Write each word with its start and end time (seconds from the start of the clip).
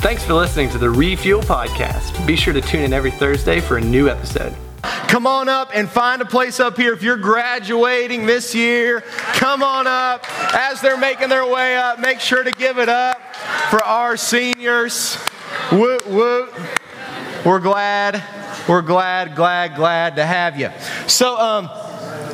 Thanks 0.00 0.24
for 0.24 0.32
listening 0.32 0.70
to 0.70 0.78
the 0.78 0.88
Refuel 0.88 1.42
Podcast. 1.42 2.26
Be 2.26 2.34
sure 2.34 2.54
to 2.54 2.62
tune 2.62 2.84
in 2.84 2.94
every 2.94 3.10
Thursday 3.10 3.60
for 3.60 3.76
a 3.76 3.82
new 3.82 4.08
episode. 4.08 4.56
Come 4.82 5.26
on 5.26 5.50
up 5.50 5.72
and 5.74 5.86
find 5.90 6.22
a 6.22 6.24
place 6.24 6.58
up 6.58 6.78
here. 6.78 6.94
If 6.94 7.02
you're 7.02 7.18
graduating 7.18 8.24
this 8.24 8.54
year, 8.54 9.02
come 9.34 9.62
on 9.62 9.86
up. 9.86 10.24
As 10.54 10.80
they're 10.80 10.96
making 10.96 11.28
their 11.28 11.46
way 11.46 11.76
up, 11.76 12.00
make 12.00 12.18
sure 12.18 12.42
to 12.42 12.50
give 12.50 12.78
it 12.78 12.88
up 12.88 13.36
for 13.68 13.84
our 13.84 14.16
seniors. 14.16 15.18
Woot, 15.70 16.06
woot. 16.06 16.50
We're 17.44 17.60
glad, 17.60 18.24
we're 18.66 18.80
glad, 18.80 19.36
glad, 19.36 19.76
glad 19.76 20.16
to 20.16 20.24
have 20.24 20.58
you. 20.58 20.70
So, 21.08 21.38
um, 21.38 21.66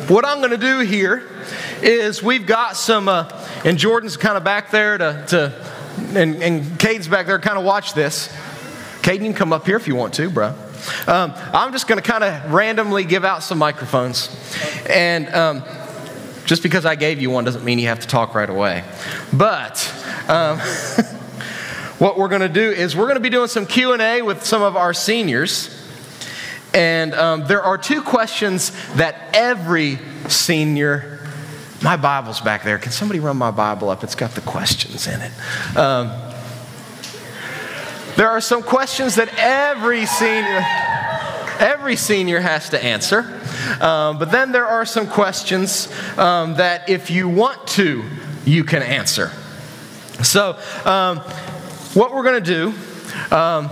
what 0.07 0.25
I'm 0.25 0.39
going 0.39 0.51
to 0.53 0.57
do 0.57 0.79
here 0.79 1.29
is 1.83 2.23
we've 2.23 2.47
got 2.47 2.77
some, 2.77 3.09
uh, 3.09 3.29
and 3.65 3.77
Jordan's 3.77 4.17
kind 4.17 4.37
of 4.37 4.45
back 4.45 4.71
there 4.71 4.97
to, 4.99 5.25
to 5.31 5.76
and, 5.97 6.43
and 6.43 6.63
Caden's 6.79 7.09
back 7.09 7.27
there 7.27 7.39
kind 7.39 7.59
of 7.59 7.65
watch 7.65 7.95
this. 7.95 8.29
Caden, 9.03 9.15
you 9.15 9.21
can 9.21 9.35
come 9.35 9.53
up 9.53 9.67
here 9.67 9.77
if 9.77 9.87
you 9.87 9.95
want 9.95 10.15
to, 10.15 10.31
bro. 10.31 10.55
Um, 11.07 11.33
I'm 11.53 11.73
just 11.73 11.89
going 11.89 12.01
to 12.01 12.09
kind 12.09 12.25
of 12.25 12.53
randomly 12.53 13.05
give 13.05 13.25
out 13.25 13.43
some 13.43 13.59
microphones. 13.59 14.29
And 14.89 15.29
um, 15.35 15.63
just 16.45 16.63
because 16.63 16.85
I 16.85 16.95
gave 16.95 17.21
you 17.21 17.31
one 17.31 17.45
doesn't 17.45 17.65
mean 17.65 17.79
you 17.79 17.89
have 17.89 18.01
to 18.01 18.07
talk 18.07 18.35
right 18.35 18.49
away. 18.49 18.85
But 19.33 19.93
um, 20.29 20.59
what 21.99 22.19
we're 22.19 22.29
going 22.29 22.43
to 22.43 22.49
do 22.49 22.71
is 22.71 22.97
we're 22.97 23.07
going 23.07 23.17
to 23.17 23.21
be 23.21 23.31
doing 23.31 23.49
some 23.49 23.67
Q&A 23.67 24.23
with 24.23 24.45
some 24.45 24.63
of 24.63 24.77
our 24.77 24.95
seniors. 24.95 25.73
And 26.75 27.15
um, 27.15 27.47
there 27.47 27.63
are 27.63 27.79
two 27.79 28.03
questions 28.03 28.71
that 28.95 29.17
every 29.33 29.99
senior 30.29 31.16
my 31.83 31.97
Bible's 31.97 32.41
back 32.41 32.65
there. 32.65 32.79
Can 32.79 32.93
somebody 32.93 33.21
run 33.21 33.37
my 33.37 33.51
Bible 33.51 33.91
up? 33.91 34.03
It's 34.03 34.15
got 34.15 34.33
the 34.33 34.41
questions 34.41 35.07
in 35.07 35.21
it. 35.21 35.77
Um, 35.77 36.09
there 38.17 38.31
are 38.31 38.41
some 38.41 38.63
questions 38.63 39.17
that 39.17 39.29
every 39.37 40.07
senior, 40.07 40.65
every 41.61 41.97
senior 41.97 42.41
has 42.41 42.71
to 42.71 42.83
answer. 42.83 43.41
Um, 43.81 44.19
but 44.19 44.31
then 44.31 44.53
there 44.53 44.67
are 44.67 44.87
some 44.87 45.07
questions 45.07 45.93
um, 46.17 46.55
that 46.55 46.89
if 46.89 47.11
you 47.11 47.29
want 47.29 47.67
to, 47.69 48.05
you 48.47 48.65
can 48.65 48.83
answer. 48.83 49.33
So, 50.23 50.59
um, 50.87 51.19
what 51.93 52.15
we're 52.15 52.23
going 52.23 52.43
to 52.43 52.73
do, 52.73 53.37
um, 53.37 53.71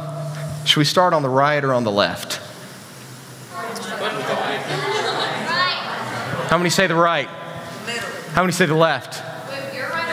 should 0.67 0.79
we 0.79 0.85
start 0.85 1.15
on 1.15 1.23
the 1.23 1.29
right 1.29 1.65
or 1.65 1.73
on 1.73 1.85
the 1.85 1.91
left? 1.91 2.41
How 6.51 6.59
many 6.59 6.71
say 6.71 6.87
the 6.87 6.95
right? 6.95 7.29
How 8.35 8.43
many 8.43 8.53
say 8.53 8.67
the 8.67 8.75
left? 8.75 9.23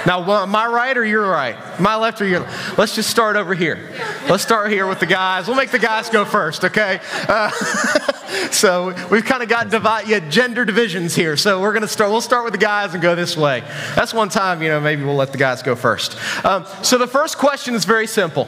Now, 0.06 0.46
my 0.46 0.68
right 0.68 0.96
or 0.96 1.04
your 1.04 1.28
right? 1.28 1.58
My 1.80 1.96
left 1.96 2.22
or 2.22 2.28
your 2.28 2.42
left? 2.42 2.78
Let's 2.78 2.94
just 2.94 3.10
start 3.10 3.36
over 3.36 3.56
here. 3.56 3.92
Let's 4.30 4.44
start 4.44 4.72
here 4.72 4.86
with 4.86 5.00
the 5.00 5.08
guys. 5.08 5.48
We'll 5.48 5.58
make 5.58 5.72
the 5.72 5.80
guys 5.80 6.08
go 6.10 6.24
first, 6.24 6.64
okay? 6.64 7.00
Uh, 7.28 7.50
so 8.52 8.94
we've 9.10 9.26
kind 9.26 9.42
of 9.42 9.50
got 9.50 9.72
divide, 9.72 10.08
yeah, 10.08 10.20
gender 10.20 10.66
divisions 10.66 11.16
here. 11.16 11.36
So 11.36 11.62
we're 11.62 11.72
going 11.72 11.82
to 11.82 11.88
start, 11.88 12.12
we'll 12.12 12.22
start 12.22 12.44
with 12.44 12.54
the 12.54 12.60
guys 12.60 12.94
and 12.94 13.02
go 13.02 13.16
this 13.16 13.36
way. 13.36 13.62
That's 13.96 14.14
one 14.14 14.30
time, 14.30 14.62
you 14.62 14.70
know, 14.70 14.80
maybe 14.80 15.04
we'll 15.04 15.16
let 15.16 15.32
the 15.32 15.40
guys 15.40 15.64
go 15.64 15.76
first. 15.76 16.16
Um, 16.46 16.68
so 16.84 17.00
the 17.00 17.08
first 17.08 17.40
question 17.40 17.74
is 17.74 17.86
very 17.86 18.08
simple. 18.08 18.46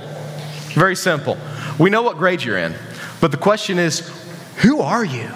Very 0.75 0.95
simple. 0.95 1.35
We 1.79 1.89
know 1.89 2.03
what 2.03 2.17
grade 2.17 2.43
you're 2.43 2.59
in, 2.59 2.75
but 3.21 3.31
the 3.31 3.37
question 3.37 3.79
is, 3.79 4.07
who 4.57 4.81
are 4.81 5.03
you? 5.03 5.27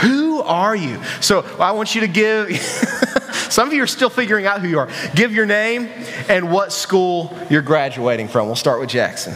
Who 0.00 0.40
are 0.40 0.74
you? 0.74 1.02
So 1.20 1.42
I 1.58 1.72
want 1.72 1.94
you 1.94 2.00
to 2.00 2.08
give. 2.08 2.48
Some 3.52 3.68
of 3.68 3.74
you 3.74 3.82
are 3.82 3.86
still 3.86 4.08
figuring 4.08 4.46
out 4.46 4.62
who 4.62 4.68
you 4.68 4.78
are. 4.78 4.88
Give 5.14 5.34
your 5.34 5.44
name 5.44 5.90
and 6.30 6.50
what 6.50 6.72
school 6.72 7.36
you're 7.50 7.60
graduating 7.60 8.28
from. 8.28 8.46
We'll 8.46 8.56
start 8.56 8.80
with 8.80 8.88
Jackson. 8.88 9.34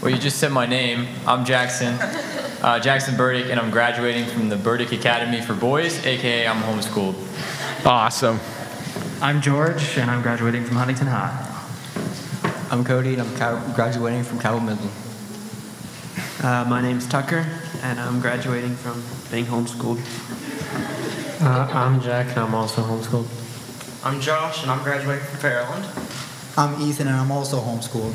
Well, 0.00 0.12
you 0.12 0.18
just 0.18 0.38
said 0.38 0.52
my 0.52 0.66
name. 0.66 1.08
I'm 1.26 1.44
Jackson, 1.44 1.94
uh, 2.62 2.78
Jackson 2.78 3.16
Burdick, 3.16 3.50
and 3.50 3.58
I'm 3.58 3.72
graduating 3.72 4.26
from 4.26 4.48
the 4.48 4.56
Burdick 4.56 4.92
Academy 4.92 5.40
for 5.40 5.52
Boys, 5.52 6.06
aka 6.06 6.46
I'm 6.46 6.62
homeschooled. 6.62 7.16
Awesome. 7.84 8.38
I'm 9.20 9.40
George, 9.42 9.98
and 9.98 10.08
I'm 10.08 10.22
graduating 10.22 10.64
from 10.64 10.76
Huntington 10.76 11.08
High. 11.08 11.48
I'm 12.70 12.84
Cody, 12.84 13.14
and 13.14 13.22
I'm 13.22 13.74
graduating 13.74 14.22
from 14.22 14.38
Cabell 14.38 14.60
Midland. 14.60 14.92
Uh, 16.40 16.66
my 16.70 16.80
name's 16.80 17.08
Tucker, 17.08 17.44
and 17.82 17.98
I'm 17.98 18.20
graduating 18.20 18.76
from 18.76 19.02
being 19.32 19.46
homeschooled. 19.46 19.98
Uh, 21.44 21.68
I'm 21.72 22.00
Jack, 22.00 22.28
and 22.28 22.38
I'm 22.38 22.54
also 22.54 22.82
homeschooled. 22.82 23.26
I'm 24.04 24.20
Josh, 24.20 24.62
and 24.62 24.70
I'm 24.70 24.80
graduating 24.84 25.24
from 25.24 25.38
Fairland. 25.40 26.56
I'm 26.56 26.80
Ethan, 26.80 27.08
and 27.08 27.16
I'm 27.16 27.32
also 27.32 27.58
homeschooled. 27.58 28.14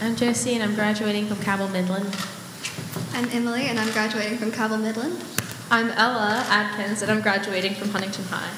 I'm 0.00 0.16
Josie, 0.16 0.54
and 0.54 0.62
I'm 0.62 0.74
graduating 0.74 1.26
from 1.26 1.36
Cabell 1.40 1.68
Midland. 1.68 2.16
I'm 3.12 3.28
Emily, 3.28 3.66
and 3.66 3.78
I'm 3.78 3.92
graduating 3.92 4.38
from 4.38 4.52
Cabell 4.52 4.78
Midland. 4.78 5.22
I'm 5.70 5.90
Ella 5.90 6.46
Adkins, 6.48 7.02
and 7.02 7.10
I'm 7.10 7.20
graduating 7.20 7.74
from 7.74 7.90
Huntington 7.90 8.24
High. 8.30 8.56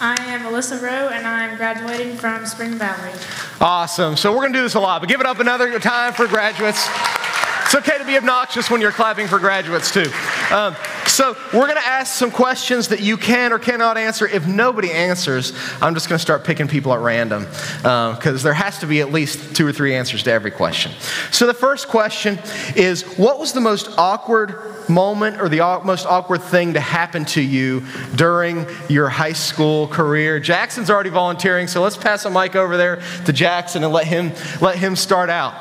I 0.00 0.16
am 0.24 0.50
Alyssa 0.50 0.80
Rowe, 0.80 1.10
and 1.10 1.26
I'm 1.26 1.58
graduating 1.58 2.16
from 2.16 2.46
Spring 2.46 2.78
Valley. 2.78 3.12
Awesome. 3.60 4.16
So 4.16 4.32
we're 4.32 4.40
going 4.40 4.54
to 4.54 4.60
do 4.60 4.62
this 4.62 4.76
a 4.76 4.80
lot, 4.80 5.02
but 5.02 5.10
give 5.10 5.20
it 5.20 5.26
up 5.26 5.40
another 5.40 5.78
time 5.78 6.14
for 6.14 6.26
graduates. 6.26 6.88
It's 7.64 7.74
okay 7.74 7.98
to 7.98 8.04
be 8.06 8.16
obnoxious 8.16 8.70
when 8.70 8.80
you're 8.80 8.92
clapping 8.92 9.28
for 9.28 9.38
graduates, 9.38 9.92
too. 9.92 10.10
Um, 10.50 10.74
so, 11.18 11.36
we're 11.52 11.66
going 11.66 11.80
to 11.80 11.84
ask 11.84 12.14
some 12.14 12.30
questions 12.30 12.86
that 12.90 13.00
you 13.00 13.16
can 13.16 13.52
or 13.52 13.58
cannot 13.58 13.98
answer. 13.98 14.24
If 14.24 14.46
nobody 14.46 14.92
answers, 14.92 15.52
I'm 15.82 15.94
just 15.94 16.08
going 16.08 16.16
to 16.16 16.22
start 16.22 16.44
picking 16.44 16.68
people 16.68 16.94
at 16.94 17.00
random 17.00 17.42
because 17.42 18.24
uh, 18.24 18.44
there 18.44 18.54
has 18.54 18.78
to 18.78 18.86
be 18.86 19.00
at 19.00 19.10
least 19.10 19.56
two 19.56 19.66
or 19.66 19.72
three 19.72 19.96
answers 19.96 20.22
to 20.22 20.30
every 20.30 20.52
question. 20.52 20.92
So, 21.32 21.48
the 21.48 21.54
first 21.54 21.88
question 21.88 22.38
is 22.76 23.02
What 23.18 23.40
was 23.40 23.52
the 23.52 23.60
most 23.60 23.98
awkward 23.98 24.88
moment 24.88 25.40
or 25.40 25.48
the 25.48 25.58
most 25.84 26.06
awkward 26.06 26.40
thing 26.40 26.74
to 26.74 26.80
happen 26.80 27.24
to 27.24 27.42
you 27.42 27.84
during 28.14 28.64
your 28.88 29.08
high 29.08 29.32
school 29.32 29.88
career? 29.88 30.38
Jackson's 30.38 30.88
already 30.88 31.10
volunteering, 31.10 31.66
so 31.66 31.82
let's 31.82 31.96
pass 31.96 32.26
a 32.26 32.30
mic 32.30 32.54
over 32.54 32.76
there 32.76 33.02
to 33.24 33.32
Jackson 33.32 33.82
and 33.82 33.92
let 33.92 34.06
him, 34.06 34.30
let 34.60 34.78
him 34.78 34.94
start 34.94 35.30
out. 35.30 35.54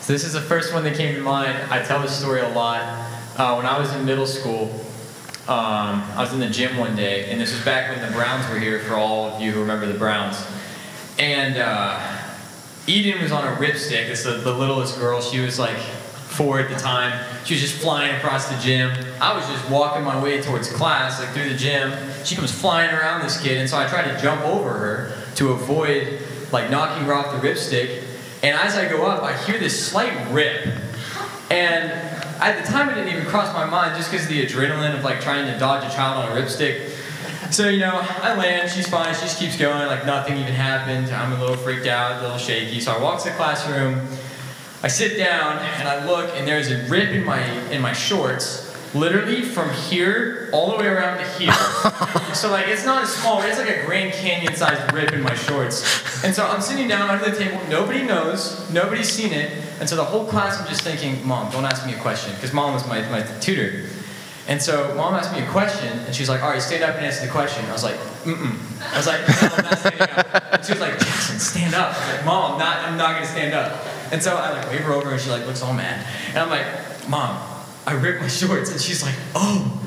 So 0.00 0.14
this 0.14 0.24
is 0.24 0.32
the 0.32 0.40
first 0.40 0.72
one 0.72 0.84
that 0.84 0.96
came 0.96 1.14
to 1.16 1.20
mind. 1.20 1.70
I 1.70 1.82
tell 1.82 2.00
this 2.00 2.18
story 2.18 2.40
a 2.40 2.48
lot. 2.48 3.15
Uh, 3.36 3.54
when 3.54 3.66
I 3.66 3.78
was 3.78 3.94
in 3.94 4.06
middle 4.06 4.26
school, 4.26 4.70
um, 5.46 6.02
I 6.16 6.20
was 6.20 6.32
in 6.32 6.40
the 6.40 6.48
gym 6.48 6.78
one 6.78 6.96
day, 6.96 7.30
and 7.30 7.38
this 7.38 7.52
was 7.52 7.62
back 7.66 7.94
when 7.94 8.00
the 8.00 8.16
Browns 8.16 8.48
were 8.48 8.58
here. 8.58 8.78
For 8.80 8.94
all 8.94 9.26
of 9.26 9.42
you 9.42 9.52
who 9.52 9.60
remember 9.60 9.84
the 9.84 9.98
Browns, 9.98 10.42
and 11.18 11.58
uh, 11.58 12.00
Eden 12.86 13.20
was 13.20 13.32
on 13.32 13.44
a 13.44 13.54
ripstick. 13.58 14.08
It's 14.08 14.24
the, 14.24 14.38
the 14.38 14.54
littlest 14.54 14.98
girl. 14.98 15.20
She 15.20 15.40
was 15.40 15.58
like 15.58 15.76
four 15.76 16.60
at 16.60 16.70
the 16.70 16.76
time. 16.76 17.26
She 17.44 17.52
was 17.52 17.60
just 17.60 17.74
flying 17.74 18.16
across 18.16 18.48
the 18.48 18.58
gym. 18.58 18.90
I 19.20 19.36
was 19.36 19.46
just 19.48 19.68
walking 19.68 20.02
my 20.02 20.18
way 20.22 20.40
towards 20.40 20.72
class, 20.72 21.20
like 21.20 21.28
through 21.34 21.50
the 21.50 21.58
gym. 21.58 21.92
She 22.24 22.36
comes 22.36 22.50
flying 22.50 22.90
around 22.90 23.22
this 23.22 23.38
kid, 23.38 23.58
and 23.58 23.68
so 23.68 23.76
I 23.76 23.86
tried 23.86 24.10
to 24.14 24.18
jump 24.22 24.46
over 24.46 24.70
her 24.70 25.12
to 25.34 25.50
avoid 25.50 26.20
like 26.52 26.70
knocking 26.70 27.04
her 27.04 27.12
off 27.12 27.38
the 27.38 27.46
ripstick. 27.46 28.02
And 28.42 28.56
as 28.58 28.76
I 28.76 28.88
go 28.88 29.04
up, 29.04 29.22
I 29.22 29.36
hear 29.44 29.58
this 29.58 29.90
slight 29.90 30.32
rip. 30.32 30.68
And 31.50 32.15
at 32.40 32.64
the 32.64 32.70
time, 32.70 32.88
it 32.88 32.94
didn't 32.94 33.12
even 33.12 33.26
cross 33.26 33.52
my 33.54 33.64
mind 33.64 33.96
just 33.96 34.10
because 34.10 34.26
of 34.26 34.30
the 34.30 34.44
adrenaline 34.44 34.96
of 34.96 35.04
like 35.04 35.20
trying 35.20 35.46
to 35.52 35.58
dodge 35.58 35.84
a 35.90 35.94
child 35.94 36.24
on 36.24 36.36
a 36.36 36.40
ripstick. 36.40 36.92
So, 37.50 37.68
you 37.68 37.78
know, 37.78 38.00
I 38.22 38.34
land, 38.34 38.70
she's 38.70 38.88
fine, 38.88 39.14
she 39.14 39.20
just 39.20 39.38
keeps 39.38 39.56
going, 39.56 39.86
like 39.86 40.04
nothing 40.04 40.36
even 40.36 40.52
happened. 40.52 41.10
I'm 41.10 41.32
a 41.32 41.40
little 41.40 41.56
freaked 41.56 41.86
out, 41.86 42.18
a 42.18 42.22
little 42.22 42.38
shaky. 42.38 42.80
So 42.80 42.92
I 42.92 43.00
walk 43.00 43.22
to 43.22 43.30
the 43.30 43.36
classroom, 43.36 44.06
I 44.82 44.88
sit 44.88 45.16
down, 45.16 45.58
and 45.58 45.88
I 45.88 46.04
look, 46.04 46.30
and 46.34 46.46
there's 46.46 46.70
a 46.70 46.82
rip 46.88 47.10
in 47.10 47.24
my 47.24 47.42
in 47.70 47.80
my 47.80 47.92
shorts 47.92 48.65
literally 48.94 49.42
from 49.42 49.70
here 49.70 50.48
all 50.52 50.70
the 50.70 50.76
way 50.76 50.86
around 50.86 51.18
to 51.18 51.24
here. 51.38 51.52
so 52.34 52.50
like 52.50 52.68
it's 52.68 52.84
not 52.84 53.04
a 53.04 53.06
small, 53.06 53.42
it's 53.42 53.58
like 53.58 53.68
a 53.68 53.84
Grand 53.84 54.12
Canyon 54.12 54.54
sized 54.54 54.92
rip 54.92 55.12
in 55.12 55.22
my 55.22 55.34
shorts. 55.34 56.24
And 56.24 56.34
so 56.34 56.46
I'm 56.46 56.60
sitting 56.60 56.88
down 56.88 57.10
under 57.10 57.30
the 57.30 57.36
table, 57.36 57.60
nobody 57.68 58.02
knows, 58.02 58.70
nobody's 58.70 59.08
seen 59.08 59.32
it, 59.32 59.52
and 59.80 59.88
so 59.88 59.96
the 59.96 60.04
whole 60.04 60.26
class 60.26 60.60
I'm 60.60 60.66
just 60.66 60.82
thinking, 60.82 61.26
Mom, 61.26 61.50
don't 61.52 61.64
ask 61.64 61.86
me 61.86 61.94
a 61.94 61.98
question, 61.98 62.34
because 62.34 62.52
Mom 62.52 62.72
was 62.72 62.86
my, 62.88 63.00
my 63.10 63.22
tutor. 63.40 63.88
And 64.48 64.62
so 64.62 64.94
Mom 64.94 65.14
asked 65.14 65.32
me 65.32 65.40
a 65.40 65.50
question, 65.50 65.98
and 65.98 66.14
she's 66.14 66.28
like, 66.28 66.42
all 66.42 66.50
right, 66.50 66.62
stand 66.62 66.84
up 66.84 66.94
and 66.94 67.04
answer 67.04 67.26
the 67.26 67.32
question. 67.32 67.64
I 67.66 67.72
was 67.72 67.82
like, 67.82 67.96
mm-mm. 68.24 68.56
I 68.92 68.96
was 68.96 69.06
like, 69.06 69.20
no, 69.26 69.56
I'm 69.56 69.64
not 69.64 69.78
standing 69.78 70.02
up. 70.02 70.54
And 70.54 70.64
she 70.64 70.72
was 70.72 70.80
like, 70.80 70.98
Jackson, 71.00 71.38
stand 71.40 71.74
up. 71.74 71.94
I 71.94 71.98
was 71.98 72.16
like, 72.16 72.24
Mom, 72.24 72.52
I'm 72.52 72.58
not, 72.58 72.76
I'm 72.78 72.96
not 72.96 73.14
gonna 73.14 73.26
stand 73.26 73.54
up. 73.54 73.84
And 74.12 74.22
so 74.22 74.36
I 74.36 74.50
like 74.50 74.70
wave 74.70 74.82
her 74.82 74.92
over, 74.92 75.10
and 75.10 75.20
she 75.20 75.30
like 75.30 75.46
looks 75.46 75.62
all 75.62 75.72
mad. 75.72 76.06
And 76.28 76.38
I'm 76.38 76.48
like, 76.48 77.08
Mom, 77.08 77.55
I 77.86 77.92
ripped 77.92 78.20
my 78.20 78.28
shorts, 78.28 78.70
and 78.70 78.80
she's 78.80 79.02
like, 79.02 79.14
oh. 79.34 79.80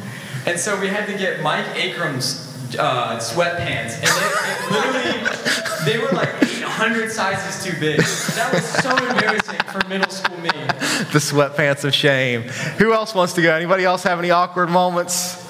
And 0.46 0.57
so 0.57 0.80
we 0.80 0.88
had 0.88 1.06
to 1.07 1.18
get 1.18 1.42
Mike 1.42 1.66
Akram's 1.75 2.48
uh, 2.78 3.18
sweatpants, 3.18 4.00
and 4.00 4.07
they, 4.07 4.75
literally, 4.75 5.86
they 5.86 5.98
were 5.98 6.12
like 6.16 6.30
800 6.42 7.12
sizes 7.12 7.63
too 7.63 7.78
big. 7.80 8.00
That 8.00 8.51
was 8.54 8.63
so 8.63 8.90
embarrassing 8.90 9.60
for 9.68 9.86
middle 9.90 10.10
school 10.10 10.38
me. 10.38 10.50
The 10.50 11.19
sweatpants 11.19 11.84
of 11.84 11.94
shame. 11.94 12.44
Who 12.78 12.94
else 12.94 13.13
wants 13.13 13.34
to 13.34 13.42
go? 13.42 13.54
Anybody 13.54 13.84
else 13.84 14.04
have 14.04 14.19
any 14.19 14.31
awkward 14.31 14.69
moments? 14.69 15.45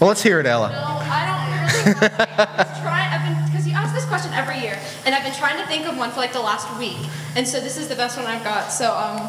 Well, 0.00 0.08
let's 0.08 0.22
hear 0.22 0.40
it, 0.40 0.46
Ella. 0.46 0.70
No, 0.70 1.04
Because 1.84 3.66
you 3.66 3.74
ask 3.74 3.94
this 3.94 4.04
question 4.06 4.32
every 4.32 4.58
year, 4.60 4.78
and 5.04 5.14
I've 5.14 5.24
been 5.24 5.34
trying 5.34 5.58
to 5.60 5.66
think 5.66 5.86
of 5.86 5.96
one 5.96 6.10
for 6.10 6.18
like 6.20 6.32
the 6.32 6.40
last 6.40 6.68
week, 6.78 6.98
and 7.36 7.46
so 7.46 7.60
this 7.60 7.76
is 7.78 7.88
the 7.88 7.96
best 7.96 8.16
one 8.16 8.26
I've 8.26 8.44
got. 8.44 8.68
So, 8.72 8.92
um, 8.92 9.20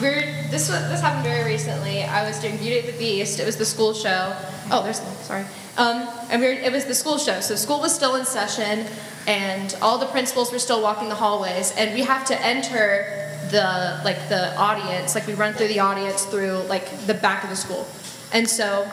we're 0.00 0.48
this 0.50 0.68
was 0.68 0.80
this 0.88 1.00
happened 1.00 1.24
very 1.24 1.44
recently. 1.44 2.02
I 2.02 2.26
was 2.26 2.38
doing 2.40 2.56
Beauty 2.56 2.80
and 2.80 2.88
the 2.88 2.98
Beast. 2.98 3.38
It 3.40 3.46
was 3.46 3.56
the 3.56 3.64
school 3.64 3.94
show. 3.94 4.36
Oh, 4.70 4.82
there's. 4.82 5.00
Sorry. 5.22 5.44
Um, 5.76 6.08
and 6.30 6.40
we 6.40 6.48
were, 6.48 6.52
it 6.52 6.72
was 6.72 6.84
the 6.84 6.94
school 6.94 7.18
show. 7.18 7.40
So 7.40 7.54
school 7.56 7.80
was 7.80 7.94
still 7.94 8.16
in 8.16 8.24
session, 8.24 8.86
and 9.26 9.76
all 9.82 9.98
the 9.98 10.06
principals 10.06 10.52
were 10.52 10.58
still 10.58 10.82
walking 10.82 11.08
the 11.08 11.14
hallways, 11.14 11.72
and 11.76 11.94
we 11.94 12.02
have 12.02 12.24
to 12.26 12.40
enter 12.44 13.06
the 13.50 14.00
like 14.04 14.28
the 14.28 14.56
audience, 14.56 15.14
like 15.14 15.26
we 15.26 15.34
run 15.34 15.54
through 15.54 15.68
the 15.68 15.80
audience 15.80 16.24
through 16.24 16.58
like 16.68 17.06
the 17.06 17.14
back 17.14 17.44
of 17.44 17.50
the 17.50 17.56
school, 17.56 17.86
and 18.32 18.48
so 18.48 18.90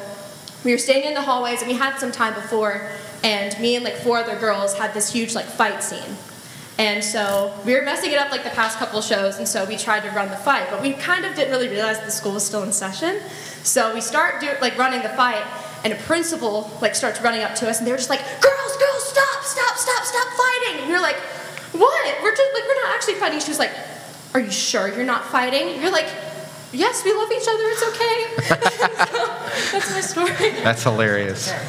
we 0.63 0.71
were 0.71 0.77
standing 0.77 1.09
in 1.09 1.13
the 1.13 1.21
hallways 1.21 1.61
and 1.61 1.71
we 1.71 1.77
had 1.77 1.97
some 1.97 2.11
time 2.11 2.33
before 2.33 2.89
and 3.23 3.57
me 3.59 3.75
and 3.75 3.83
like 3.83 3.95
four 3.95 4.17
other 4.17 4.37
girls 4.37 4.73
had 4.73 4.93
this 4.93 5.11
huge 5.11 5.33
like 5.35 5.45
fight 5.45 5.83
scene. 5.83 6.15
And 6.77 7.03
so 7.03 7.53
we 7.65 7.73
were 7.75 7.81
messing 7.81 8.11
it 8.11 8.17
up 8.17 8.31
like 8.31 8.43
the 8.43 8.49
past 8.51 8.77
couple 8.77 9.01
shows 9.01 9.37
and 9.37 9.47
so 9.47 9.65
we 9.65 9.77
tried 9.77 10.01
to 10.01 10.09
run 10.11 10.29
the 10.29 10.37
fight 10.37 10.67
but 10.69 10.81
we 10.81 10.93
kind 10.93 11.25
of 11.25 11.35
didn't 11.35 11.51
really 11.51 11.67
realize 11.67 11.99
the 11.99 12.11
school 12.11 12.33
was 12.33 12.45
still 12.45 12.63
in 12.63 12.71
session. 12.71 13.19
So 13.63 13.93
we 13.93 14.01
start 14.01 14.41
do, 14.41 14.49
like 14.61 14.77
running 14.77 15.01
the 15.01 15.09
fight 15.09 15.43
and 15.83 15.93
a 15.93 15.95
principal 15.97 16.71
like 16.81 16.95
starts 16.95 17.21
running 17.21 17.41
up 17.41 17.55
to 17.55 17.69
us 17.69 17.79
and 17.79 17.87
they 17.87 17.91
were 17.91 17.97
just 17.97 18.09
like 18.09 18.21
girls 18.41 18.77
girls 18.77 19.09
stop 19.09 19.43
stop 19.43 19.77
stop 19.77 20.03
stop 20.03 20.27
fighting! 20.27 20.81
And 20.81 20.89
we're 20.89 21.01
like 21.01 21.17
what? 21.73 22.23
We're 22.23 22.35
just 22.35 22.53
like 22.53 22.63
we're 22.67 22.83
not 22.83 22.95
actually 22.95 23.15
fighting. 23.15 23.39
She 23.39 23.49
was 23.49 23.59
like 23.59 23.71
are 24.33 24.39
you 24.39 24.51
sure 24.51 24.87
you're 24.87 25.05
not 25.05 25.25
fighting? 25.25 25.81
You're 25.81 25.91
like 25.91 26.07
yes 26.73 27.03
we 27.03 27.13
love 27.13 27.31
each 27.31 27.47
other 27.47 27.63
it's 27.67 27.83
okay 27.83 28.31
so, 28.41 28.55
that's 29.71 29.91
my 29.91 30.01
story 30.01 30.51
That's 30.63 30.83
hilarious. 30.83 31.51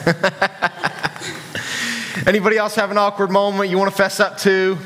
Anybody 2.27 2.57
else 2.57 2.75
have 2.77 2.91
an 2.91 2.99
awkward 2.99 3.31
moment 3.31 3.71
you 3.71 3.79
want 3.79 3.91
to 3.91 3.97
fess 3.97 4.21
up 4.21 4.39
to? 4.39 4.79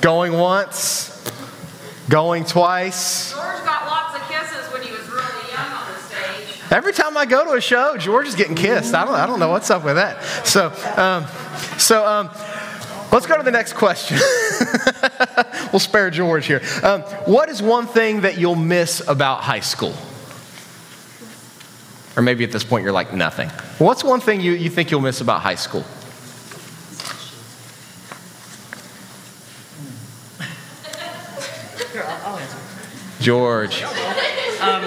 Going 0.00 0.34
once, 0.34 1.28
going 2.08 2.44
twice. 2.44 3.32
George 3.32 3.64
got 3.64 3.86
lots 3.86 4.14
of 4.14 4.22
kisses 4.28 4.72
when 4.72 4.82
he 4.82 4.92
was 4.92 5.08
really 5.08 5.50
young 5.52 5.72
on 5.72 5.92
the 5.92 5.98
stage. 5.98 6.60
Every 6.70 6.92
time 6.92 7.16
I 7.16 7.26
go 7.26 7.44
to 7.44 7.52
a 7.54 7.60
show, 7.60 7.96
George 7.96 8.28
is 8.28 8.36
getting 8.36 8.54
kissed. 8.54 8.94
I 8.94 9.04
don't, 9.04 9.14
I 9.14 9.26
don't 9.26 9.40
know 9.40 9.48
what's 9.48 9.70
up 9.70 9.84
with 9.84 9.96
that. 9.96 10.22
So, 10.46 10.66
um, 10.96 11.26
so 11.78 12.06
um, 12.06 12.30
let's 13.12 13.26
go 13.26 13.36
to 13.36 13.42
the 13.42 13.50
next 13.50 13.74
question. 13.74 14.18
we'll 15.72 15.80
spare 15.80 16.10
George 16.10 16.46
here. 16.46 16.62
Um, 16.82 17.02
what 17.26 17.48
is 17.48 17.62
one 17.62 17.86
thing 17.86 18.22
that 18.22 18.38
you'll 18.38 18.54
miss 18.54 19.06
about 19.06 19.42
high 19.42 19.60
school? 19.60 19.94
Or 22.16 22.22
maybe 22.22 22.44
at 22.44 22.50
this 22.50 22.64
point 22.64 22.84
you're 22.84 22.92
like, 22.92 23.14
nothing. 23.14 23.48
What's 23.78 24.02
one 24.02 24.20
thing 24.20 24.40
you, 24.40 24.52
you 24.52 24.70
think 24.70 24.90
you'll 24.90 25.00
miss 25.00 25.20
about 25.20 25.40
high 25.40 25.54
school? 25.54 25.84
George. 33.20 33.82
Um, 34.60 34.82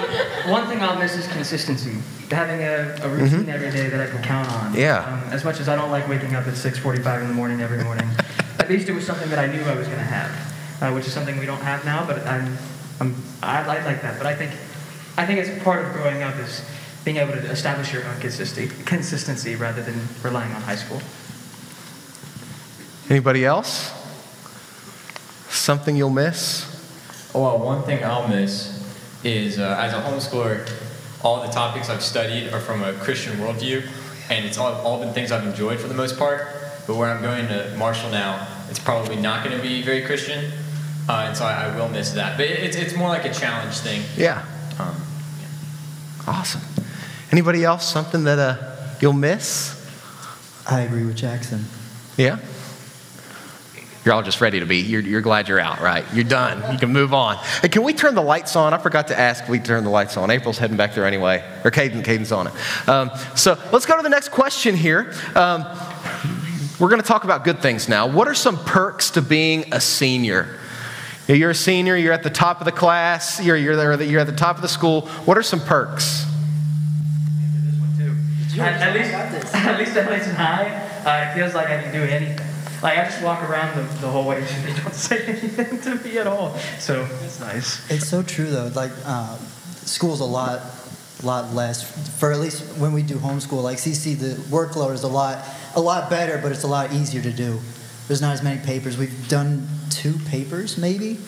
one 0.48 0.66
thing 0.66 0.80
I'll 0.80 0.98
miss 0.98 1.16
is 1.16 1.26
consistency. 1.28 1.98
Having 2.30 2.62
a, 2.62 2.96
a 3.02 3.08
routine 3.08 3.48
every 3.48 3.70
day 3.70 3.88
that 3.88 4.00
I 4.00 4.10
can 4.10 4.22
count 4.22 4.48
on. 4.52 4.74
Yeah. 4.74 5.04
Um, 5.04 5.32
as 5.32 5.44
much 5.44 5.60
as 5.60 5.68
I 5.68 5.76
don't 5.76 5.90
like 5.90 6.08
waking 6.08 6.34
up 6.34 6.46
at 6.46 6.54
6:45 6.54 7.22
in 7.22 7.28
the 7.28 7.34
morning 7.34 7.60
every 7.60 7.82
morning, 7.84 8.08
at 8.58 8.68
least 8.68 8.88
it 8.88 8.92
was 8.92 9.06
something 9.06 9.28
that 9.30 9.38
I 9.38 9.46
knew 9.46 9.62
I 9.62 9.74
was 9.74 9.86
going 9.86 9.98
to 9.98 10.04
have, 10.04 10.82
uh, 10.82 10.92
which 10.94 11.06
is 11.06 11.12
something 11.12 11.38
we 11.38 11.46
don't 11.46 11.60
have 11.60 11.84
now. 11.84 12.06
But 12.06 12.26
I'm, 12.26 12.56
I'm, 13.00 13.14
I, 13.42 13.62
I 13.62 13.84
like 13.84 14.02
that. 14.02 14.18
But 14.18 14.26
I 14.26 14.34
think, 14.34 14.52
I 15.16 15.26
think 15.26 15.40
it's 15.40 15.62
part 15.62 15.84
of 15.84 15.92
growing 15.92 16.22
up 16.22 16.36
is 16.38 16.64
being 17.04 17.18
able 17.18 17.32
to 17.32 17.50
establish 17.50 17.92
your 17.92 18.04
own 18.06 18.18
consistency, 18.20 18.74
consistency 18.84 19.56
rather 19.56 19.82
than 19.82 20.00
relying 20.22 20.52
on 20.52 20.62
high 20.62 20.76
school. 20.76 21.02
Anybody 23.10 23.44
else? 23.44 23.92
Something 25.50 25.96
you'll 25.96 26.10
miss? 26.10 26.68
Well, 27.34 27.58
one 27.58 27.82
thing 27.82 28.04
I'll 28.04 28.28
miss 28.28 28.81
is 29.24 29.58
uh, 29.58 29.76
as 29.80 29.92
a 29.92 30.00
homeschooler, 30.00 30.68
all 31.22 31.42
the 31.42 31.52
topics 31.52 31.88
I've 31.88 32.02
studied 32.02 32.52
are 32.52 32.60
from 32.60 32.82
a 32.82 32.92
Christian 32.94 33.36
worldview, 33.38 33.86
and 34.30 34.44
it's 34.44 34.58
all, 34.58 34.74
all 34.82 34.98
been 34.98 35.12
things 35.12 35.30
I've 35.32 35.46
enjoyed 35.46 35.78
for 35.78 35.88
the 35.88 35.94
most 35.94 36.18
part. 36.18 36.46
But 36.86 36.96
where 36.96 37.10
I'm 37.10 37.22
going 37.22 37.46
to 37.48 37.74
Marshall 37.76 38.10
now, 38.10 38.46
it's 38.68 38.78
probably 38.80 39.16
not 39.16 39.44
going 39.44 39.56
to 39.56 39.62
be 39.62 39.82
very 39.82 40.02
Christian, 40.02 40.52
uh, 41.08 41.26
and 41.28 41.36
so 41.36 41.44
I, 41.44 41.66
I 41.66 41.76
will 41.76 41.88
miss 41.88 42.10
that. 42.12 42.36
But 42.36 42.46
it, 42.46 42.60
it's, 42.60 42.76
it's 42.76 42.96
more 42.96 43.08
like 43.08 43.24
a 43.24 43.32
challenge 43.32 43.76
thing. 43.78 44.02
Yeah. 44.16 44.44
Um, 44.78 44.96
Awesome. 46.26 46.60
Anybody 47.32 47.64
else? 47.64 47.88
Something 47.88 48.24
that 48.24 48.38
uh, 48.38 48.56
you'll 49.00 49.12
miss? 49.12 49.78
I 50.68 50.82
agree 50.82 51.04
with 51.04 51.16
Jackson. 51.16 51.64
Yeah? 52.16 52.38
You're 54.04 54.14
all 54.14 54.22
just 54.22 54.40
ready 54.40 54.58
to 54.58 54.66
be. 54.66 54.78
You're, 54.78 55.00
you're 55.00 55.20
glad 55.20 55.48
you're 55.48 55.60
out, 55.60 55.80
right? 55.80 56.04
You're 56.12 56.24
done. 56.24 56.72
You 56.72 56.78
can 56.78 56.92
move 56.92 57.14
on. 57.14 57.36
Hey, 57.36 57.68
can 57.68 57.84
we 57.84 57.92
turn 57.92 58.16
the 58.16 58.22
lights 58.22 58.56
on? 58.56 58.74
I 58.74 58.78
forgot 58.78 59.08
to 59.08 59.18
ask 59.18 59.48
we 59.48 59.60
turn 59.60 59.84
the 59.84 59.90
lights 59.90 60.16
on. 60.16 60.28
April's 60.30 60.58
heading 60.58 60.76
back 60.76 60.94
there 60.94 61.06
anyway. 61.06 61.44
Or 61.64 61.70
Caden, 61.70 62.04
Caden's 62.04 62.32
on 62.32 62.48
it. 62.48 62.88
Um, 62.88 63.12
so 63.36 63.56
let's 63.72 63.86
go 63.86 63.96
to 63.96 64.02
the 64.02 64.08
next 64.08 64.30
question 64.30 64.74
here. 64.74 65.14
Um, 65.36 65.64
we're 66.80 66.88
going 66.88 67.00
to 67.00 67.06
talk 67.06 67.22
about 67.22 67.44
good 67.44 67.62
things 67.62 67.88
now. 67.88 68.08
What 68.08 68.26
are 68.26 68.34
some 68.34 68.56
perks 68.64 69.10
to 69.10 69.22
being 69.22 69.72
a 69.72 69.80
senior? 69.80 70.58
You're 71.28 71.50
a 71.50 71.54
senior, 71.54 71.96
you're 71.96 72.12
at 72.12 72.24
the 72.24 72.30
top 72.30 72.60
of 72.60 72.64
the 72.64 72.72
class, 72.72 73.40
you're, 73.40 73.56
you're, 73.56 73.76
there, 73.76 74.02
you're 74.02 74.20
at 74.20 74.26
the 74.26 74.32
top 74.32 74.56
of 74.56 74.62
the 74.62 74.68
school. 74.68 75.02
What 75.24 75.38
are 75.38 75.44
some 75.44 75.60
perks? 75.60 76.26
At, 78.58 78.82
at 78.82 78.94
least, 78.94 79.54
at 79.54 79.78
least 79.78 79.96
at 79.96 80.10
Mason 80.10 80.34
High, 80.34 80.66
uh, 81.06 81.30
it 81.30 81.34
feels 81.36 81.54
like 81.54 81.68
I 81.68 81.80
can 81.80 81.92
do 81.92 82.02
anything. 82.02 82.51
Like 82.82 82.98
I 82.98 83.04
just 83.04 83.22
walk 83.22 83.48
around 83.48 83.76
the, 83.76 83.82
the 84.00 84.08
whole 84.08 84.26
way 84.26 84.38
and 84.38 84.64
they 84.64 84.82
don't 84.82 84.94
say 85.08 85.24
anything 85.24 85.80
to 85.82 85.94
me 86.04 86.18
at 86.18 86.26
all. 86.26 86.56
So 86.78 87.08
it's 87.22 87.38
nice. 87.38 87.88
It's 87.90 88.08
so 88.08 88.22
true 88.22 88.50
though. 88.50 88.70
Like 88.74 88.90
uh, 89.04 89.36
school's 89.84 90.20
a 90.20 90.24
lot, 90.24 90.62
lot 91.22 91.54
less. 91.54 91.88
For 92.18 92.32
at 92.32 92.40
least 92.40 92.62
when 92.78 92.92
we 92.92 93.02
do 93.02 93.16
homeschool, 93.16 93.62
like 93.62 93.78
CC, 93.78 94.18
the 94.18 94.34
workload 94.50 94.94
is 94.94 95.04
a 95.04 95.08
lot, 95.08 95.44
a 95.76 95.80
lot 95.80 96.10
better, 96.10 96.38
but 96.38 96.50
it's 96.50 96.64
a 96.64 96.68
lot 96.68 96.92
easier 96.92 97.22
to 97.22 97.32
do. 97.32 97.60
There's 98.08 98.20
not 98.20 98.32
as 98.32 98.42
many 98.42 98.60
papers. 98.60 98.98
We've 98.98 99.28
done 99.28 99.68
two 99.90 100.18
papers 100.26 100.76
maybe, 100.76 101.18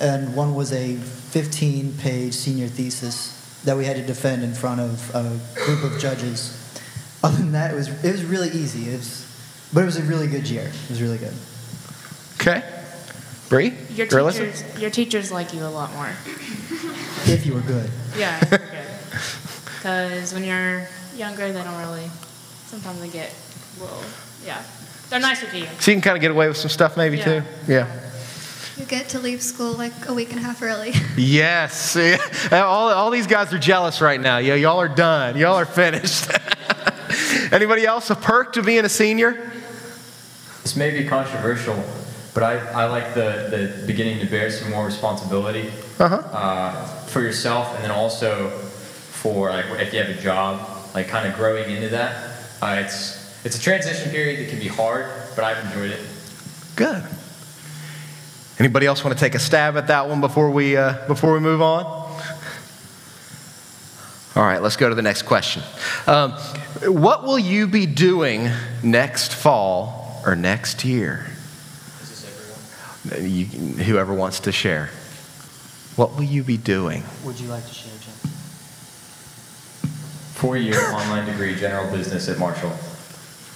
and 0.00 0.34
one 0.34 0.54
was 0.54 0.72
a 0.72 0.96
15-page 0.96 2.34
senior 2.34 2.66
thesis 2.66 3.40
that 3.64 3.76
we 3.76 3.84
had 3.84 3.96
to 3.96 4.02
defend 4.02 4.42
in 4.42 4.52
front 4.52 4.80
of 4.80 5.14
a 5.14 5.38
group 5.64 5.84
of 5.84 5.98
judges. 5.98 6.60
Other 7.22 7.38
than 7.38 7.52
that, 7.52 7.70
it 7.70 7.74
was 7.74 7.88
it 8.04 8.12
was 8.12 8.24
really 8.24 8.48
easy. 8.48 8.90
It 8.90 8.98
was, 8.98 9.33
but 9.74 9.82
it 9.82 9.86
was 9.86 9.96
a 9.98 10.02
really 10.02 10.26
good 10.28 10.48
year. 10.48 10.62
It 10.62 10.88
was 10.90 11.02
really 11.02 11.18
good. 11.18 11.34
Okay. 12.40 12.62
Bree? 13.48 13.74
Your 13.94 14.06
Or 14.06 14.30
Alyssa? 14.30 14.38
teachers, 14.52 14.80
your 14.80 14.90
teachers 14.90 15.32
like 15.32 15.52
you 15.52 15.62
a 15.62 15.68
lot 15.68 15.92
more. 15.92 16.08
If 17.26 17.44
you 17.46 17.54
were 17.54 17.60
good. 17.60 17.90
Yeah. 18.16 18.38
Because 19.76 20.32
when 20.34 20.44
you're 20.44 20.86
younger, 21.16 21.52
they 21.52 21.62
don't 21.64 21.78
really. 21.78 22.08
Sometimes 22.66 23.00
they 23.00 23.08
get 23.08 23.34
a 23.78 23.82
little. 23.82 24.02
Yeah, 24.46 24.62
they're 25.10 25.18
nicer 25.20 25.46
to 25.50 25.58
you. 25.58 25.66
So 25.80 25.90
you 25.90 25.96
can 25.96 26.00
kind 26.02 26.16
of 26.16 26.20
get 26.20 26.30
away 26.30 26.46
with 26.48 26.56
some 26.56 26.70
stuff 26.70 26.96
maybe 26.96 27.16
Yeah. 27.18 27.24
too? 27.24 27.42
Yeah. 27.66 28.00
You 28.76 28.84
get 28.84 29.08
to 29.10 29.18
leave 29.18 29.42
school 29.42 29.72
like 29.72 29.92
a 30.08 30.14
week 30.14 30.30
and 30.30 30.38
a 30.38 30.42
half 30.42 30.62
early. 30.62 30.92
Yes. 31.16 31.96
all, 32.52 32.88
all 32.92 33.10
these 33.10 33.26
guys 33.26 33.52
are 33.52 33.58
jealous 33.58 34.00
right 34.00 34.20
now. 34.20 34.38
Yeah, 34.38 34.54
y'all 34.54 34.80
are 34.80 34.88
done. 34.88 35.36
Y'all 35.36 35.54
are 35.56 35.66
finished. 35.66 36.30
Anybody 37.52 37.84
else? 37.86 38.10
A 38.10 38.14
perk 38.16 38.52
to 38.54 38.62
being 38.62 38.84
a 38.84 38.88
senior? 38.88 39.50
This 40.64 40.76
may 40.76 40.90
be 40.90 41.06
controversial, 41.06 41.80
but 42.32 42.42
I, 42.42 42.56
I 42.56 42.86
like 42.86 43.12
the, 43.14 43.48
the 43.78 43.86
beginning 43.86 44.18
to 44.20 44.26
bear 44.26 44.50
some 44.50 44.70
more 44.70 44.84
responsibility 44.86 45.70
Uh-huh. 46.00 46.16
uh, 46.16 46.86
for 47.06 47.20
yourself 47.20 47.74
and 47.76 47.84
then 47.84 47.90
also 47.92 48.48
for 48.48 49.50
like 49.50 49.66
if 49.78 49.92
you 49.92 50.02
have 50.02 50.08
a 50.08 50.20
job, 50.20 50.66
like 50.94 51.06
kind 51.06 51.28
of 51.28 51.36
growing 51.36 51.70
into 51.70 51.90
that. 51.90 52.16
Uh, 52.62 52.80
it's, 52.82 53.44
it's 53.44 53.56
a 53.58 53.60
transition 53.60 54.10
period 54.10 54.40
that 54.40 54.48
can 54.48 54.58
be 54.58 54.66
hard, 54.68 55.06
but 55.36 55.44
I've 55.44 55.62
enjoyed 55.66 55.90
it. 55.90 56.00
Good. 56.76 57.04
Anybody 58.58 58.86
else 58.86 59.04
want 59.04 59.16
to 59.16 59.20
take 59.22 59.34
a 59.34 59.38
stab 59.38 59.76
at 59.76 59.88
that 59.88 60.08
one 60.08 60.22
before 60.22 60.50
we, 60.50 60.76
uh, 60.78 61.06
before 61.06 61.34
we 61.34 61.40
move 61.40 61.60
on? 61.60 61.84
All 64.36 64.42
right, 64.42 64.62
let's 64.62 64.76
go 64.76 64.88
to 64.88 64.94
the 64.94 65.02
next 65.02 65.22
question. 65.22 65.62
Um, 66.06 66.32
what 66.86 67.22
will 67.24 67.38
you 67.38 67.66
be 67.68 67.84
doing 67.86 68.48
next 68.82 69.34
fall 69.34 70.03
or 70.26 70.36
next 70.36 70.84
year? 70.84 71.26
You, 73.18 73.44
whoever 73.46 74.14
wants 74.14 74.40
to 74.40 74.52
share. 74.52 74.90
What 75.96 76.16
will 76.16 76.24
you 76.24 76.42
be 76.42 76.56
doing? 76.56 77.04
Would 77.24 77.38
you 77.38 77.48
like 77.48 77.66
to 77.66 77.74
share, 77.74 77.92
Jeff? 78.00 78.14
Four-year 80.34 80.80
online 80.92 81.26
degree, 81.26 81.54
general 81.54 81.90
business 81.90 82.28
at 82.28 82.38
Marshall. 82.38 82.72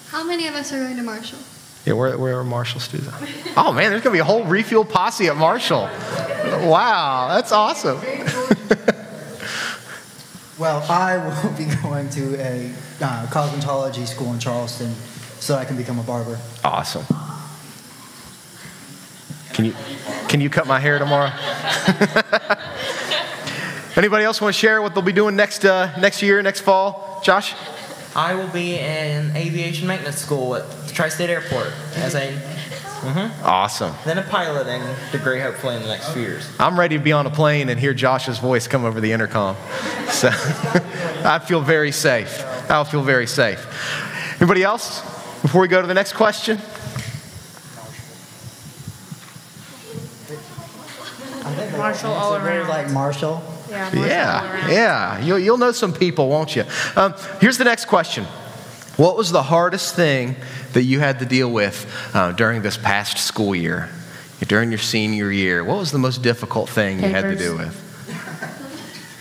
How 0.09 0.25
many 0.25 0.47
of 0.47 0.55
us 0.55 0.73
are 0.73 0.79
going 0.79 0.97
to 0.97 1.03
Marshall? 1.03 1.39
Yeah, 1.85 1.95
where, 1.95 2.19
where 2.19 2.39
are 2.39 2.45
Marshall 2.45 2.81
students? 2.81 3.13
Oh 3.57 3.73
man, 3.73 3.91
there's 3.91 4.03
gonna 4.03 4.13
be 4.13 4.21
a 4.21 4.25
whole 4.25 4.45
refuel 4.45 4.85
posse 4.85 5.27
at 5.27 5.37
Marshall. 5.37 5.89
Wow, 6.69 7.29
that's 7.35 7.51
awesome. 7.51 8.01
Well, 10.59 10.83
I 10.91 11.19
will 11.19 11.53
be 11.57 11.67
going 11.85 12.11
to 12.11 12.35
a 12.35 12.73
uh, 13.01 13.27
cosmetology 13.27 14.09
school 14.09 14.33
in 14.33 14.41
Charleston 14.41 14.93
so 15.40 15.54
I 15.54 15.64
can 15.64 15.76
become 15.76 15.99
a 15.99 16.02
barber. 16.02 16.38
Awesome. 16.64 17.04
Can 19.52 19.64
you, 19.64 19.75
can 20.28 20.40
you 20.40 20.50
cut 20.50 20.66
my 20.66 20.78
hair 20.78 20.99
tomorrow? 20.99 21.33
Anybody 23.97 24.25
else 24.25 24.40
want 24.40 24.54
to 24.54 24.59
share 24.59 24.80
what 24.80 24.95
they'll 24.95 25.02
be 25.02 25.12
doing 25.12 25.35
next, 25.35 25.64
uh, 25.64 25.97
next 25.99 26.23
year, 26.23 26.40
next 26.42 26.61
fall? 26.61 27.21
Josh? 27.25 27.54
I 28.14 28.35
will 28.35 28.47
be 28.49 28.78
in 28.78 29.35
aviation 29.37 29.88
maintenance 29.88 30.18
school 30.18 30.54
at 30.54 30.71
the 30.87 30.92
Tri-State 30.92 31.30
Airport 31.30 31.73
as 31.97 32.14
a 32.14 32.30
mm-hmm, 32.30 33.45
Awesome. 33.45 33.92
then 34.04 34.18
a 34.18 34.23
piloting 34.23 34.83
degree 35.11 35.40
hopefully 35.40 35.75
in 35.75 35.83
the 35.83 35.88
next 35.88 36.12
few 36.12 36.23
years. 36.23 36.49
I'm 36.61 36.78
ready 36.78 36.97
to 36.97 37.02
be 37.02 37.11
on 37.12 37.26
a 37.26 37.30
plane 37.30 37.68
and 37.68 37.78
hear 37.78 37.92
Josh's 37.92 38.38
voice 38.38 38.68
come 38.68 38.85
over 38.85 39.00
the 39.00 39.11
intercom. 39.11 39.57
So 40.11 40.30
I 40.33 41.40
feel 41.45 41.61
very 41.61 41.90
safe. 41.90 42.45
I'll 42.71 42.85
feel 42.85 43.02
very 43.02 43.26
safe. 43.26 43.66
Anybody 44.40 44.62
else? 44.62 45.02
Before 45.42 45.61
we 45.61 45.68
go 45.68 45.80
to 45.80 45.87
the 45.87 45.95
next 45.95 46.14
question? 46.14 46.61
Marshall 51.78 52.12
all 52.12 52.35
Is 52.35 52.40
it 52.40 52.45
very 52.45 52.59
around. 52.59 52.68
Like 52.68 52.90
Marshall. 52.90 53.42
Yeah, 53.71 53.83
Marshall 53.85 54.07
Yeah, 54.07 54.68
yeah. 54.68 55.21
You'll, 55.21 55.38
you'll 55.38 55.59
know 55.59 55.73
some 55.73 55.92
people, 55.92 56.28
won't 56.28 56.57
you? 56.57 56.64
Um, 56.97 57.14
here's 57.40 57.57
the 57.57 57.64
next 57.64 57.87
question 57.87 58.25
What 58.97 59.16
was 59.16 59.30
the 59.30 59.42
hardest 59.42 59.95
thing 59.95 60.37
that 60.73 60.83
you 60.83 61.00
had 61.00 61.21
to 61.21 61.25
deal 61.25 61.50
with 61.50 61.87
uh, 62.14 62.33
during 62.33 62.62
this 62.62 62.76
past 62.76 63.18
school 63.18 63.54
year? 63.54 63.88
During 64.47 64.71
your 64.71 64.78
senior 64.78 65.33
year, 65.33 65.64
what 65.64 65.78
was 65.78 65.90
the 65.90 65.99
most 65.99 66.23
difficult 66.23 66.68
thing 66.68 67.00
you 67.00 67.09
had 67.09 67.23
to 67.23 67.28
Papers. 67.30 67.38
do 67.38 67.57
with? 67.57 67.88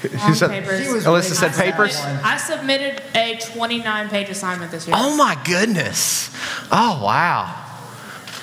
Long 0.18 0.34
said- 0.36 0.50
papers. 0.50 0.86
She 0.86 0.92
was 0.94 1.06
Alyssa 1.06 1.34
said 1.34 1.52
I 1.52 1.72
papers? 1.72 1.96
submitted- 1.98 2.26
I 2.26 2.38
submitted 2.38 3.02
a 3.16 3.38
29 3.38 4.10
page 4.10 4.30
assignment 4.30 4.72
this 4.72 4.88
year. 4.88 4.96
Oh 4.98 5.16
my 5.18 5.38
goodness. 5.44 6.30
Oh, 6.72 7.02
wow. 7.04 7.64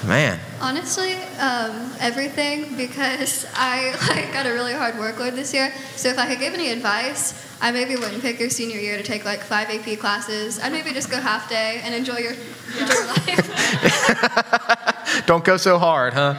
Man. 0.05 0.39
Honestly, 0.61 1.15
um, 1.41 1.91
everything 1.99 2.77
because 2.77 3.47
I 3.55 3.93
like 4.11 4.33
got 4.35 4.47
a 4.47 4.53
really 4.53 4.75
hard 4.75 4.97
workload 4.97 5.35
this 5.35 5.55
year. 5.55 5.73
So 5.97 6.09
if 6.11 6.19
I 6.19 6.27
could 6.27 6.41
give 6.41 6.53
any 6.53 6.71
advice, 6.71 7.33
I 7.63 7.71
maybe 7.71 7.95
wouldn't 7.97 8.21
pick 8.21 8.39
your 8.39 8.51
senior 8.51 8.79
year 8.79 8.99
to 8.99 9.03
take 9.03 9.25
like 9.25 9.41
five 9.41 9.71
AP 9.71 9.99
classes. 10.01 10.61
I'd 10.61 10.73
maybe 10.73 10.93
just 10.93 11.11
go 11.11 11.19
half 11.19 11.49
day 11.49 11.81
and 11.85 11.95
enjoy 11.95 12.19
your 12.19 12.33
enjoy 12.33 12.95
your 12.95 13.07
life. 13.07 13.49
Don't 15.27 15.45
go 15.45 15.57
so 15.57 15.79
hard, 15.79 16.13
huh? 16.13 16.35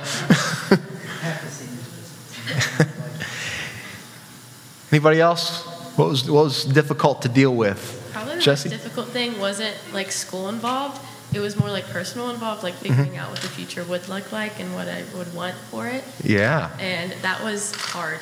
Anybody 4.95 5.19
else? 5.19 5.65
What 5.97 6.07
was, 6.07 6.31
what 6.31 6.45
was 6.45 6.63
difficult 6.63 7.21
to 7.23 7.27
deal 7.27 7.53
with? 7.53 8.09
Probably 8.13 8.35
the 8.35 8.41
Jesse? 8.41 8.69
most 8.69 8.81
difficult 8.81 9.09
thing 9.09 9.37
wasn't 9.41 9.75
like 9.91 10.09
school 10.09 10.47
involved. 10.47 11.01
It 11.33 11.41
was 11.41 11.59
more 11.59 11.69
like 11.69 11.85
personal 11.87 12.29
involved, 12.29 12.63
like 12.63 12.75
mm-hmm. 12.75 12.93
figuring 12.93 13.17
out 13.17 13.29
what 13.29 13.41
the 13.41 13.49
future 13.49 13.83
would 13.83 14.07
look 14.07 14.31
like 14.31 14.57
and 14.57 14.73
what 14.73 14.87
I 14.87 15.03
would 15.17 15.33
want 15.35 15.55
for 15.69 15.85
it. 15.87 16.05
Yeah. 16.23 16.71
And 16.79 17.11
that 17.23 17.43
was 17.43 17.75
hard. 17.75 18.21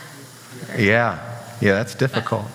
Yeah. 0.76 1.20
Yeah, 1.62 1.74
that's 1.74 1.94
difficult. 1.94 2.46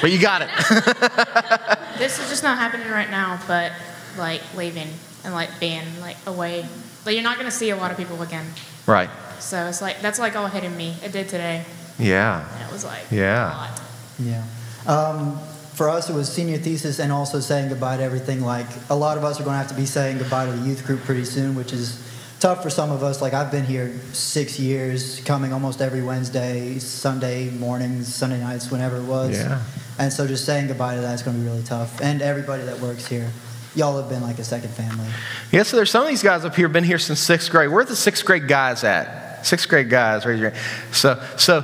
But 0.00 0.12
you 0.12 0.20
got 0.20 0.42
it. 0.42 0.50
This 1.98 2.20
is 2.20 2.28
just 2.28 2.44
not 2.44 2.58
happening 2.58 2.90
right 2.90 3.10
now, 3.10 3.40
but 3.48 3.72
like 4.18 4.42
leaving 4.54 4.88
and 5.24 5.34
like 5.34 5.48
being 5.58 5.82
like 6.00 6.18
away. 6.26 6.64
Like 7.04 7.14
you're 7.14 7.24
not 7.24 7.38
gonna 7.38 7.50
see 7.50 7.70
a 7.70 7.76
lot 7.76 7.90
of 7.90 7.96
people 7.96 8.22
again. 8.22 8.46
right. 8.86 9.10
So 9.40 9.66
it's 9.66 9.80
like 9.82 10.00
that's 10.00 10.18
like 10.18 10.36
all 10.36 10.46
hitting 10.46 10.76
me. 10.76 10.94
It 11.02 11.12
did 11.12 11.28
today. 11.28 11.64
Yeah. 11.98 12.44
And 12.54 12.68
it 12.68 12.72
was 12.72 12.84
like 12.84 13.04
Yeah. 13.10 13.46
a 13.46 13.56
lot. 13.56 13.80
Yeah. 14.18 14.42
Um, 14.86 15.38
for 15.74 15.88
us, 15.90 16.08
it 16.08 16.14
was 16.14 16.32
senior 16.32 16.56
thesis 16.58 16.98
and 16.98 17.12
also 17.12 17.40
saying 17.40 17.68
goodbye 17.68 17.98
to 17.98 18.02
everything. 18.02 18.40
Like, 18.40 18.66
a 18.88 18.94
lot 18.94 19.18
of 19.18 19.24
us 19.24 19.38
are 19.40 19.44
going 19.44 19.54
to 19.54 19.58
have 19.58 19.68
to 19.68 19.74
be 19.74 19.84
saying 19.86 20.18
goodbye 20.18 20.46
to 20.46 20.52
the 20.52 20.66
youth 20.66 20.86
group 20.86 21.00
pretty 21.02 21.24
soon, 21.24 21.54
which 21.54 21.72
is 21.72 22.00
tough 22.40 22.62
for 22.62 22.70
some 22.70 22.90
of 22.90 23.02
us. 23.02 23.20
Like, 23.20 23.34
I've 23.34 23.50
been 23.50 23.64
here 23.64 23.92
six 24.12 24.58
years, 24.58 25.20
coming 25.26 25.52
almost 25.52 25.82
every 25.82 26.02
Wednesday, 26.02 26.78
Sunday 26.78 27.50
mornings, 27.50 28.14
Sunday 28.14 28.40
nights, 28.40 28.70
whenever 28.70 28.96
it 28.96 29.04
was. 29.04 29.36
Yeah. 29.36 29.60
And 29.98 30.10
so 30.12 30.26
just 30.26 30.44
saying 30.46 30.68
goodbye 30.68 30.94
to 30.94 31.00
that 31.02 31.14
is 31.14 31.22
going 31.22 31.36
to 31.36 31.42
be 31.42 31.48
really 31.48 31.62
tough. 31.62 32.00
And 32.00 32.22
everybody 32.22 32.62
that 32.64 32.80
works 32.80 33.06
here. 33.06 33.30
Y'all 33.74 34.00
have 34.00 34.08
been 34.08 34.22
like 34.22 34.38
a 34.38 34.44
second 34.44 34.70
family. 34.70 35.06
Yeah, 35.52 35.62
so 35.62 35.76
there's 35.76 35.90
some 35.90 36.02
of 36.02 36.08
these 36.08 36.22
guys 36.22 36.46
up 36.46 36.54
here 36.54 36.66
been 36.68 36.84
here 36.84 36.98
since 36.98 37.20
sixth 37.20 37.50
grade. 37.50 37.68
Where 37.68 37.80
are 37.80 37.84
the 37.84 37.94
sixth 37.94 38.24
grade 38.24 38.48
guys 38.48 38.82
at? 38.84 39.25
Sixth 39.46 39.68
grade 39.68 39.88
guys, 39.88 40.26
raise 40.26 40.40
your 40.40 40.50
hand. 40.50 40.62
So, 40.92 41.22
so 41.36 41.60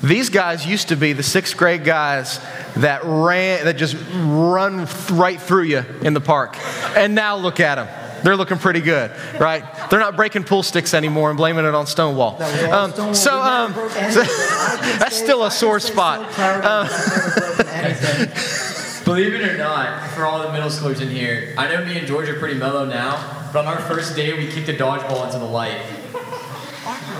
these 0.00 0.28
guys 0.30 0.64
used 0.64 0.90
to 0.90 0.96
be 0.96 1.12
the 1.12 1.24
sixth 1.24 1.56
grade 1.56 1.82
guys 1.84 2.38
that 2.76 3.00
ran, 3.04 3.64
that 3.64 3.76
just 3.76 3.96
run 4.14 4.86
right 5.10 5.40
through 5.40 5.64
you 5.64 5.84
in 6.02 6.14
the 6.14 6.20
park. 6.20 6.56
And 6.96 7.16
now 7.16 7.34
look 7.36 7.58
at 7.58 7.74
them. 7.74 7.88
They're 8.22 8.36
looking 8.36 8.58
pretty 8.58 8.80
good, 8.80 9.10
right? 9.40 9.64
They're 9.90 9.98
not 9.98 10.14
breaking 10.14 10.44
pool 10.44 10.62
sticks 10.62 10.94
anymore 10.94 11.30
and 11.30 11.36
blaming 11.36 11.64
it 11.64 11.74
on 11.74 11.88
Stonewall. 11.88 12.36
That 12.38 12.52
was 12.52 12.62
all 12.64 12.74
Um, 12.74 12.92
Stonewall. 12.92 13.14
so, 13.14 13.42
um, 13.42 13.74
so- 13.74 13.80
anything. 13.96 14.22
I 14.22 14.78
can 14.80 14.98
that's 15.00 15.16
say- 15.16 15.24
still 15.24 15.44
a 15.44 15.50
sore 15.50 15.80
say 15.80 15.88
so 15.88 15.92
spot. 15.94 16.20
Um, 16.20 16.26
proud 16.32 16.58
of 16.60 16.64
us. 16.64 17.08
I've 17.10 17.16
never 17.16 17.56
broken 17.56 17.68
anything. 17.74 19.04
Believe 19.04 19.34
it 19.34 19.42
or 19.50 19.56
not, 19.58 20.10
for 20.10 20.24
all 20.24 20.42
the 20.42 20.52
middle 20.52 20.68
schoolers 20.70 21.00
in 21.00 21.10
here, 21.10 21.54
I 21.58 21.68
know 21.68 21.84
me 21.84 21.98
and 21.98 22.06
George 22.06 22.28
are 22.28 22.38
pretty 22.38 22.54
mellow 22.54 22.84
now, 22.84 23.48
but 23.52 23.66
on 23.66 23.66
our 23.66 23.80
first 23.80 24.14
day, 24.14 24.32
we 24.32 24.46
kicked 24.46 24.68
a 24.68 24.72
dodgeball 24.74 25.26
into 25.26 25.38
the 25.40 25.44
light. 25.44 25.80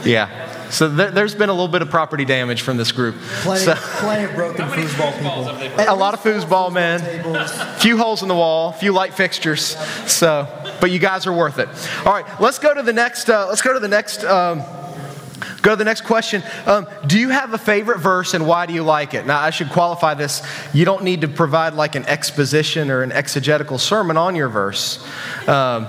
Yeah. 0.06 0.70
So 0.70 0.88
there, 0.88 1.10
there's 1.10 1.34
been 1.34 1.48
a 1.48 1.52
little 1.52 1.68
bit 1.68 1.82
of 1.82 1.90
property 1.90 2.24
damage 2.24 2.62
from 2.62 2.76
this 2.76 2.90
group. 2.92 3.14
Plenty, 3.42 3.64
So- 3.64 3.74
plenty 3.76 4.24
of 4.24 4.34
broken 4.34 4.66
foosball 4.66 5.60
people. 5.60 5.84
a 5.86 5.94
lot 5.94 6.14
of 6.14 6.20
foosball, 6.20 6.72
man. 6.72 7.00
Few 7.78 7.96
holes 7.96 8.22
in 8.22 8.28
the 8.28 8.34
wall, 8.34 8.70
a 8.70 8.72
few 8.72 8.92
light 8.92 9.14
fixtures. 9.14 9.76
So, 10.10 10.48
but 10.80 10.90
you 10.90 10.98
guys 10.98 11.26
are 11.26 11.32
worth 11.32 11.58
it. 11.58 11.68
All 12.04 12.12
right, 12.12 12.26
let's 12.40 12.58
go 12.58 12.74
to 12.74 12.82
the 12.82 12.92
next. 12.92 13.28
Uh, 13.30 13.46
let's 13.48 13.62
go 13.62 13.72
to 13.72 13.78
the 13.80 13.88
next. 13.88 14.24
Um, 14.24 14.62
go 15.62 15.70
to 15.70 15.76
the 15.76 15.84
next 15.84 16.02
question. 16.02 16.42
Um, 16.66 16.86
do 17.06 17.18
you 17.18 17.28
have 17.30 17.52
a 17.54 17.58
favorite 17.58 17.98
verse, 17.98 18.34
and 18.34 18.46
why 18.46 18.66
do 18.66 18.72
you 18.72 18.82
like 18.82 19.14
it? 19.14 19.26
Now, 19.26 19.40
I 19.40 19.50
should 19.50 19.70
qualify 19.70 20.14
this. 20.14 20.42
You 20.72 20.84
don't 20.84 21.04
need 21.04 21.20
to 21.22 21.28
provide 21.28 21.74
like 21.74 21.94
an 21.94 22.04
exposition 22.06 22.90
or 22.90 23.02
an 23.02 23.12
exegetical 23.12 23.78
sermon 23.78 24.16
on 24.16 24.34
your 24.36 24.48
verse. 24.48 25.04
Um, 25.48 25.86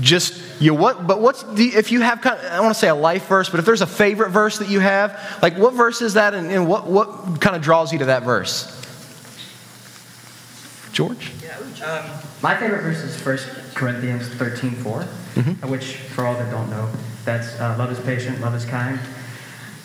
just 0.00 0.42
you 0.60 0.74
what? 0.74 1.06
But 1.06 1.20
what's 1.20 1.42
the, 1.42 1.68
if 1.68 1.92
you 1.92 2.00
have 2.00 2.20
kind 2.20 2.38
of, 2.38 2.44
I 2.44 2.56
don't 2.56 2.64
want 2.64 2.74
to 2.74 2.80
say 2.80 2.88
a 2.88 2.94
life 2.94 3.26
verse, 3.28 3.48
but 3.48 3.60
if 3.60 3.66
there's 3.66 3.82
a 3.82 3.86
favorite 3.86 4.30
verse 4.30 4.58
that 4.58 4.68
you 4.68 4.80
have, 4.80 5.38
like 5.42 5.56
what 5.58 5.74
verse 5.74 6.00
is 6.02 6.14
that, 6.14 6.34
and, 6.34 6.50
and 6.50 6.68
what 6.68 6.86
what 6.86 7.40
kind 7.40 7.56
of 7.56 7.62
draws 7.62 7.92
you 7.92 7.98
to 7.98 8.06
that 8.06 8.22
verse? 8.22 8.72
George. 10.92 11.30
Yeah, 11.42 11.58
um, 11.84 12.10
my 12.42 12.56
favorite 12.56 12.80
verse 12.80 13.02
is 13.02 13.22
1 13.22 13.74
Corinthians 13.74 14.28
13 14.28 14.70
4, 14.70 15.02
which, 15.68 15.96
for 15.96 16.24
all 16.24 16.34
that 16.34 16.50
don't 16.50 16.70
know, 16.70 16.90
that's 17.26 17.60
uh, 17.60 17.76
love 17.78 17.92
is 17.92 18.00
patient, 18.00 18.40
love 18.40 18.54
is 18.54 18.64
kind. 18.64 18.98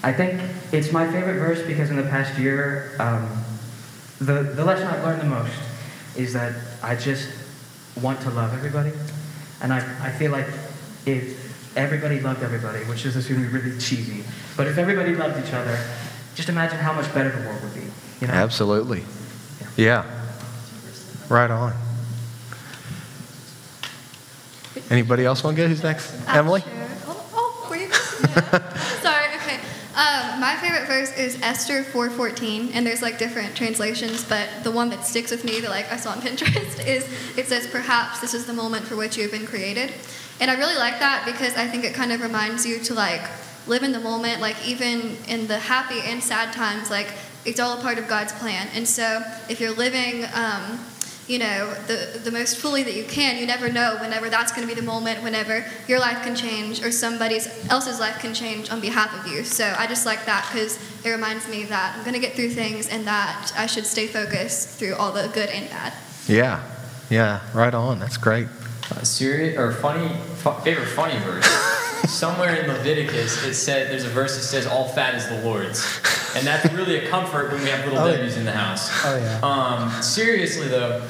I 0.03 0.13
think 0.13 0.41
it's 0.71 0.91
my 0.91 1.11
favorite 1.11 1.37
verse 1.37 1.61
because 1.67 1.89
in 1.89 1.97
the 1.97 2.03
past 2.03 2.39
year, 2.39 2.95
um, 2.99 3.29
the, 4.19 4.53
the 4.55 4.63
lesson 4.63 4.87
I've 4.87 5.03
learned 5.03 5.21
the 5.21 5.25
most 5.25 5.53
is 6.15 6.33
that 6.33 6.55
I 6.81 6.95
just 6.95 7.29
want 8.01 8.21
to 8.21 8.29
love 8.29 8.53
everybody. 8.53 8.91
And 9.61 9.71
I, 9.71 9.77
I 10.01 10.11
feel 10.11 10.31
like 10.31 10.47
if 11.05 11.77
everybody 11.77 12.19
loved 12.19 12.43
everybody, 12.43 12.79
which 12.85 13.05
is 13.05 13.13
going 13.27 13.41
to 13.41 13.47
be 13.47 13.53
really 13.57 13.79
cheesy, 13.79 14.23
but 14.57 14.67
if 14.67 14.77
everybody 14.77 15.15
loved 15.15 15.45
each 15.45 15.53
other, 15.53 15.77
just 16.35 16.49
imagine 16.49 16.79
how 16.79 16.93
much 16.93 17.13
better 17.13 17.29
the 17.29 17.47
world 17.47 17.61
would 17.63 17.73
be. 17.73 17.81
You 18.21 18.27
know? 18.27 18.33
Absolutely. 18.33 19.03
Yeah. 19.77 20.05
Right 21.29 21.51
on. 21.51 21.73
Anybody 24.89 25.25
else 25.25 25.43
want 25.43 25.55
to 25.55 25.63
go? 25.63 25.67
Who's 25.67 25.83
next? 25.83 26.13
Uh, 26.27 26.33
Emily? 26.33 26.63
Oh, 27.07 27.29
oh, 27.33 27.67
were 27.69 27.77
you? 27.77 27.87
Yeah. 27.87 28.73
Sorry. 29.01 29.20
Um, 30.01 30.39
my 30.39 30.55
favorite 30.55 30.87
verse 30.87 31.15
is 31.15 31.37
Esther 31.43 31.83
4:14, 31.83 32.71
and 32.73 32.83
there's 32.83 33.03
like 33.03 33.19
different 33.19 33.55
translations, 33.55 34.23
but 34.23 34.49
the 34.63 34.71
one 34.71 34.89
that 34.89 35.05
sticks 35.05 35.29
with 35.29 35.45
me, 35.45 35.59
that 35.59 35.69
like 35.69 35.91
I 35.91 35.97
saw 35.97 36.09
on 36.09 36.21
Pinterest, 36.25 36.87
is 36.87 37.07
it 37.37 37.47
says, 37.47 37.67
"Perhaps 37.67 38.19
this 38.19 38.33
is 38.33 38.47
the 38.47 38.53
moment 38.53 38.87
for 38.87 38.95
which 38.95 39.15
you 39.15 39.21
have 39.21 39.31
been 39.31 39.45
created," 39.45 39.93
and 40.39 40.49
I 40.49 40.55
really 40.55 40.75
like 40.75 40.97
that 40.97 41.21
because 41.27 41.55
I 41.55 41.67
think 41.67 41.83
it 41.83 41.93
kind 41.93 42.11
of 42.11 42.21
reminds 42.21 42.65
you 42.65 42.79
to 42.79 42.95
like 42.95 43.21
live 43.67 43.83
in 43.83 43.91
the 43.91 43.99
moment, 43.99 44.41
like 44.41 44.55
even 44.67 45.17
in 45.27 45.45
the 45.45 45.59
happy 45.59 45.99
and 46.03 46.23
sad 46.23 46.51
times, 46.51 46.89
like 46.89 47.13
it's 47.45 47.59
all 47.59 47.77
a 47.77 47.81
part 47.81 47.99
of 47.99 48.07
God's 48.07 48.33
plan. 48.33 48.69
And 48.73 48.87
so 48.87 49.21
if 49.49 49.61
you're 49.61 49.75
living 49.75 50.25
um, 50.33 50.79
you 51.31 51.39
know, 51.39 51.73
the, 51.87 52.19
the 52.25 52.29
most 52.29 52.57
fully 52.57 52.83
that 52.83 52.93
you 52.93 53.05
can. 53.05 53.37
You 53.37 53.47
never 53.47 53.71
know 53.71 53.95
whenever 54.01 54.29
that's 54.29 54.51
going 54.51 54.67
to 54.67 54.75
be 54.75 54.77
the 54.77 54.85
moment, 54.85 55.23
whenever 55.23 55.65
your 55.87 55.97
life 55.97 56.23
can 56.23 56.35
change 56.35 56.83
or 56.83 56.91
somebody 56.91 57.39
else's 57.69 58.01
life 58.01 58.19
can 58.19 58.33
change 58.33 58.69
on 58.69 58.81
behalf 58.81 59.17
of 59.17 59.31
you. 59.31 59.45
So 59.45 59.73
I 59.77 59.87
just 59.87 60.05
like 60.05 60.25
that 60.25 60.45
because 60.51 60.77
it 61.05 61.09
reminds 61.09 61.47
me 61.47 61.63
that 61.63 61.95
I'm 61.95 62.01
going 62.03 62.15
to 62.15 62.19
get 62.19 62.33
through 62.33 62.49
things 62.49 62.89
and 62.89 63.07
that 63.07 63.53
I 63.57 63.65
should 63.65 63.85
stay 63.85 64.07
focused 64.07 64.77
through 64.77 64.95
all 64.95 65.13
the 65.13 65.29
good 65.33 65.47
and 65.47 65.69
bad. 65.69 65.93
Yeah. 66.27 66.61
Yeah. 67.09 67.39
Right 67.53 67.73
on. 67.73 67.99
That's 67.99 68.17
great. 68.17 68.47
Uh, 68.91 69.01
serious 69.03 69.57
or 69.57 69.71
funny 69.71 70.09
fu- 70.35 70.59
favorite 70.65 70.87
funny 70.87 71.17
verse. 71.19 71.47
Somewhere 72.11 72.55
in 72.55 72.67
Leviticus, 72.67 73.45
it 73.45 73.53
said 73.53 73.89
there's 73.89 74.03
a 74.03 74.09
verse 74.09 74.35
that 74.35 74.43
says 74.43 74.67
all 74.67 74.89
fat 74.89 75.15
is 75.15 75.29
the 75.29 75.41
Lord's. 75.43 76.01
and 76.35 76.45
that's 76.45 76.71
really 76.73 76.97
a 76.97 77.09
comfort 77.09 77.51
when 77.51 77.61
we 77.63 77.69
have 77.69 77.83
little 77.85 77.99
Oh, 77.99 78.07
yeah. 78.07 78.17
Debbie's 78.17 78.37
in 78.37 78.45
the 78.45 78.51
house. 78.51 78.89
Oh, 79.05 79.17
yeah. 79.17 79.39
Um, 79.43 80.01
seriously 80.01 80.67
though, 80.67 81.01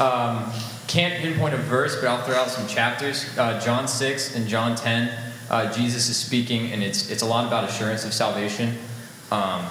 um, 0.00 0.50
can't 0.86 1.20
pinpoint 1.20 1.54
a 1.54 1.58
verse, 1.58 1.96
but 1.96 2.08
I'll 2.08 2.22
throw 2.22 2.36
out 2.36 2.48
some 2.50 2.66
chapters. 2.68 3.36
Uh, 3.38 3.60
John 3.60 3.88
6 3.88 4.36
and 4.36 4.46
John 4.46 4.76
10, 4.76 5.10
uh, 5.50 5.72
Jesus 5.72 6.08
is 6.08 6.16
speaking, 6.16 6.72
and 6.72 6.82
it's 6.82 7.10
it's 7.10 7.22
a 7.22 7.26
lot 7.26 7.46
about 7.46 7.68
assurance 7.68 8.04
of 8.04 8.12
salvation. 8.12 8.76
Um, 9.30 9.64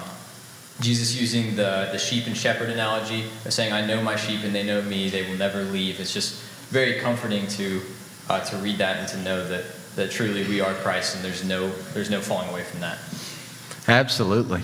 Jesus 0.80 1.18
using 1.18 1.56
the, 1.56 1.88
the 1.92 1.98
sheep 1.98 2.26
and 2.26 2.36
shepherd 2.36 2.68
analogy 2.68 3.24
of 3.44 3.52
saying, 3.52 3.72
I 3.72 3.86
know 3.86 4.02
my 4.02 4.16
sheep 4.16 4.40
and 4.44 4.54
they 4.54 4.64
know 4.64 4.82
me, 4.82 5.08
they 5.08 5.22
will 5.28 5.36
never 5.38 5.62
leave. 5.62 6.00
It's 6.00 6.12
just 6.12 6.42
very 6.70 6.98
comforting 7.00 7.46
to, 7.48 7.80
uh, 8.28 8.40
to 8.44 8.56
read 8.56 8.78
that 8.78 8.96
and 8.98 9.08
to 9.08 9.16
know 9.18 9.46
that, 9.48 9.64
that 9.94 10.10
truly 10.10 10.44
we 10.48 10.60
are 10.60 10.74
Christ 10.74 11.14
and 11.14 11.24
there's 11.24 11.44
no, 11.44 11.70
there's 11.94 12.10
no 12.10 12.20
falling 12.20 12.48
away 12.48 12.64
from 12.64 12.80
that. 12.80 12.98
Absolutely. 13.86 14.62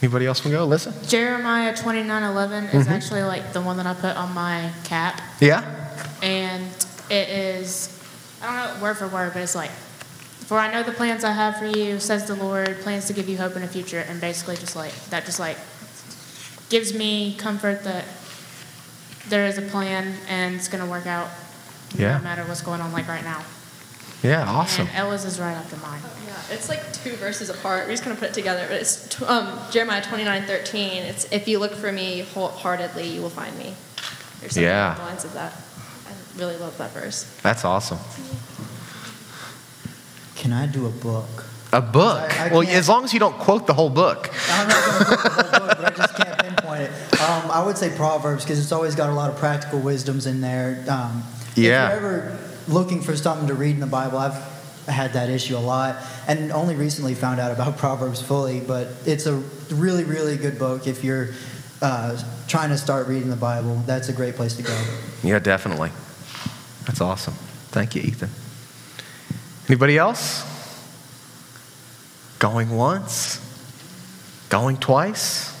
Anybody 0.00 0.26
else 0.26 0.44
want 0.44 0.52
to 0.52 0.58
go? 0.58 0.64
Listen. 0.64 0.94
Jeremiah 1.06 1.74
29:11 1.76 2.64
is 2.72 2.86
Mhm. 2.86 2.90
actually 2.90 3.22
like 3.22 3.52
the 3.52 3.60
one 3.60 3.76
that 3.78 3.86
I 3.86 3.94
put 3.94 4.16
on 4.16 4.32
my 4.32 4.70
cap, 4.84 5.20
Yeah? 5.40 5.62
and 6.22 6.64
it 7.10 7.28
is 7.28 7.90
I 8.40 8.46
don't 8.46 8.76
know 8.76 8.82
word 8.84 8.96
for 8.98 9.08
word, 9.08 9.32
but 9.34 9.42
it's 9.42 9.56
like, 9.56 9.70
"For 10.46 10.58
I 10.60 10.70
know 10.72 10.84
the 10.84 10.92
plans 10.92 11.24
I 11.24 11.32
have 11.32 11.56
for 11.58 11.66
you," 11.66 11.98
says 11.98 12.26
the 12.26 12.36
Lord, 12.36 12.80
plans 12.82 13.06
to 13.06 13.12
give 13.12 13.28
you 13.28 13.36
hope 13.36 13.56
in 13.56 13.62
the 13.62 13.68
future, 13.68 13.98
and 14.08 14.20
basically 14.20 14.56
just 14.56 14.76
like 14.76 14.92
that, 15.10 15.26
just 15.26 15.40
like 15.40 15.58
gives 16.68 16.92
me 16.94 17.34
comfort 17.36 17.82
that 17.82 18.04
there 19.28 19.46
is 19.46 19.58
a 19.58 19.62
plan 19.62 20.14
and 20.28 20.54
it's 20.54 20.68
gonna 20.68 20.86
work 20.86 21.06
out, 21.08 21.28
Yeah. 21.96 22.18
no 22.18 22.22
matter 22.22 22.44
what's 22.44 22.60
going 22.60 22.80
on 22.80 22.92
like 22.92 23.08
right 23.08 23.24
now. 23.24 23.42
Yeah, 24.22 24.44
awesome. 24.48 24.86
And 24.88 24.96
Ella's 24.96 25.24
is 25.24 25.38
right 25.38 25.52
after 25.52 25.76
mine. 25.76 26.00
Yeah, 26.26 26.34
it's 26.54 26.68
like 26.68 26.92
two 26.92 27.12
verses 27.16 27.50
apart. 27.50 27.84
We're 27.86 27.92
just 27.92 28.04
gonna 28.04 28.16
put 28.16 28.30
it 28.30 28.34
together, 28.34 28.66
but 28.68 28.80
it's 28.80 29.08
tw- 29.08 29.22
um, 29.22 29.58
Jeremiah 29.70 30.02
twenty 30.02 30.24
nine 30.24 30.42
thirteen. 30.44 31.04
It's 31.04 31.24
if 31.32 31.46
you 31.46 31.58
look 31.60 31.72
for 31.74 31.92
me 31.92 32.20
wholeheartedly, 32.34 33.06
you 33.08 33.22
will 33.22 33.30
find 33.30 33.56
me. 33.58 33.74
There's 34.40 34.52
something 34.54 34.64
Yeah. 34.64 34.86
along 34.94 34.98
the 34.98 35.04
lines 35.04 35.24
of 35.24 35.32
that. 35.34 35.52
I 36.08 36.38
really 36.38 36.56
love 36.56 36.76
that 36.78 36.90
verse. 36.92 37.24
That's 37.42 37.64
awesome. 37.64 37.98
Can 40.36 40.52
I 40.52 40.66
do 40.66 40.86
a 40.86 40.90
book? 40.90 41.44
A 41.72 41.80
book. 41.82 42.32
I- 42.40 42.48
I 42.48 42.52
well, 42.52 42.66
as 42.66 42.88
long 42.88 43.04
as 43.04 43.12
you 43.12 43.20
don't 43.20 43.36
quote 43.38 43.66
the 43.66 43.74
whole 43.74 43.90
book. 43.90 44.30
I'm 44.50 44.68
not 44.68 44.84
going 44.84 44.98
to 44.98 45.04
quote 45.04 45.22
the 45.22 45.30
whole 45.58 45.66
book, 45.68 45.76
but 45.78 45.84
I 45.84 45.90
just 45.96 46.14
can't 46.16 46.38
pinpoint 46.38 46.82
it. 46.82 47.20
Um, 47.20 47.50
I 47.50 47.62
would 47.64 47.76
say 47.76 47.90
Proverbs 47.94 48.44
because 48.44 48.58
it's 48.58 48.72
always 48.72 48.94
got 48.94 49.10
a 49.10 49.12
lot 49.12 49.30
of 49.30 49.36
practical 49.36 49.78
wisdoms 49.80 50.26
in 50.26 50.40
there. 50.40 50.82
Um, 50.88 51.24
Yeah. 51.56 51.88
If 51.94 52.00
you're 52.00 52.10
ever 52.10 52.38
looking 52.68 53.00
for 53.00 53.16
something 53.16 53.48
to 53.48 53.54
read 53.54 53.74
in 53.74 53.80
the 53.80 53.86
Bible, 53.86 54.18
I've 54.18 54.34
had 54.86 55.12
that 55.14 55.28
issue 55.28 55.56
a 55.56 55.58
lot, 55.58 55.96
and 56.26 56.50
only 56.52 56.74
recently 56.74 57.14
found 57.14 57.40
out 57.40 57.50
about 57.50 57.76
Proverbs 57.78 58.20
fully. 58.20 58.60
But 58.60 58.88
it's 59.06 59.26
a 59.26 59.36
really, 59.70 60.04
really 60.04 60.36
good 60.36 60.58
book 60.58 60.86
if 60.86 61.04
you're 61.04 61.30
uh, 61.82 62.20
trying 62.46 62.70
to 62.70 62.78
start 62.78 63.06
reading 63.06 63.30
the 63.30 63.36
Bible. 63.36 63.76
That's 63.86 64.08
a 64.08 64.12
great 64.12 64.34
place 64.34 64.56
to 64.56 64.62
go. 64.62 64.84
Yeah, 65.22 65.38
definitely. 65.38 65.90
That's 66.86 67.00
awesome. 67.00 67.34
Thank 67.70 67.94
you, 67.94 68.02
Ethan. 68.02 68.30
Anybody 69.68 69.98
else? 69.98 70.44
Going 72.38 72.70
once? 72.70 73.44
Going 74.48 74.76
twice? 74.78 75.54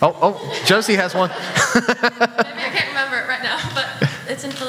Oh, 0.00 0.16
oh, 0.22 0.62
Josie 0.64 0.94
has 0.94 1.14
one. 1.14 1.30
Maybe 1.74 1.86
I 1.90 2.70
can't 2.72 2.88
remember 2.88 3.16
it 3.16 3.28
right 3.28 3.42
now, 3.42 3.58
but 3.74 4.08
it's 4.28 4.44
in 4.44 4.52
Philippians. 4.52 4.67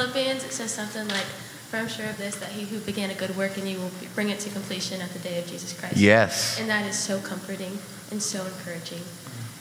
Something 0.79 1.09
like, 1.09 1.25
For 1.67 1.75
I'm 1.75 1.89
sure 1.89 2.05
of 2.05 2.17
this, 2.17 2.37
that 2.37 2.51
he 2.51 2.63
who 2.63 2.79
began 2.79 3.09
a 3.09 3.13
good 3.13 3.35
work 3.35 3.57
in 3.57 3.67
you 3.67 3.79
will 3.79 3.91
bring 4.15 4.29
it 4.29 4.39
to 4.39 4.49
completion 4.49 5.01
at 5.01 5.09
the 5.09 5.19
day 5.19 5.37
of 5.37 5.45
Jesus 5.45 5.77
Christ. 5.77 5.97
Yes. 5.97 6.57
And 6.57 6.69
that 6.69 6.85
is 6.85 6.97
so 6.97 7.19
comforting 7.19 7.77
and 8.11 8.23
so 8.23 8.45
encouraging 8.45 9.01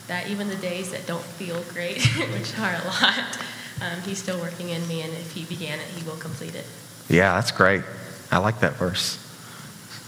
that 0.06 0.28
even 0.28 0.46
the 0.46 0.54
days 0.54 0.92
that 0.92 1.08
don't 1.08 1.24
feel 1.24 1.60
great, 1.74 2.06
which 2.34 2.56
are 2.56 2.72
a 2.72 2.84
lot, 2.86 3.38
um, 3.82 4.00
he's 4.02 4.22
still 4.22 4.38
working 4.38 4.68
in 4.68 4.86
me, 4.86 5.02
and 5.02 5.12
if 5.14 5.32
he 5.32 5.44
began 5.44 5.80
it, 5.80 5.86
he 5.86 6.08
will 6.08 6.16
complete 6.16 6.54
it. 6.54 6.66
Yeah, 7.08 7.34
that's 7.34 7.50
great. 7.50 7.82
I 8.30 8.38
like 8.38 8.60
that 8.60 8.74
verse. 8.74 9.16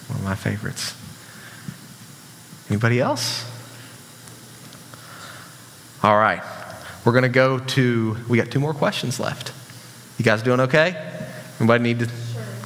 One 0.07 0.21
of 0.21 0.25
my 0.25 0.37
favorites. 0.37 0.95
Anybody 2.69 3.01
else? 3.01 3.51
All 6.05 6.17
right. 6.17 6.45
We're 7.05 7.13
going 7.13 7.23
to 7.23 7.29
go 7.29 7.59
to, 7.59 8.17
we 8.29 8.39
got 8.39 8.53
two 8.53 8.61
more 8.61 8.75
questions 8.75 9.19
left. 9.19 9.55
You 10.21 10.25
guys 10.25 10.43
doing 10.43 10.61
okay? 10.61 11.03
Anybody 11.59 11.83
need 11.83 12.01
to 12.01 12.09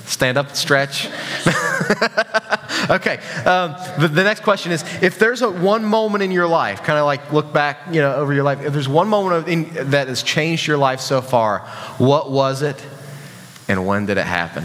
stand 0.06 0.36
up 0.36 0.48
and 0.48 0.56
stretch? 0.56 1.06
okay. 2.90 3.18
Um, 3.46 3.76
the, 3.96 4.10
the 4.12 4.24
next 4.24 4.42
question 4.42 4.72
is 4.72 4.82
if 5.00 5.20
there's 5.20 5.40
a 5.40 5.48
one 5.48 5.84
moment 5.84 6.24
in 6.24 6.32
your 6.32 6.48
life, 6.48 6.82
kind 6.82 6.98
of 6.98 7.06
like 7.06 7.32
look 7.32 7.52
back, 7.52 7.78
you 7.92 8.00
know, 8.00 8.12
over 8.16 8.34
your 8.34 8.42
life, 8.42 8.60
if 8.62 8.72
there's 8.72 8.88
one 8.88 9.06
moment 9.06 9.46
in, 9.46 9.90
that 9.90 10.08
has 10.08 10.24
changed 10.24 10.66
your 10.66 10.78
life 10.78 10.98
so 10.98 11.22
far, 11.22 11.60
what 11.98 12.28
was 12.28 12.60
it 12.60 12.84
and 13.68 13.86
when 13.86 14.06
did 14.06 14.18
it 14.18 14.26
happen? 14.26 14.64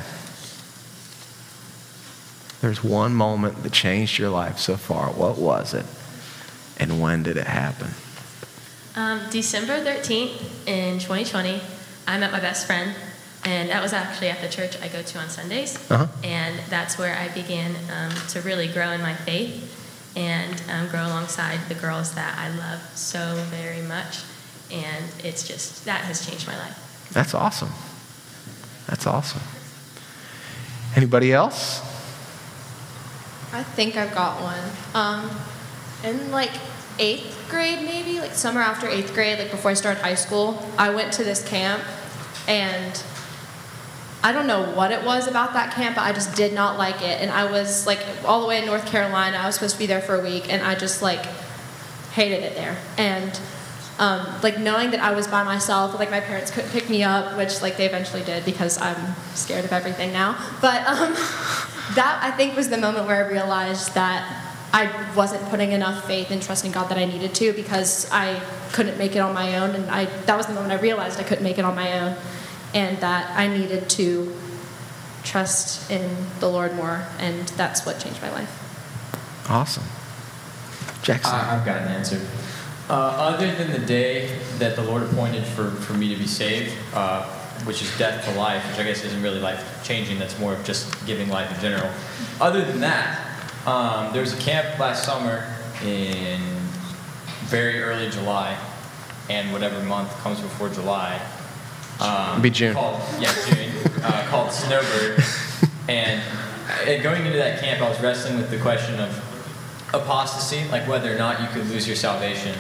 There's 2.62 2.84
one 2.84 3.13
moment 3.13 3.62
that 3.62 3.71
changed 3.71 4.17
your 4.17 4.32
life 4.32 4.58
so 4.58 4.78
far. 4.78 5.10
What 5.12 5.38
was 5.38 5.75
it? 5.75 5.86
And 6.80 6.99
when 6.99 7.21
did 7.21 7.38
it 7.38 7.45
happen? 7.45 7.91
Um, 8.95 9.21
December 9.30 9.80
13th 9.86 10.67
in 10.67 10.97
2020, 10.97 11.62
I 12.10 12.17
met 12.17 12.32
my 12.32 12.39
best 12.39 12.65
friend, 12.65 12.95
and 13.45 13.69
that 13.69 13.84
was 13.84 13.93
actually 13.93 14.30
at 14.30 14.41
the 14.41 14.50
church 14.50 14.82
I 14.82 14.88
go 14.88 15.04
to 15.04 15.19
on 15.19 15.30
Sundays. 15.30 15.78
Uh-huh. 15.91 16.08
And 16.24 16.60
that's 16.67 16.98
where 16.98 17.15
I 17.15 17.28
began 17.28 17.76
um, 17.95 18.12
to 18.30 18.41
really 18.41 18.67
grow 18.67 18.89
in 18.89 19.02
my 19.02 19.13
faith 19.13 20.15
and 20.17 20.60
um, 20.72 20.88
grow 20.88 21.06
alongside 21.06 21.60
the 21.69 21.76
girls 21.76 22.15
that 22.15 22.36
I 22.36 22.50
love 22.50 22.82
so 22.95 23.36
very 23.52 23.84
much. 23.84 24.24
And 24.72 25.06
it's 25.24 25.48
just, 25.48 25.86
that 25.86 26.02
has 26.02 26.28
changed 26.28 26.48
my 26.48 26.58
life. 26.58 27.10
That's 27.13 27.36
awesome. 27.36 27.69
That's 28.88 29.06
awesome. 29.06 29.41
Anybody 30.95 31.32
else? 31.32 31.82
I 33.54 33.62
think 33.62 33.98
I've 33.98 34.15
got 34.15 34.41
one. 34.41 34.63
Um, 34.95 35.30
in 36.04 36.32
like 36.32 36.52
eighth 36.98 37.48
grade, 37.50 37.84
maybe 37.84 38.19
like 38.19 38.32
summer 38.32 38.62
after 38.62 38.88
eighth 38.88 39.13
grade, 39.13 39.38
like 39.38 39.52
before 39.52 39.69
I 39.72 39.76
started 39.76 40.02
high 40.02 40.15
school, 40.15 40.65
I 40.76 40.89
went 40.89 41.13
to 41.13 41.24
this 41.24 41.48
camp, 41.48 41.84
and 42.49 43.03
I 44.21 44.33
don't 44.33 44.47
know 44.47 44.71
what 44.71 44.91
it 44.91 45.05
was 45.05 45.27
about 45.27 45.53
that 45.53 45.73
camp, 45.73 45.95
but 45.95 46.01
I 46.01 46.12
just 46.12 46.35
did 46.35 46.53
not 46.53 46.77
like 46.77 47.01
it. 47.01 47.21
And 47.21 47.31
I 47.31 47.49
was 47.49 47.88
like 47.88 47.99
all 48.25 48.41
the 48.41 48.47
way 48.47 48.59
in 48.59 48.65
North 48.65 48.85
Carolina. 48.85 49.38
I 49.38 49.45
was 49.45 49.55
supposed 49.55 49.75
to 49.75 49.79
be 49.79 49.85
there 49.85 50.01
for 50.01 50.15
a 50.15 50.21
week, 50.21 50.51
and 50.51 50.62
I 50.62 50.75
just 50.75 51.01
like 51.01 51.25
hated 52.12 52.43
it 52.43 52.55
there. 52.55 52.77
And 52.97 53.39
um, 53.99 54.25
like 54.41 54.57
knowing 54.57 54.91
that 54.91 54.99
I 54.99 55.12
was 55.12 55.27
by 55.27 55.43
myself, 55.43 55.97
like 55.97 56.09
my 56.09 56.19
parents 56.19 56.51
couldn't 56.51 56.71
pick 56.71 56.89
me 56.89 57.03
up, 57.03 57.38
which 57.38 57.62
like 57.62 57.77
they 57.77 57.85
eventually 57.85 58.23
did 58.23 58.43
because 58.45 58.81
I'm 58.81 59.15
scared 59.35 59.63
of 59.63 59.71
everything 59.71 60.12
now. 60.12 60.35
But 60.59 60.85
um, 60.88 61.13
that 61.95 62.19
I 62.21 62.31
think 62.31 62.55
was 62.57 62.69
the 62.69 62.77
moment 62.77 63.07
where 63.07 63.23
I 63.23 63.29
realized 63.29 63.93
that 63.93 64.47
I 64.71 65.13
wasn't 65.15 65.43
putting 65.49 65.71
enough 65.71 66.05
faith 66.05 66.29
and 66.29 66.41
trust 66.41 66.65
in 66.65 66.71
God 66.71 66.89
that 66.89 66.97
I 66.97 67.05
needed 67.05 67.33
to 67.35 67.53
because 67.53 68.09
I 68.12 68.41
couldn't 68.71 68.97
make 68.97 69.15
it 69.15 69.19
on 69.19 69.33
my 69.33 69.57
own, 69.57 69.71
and 69.71 69.89
I 69.89 70.05
that 70.05 70.38
was 70.38 70.45
the 70.45 70.53
moment 70.53 70.73
I 70.73 70.79
realized 70.79 71.19
I 71.19 71.23
couldn't 71.23 71.43
make 71.43 71.57
it 71.57 71.65
on 71.65 71.75
my 71.75 71.99
own, 71.99 72.15
and 72.73 72.97
that 72.99 73.38
I 73.38 73.47
needed 73.47 73.89
to 73.91 74.36
trust 75.23 75.89
in 75.91 76.10
the 76.39 76.49
Lord 76.49 76.75
more, 76.75 77.05
and 77.19 77.47
that's 77.49 77.86
what 77.86 77.99
changed 77.99 78.21
my 78.21 78.32
life. 78.32 79.49
Awesome. 79.49 79.84
Jackson. 81.01 81.34
I, 81.34 81.58
I've 81.58 81.65
got 81.65 81.82
an 81.82 81.88
answer. 81.89 82.21
Uh, 82.89 82.93
other 82.93 83.51
than 83.55 83.71
the 83.71 83.86
day 83.86 84.39
that 84.58 84.75
the 84.75 84.84
Lord 84.84 85.03
appointed 85.03 85.45
for, 85.45 85.69
for 85.69 85.93
me 85.93 86.10
to 86.10 86.19
be 86.19 86.27
saved, 86.27 86.73
uh, 86.93 87.23
which 87.65 87.82
is 87.82 87.97
death 87.97 88.25
to 88.25 88.39
life, 88.39 88.65
which 88.69 88.79
I 88.79 88.84
guess 88.84 89.03
isn't 89.03 89.21
really 89.21 89.39
life 89.39 89.84
changing, 89.84 90.17
that's 90.17 90.39
more 90.39 90.53
of 90.53 90.63
just 90.65 91.05
giving 91.05 91.29
life 91.29 91.53
in 91.53 91.62
general. 91.62 91.89
Other 92.41 92.63
than 92.63 92.79
that, 92.79 93.19
um, 93.67 94.12
there 94.13 94.21
was 94.21 94.34
a 94.34 94.41
camp 94.41 94.79
last 94.79 95.03
summer 95.03 95.53
in 95.84 96.39
very 97.45 97.82
early 97.82 98.10
July, 98.10 98.58
and 99.29 99.51
whatever 99.51 99.84
month 99.84 100.12
comes 100.21 100.39
before 100.39 100.69
July. 100.69 101.21
Um, 101.99 102.41
Be 102.41 102.49
June. 102.49 102.73
Called, 102.73 103.01
yeah, 103.19 103.33
June. 103.45 103.71
uh, 104.03 104.27
called 104.29 104.51
Snowbird. 104.51 105.23
And 105.89 106.21
uh, 106.69 107.01
going 107.01 107.25
into 107.25 107.39
that 107.39 107.62
camp, 107.62 107.81
I 107.81 107.89
was 107.89 107.99
wrestling 107.99 108.38
with 108.38 108.51
the 108.51 108.59
question 108.59 108.99
of 108.99 109.09
apostasy, 109.91 110.67
like 110.69 110.88
whether 110.88 111.12
or 111.12 111.17
not 111.17 111.41
you 111.41 111.47
could 111.47 111.67
lose 111.67 111.88
your 111.88 111.95
salvation. 111.95 112.55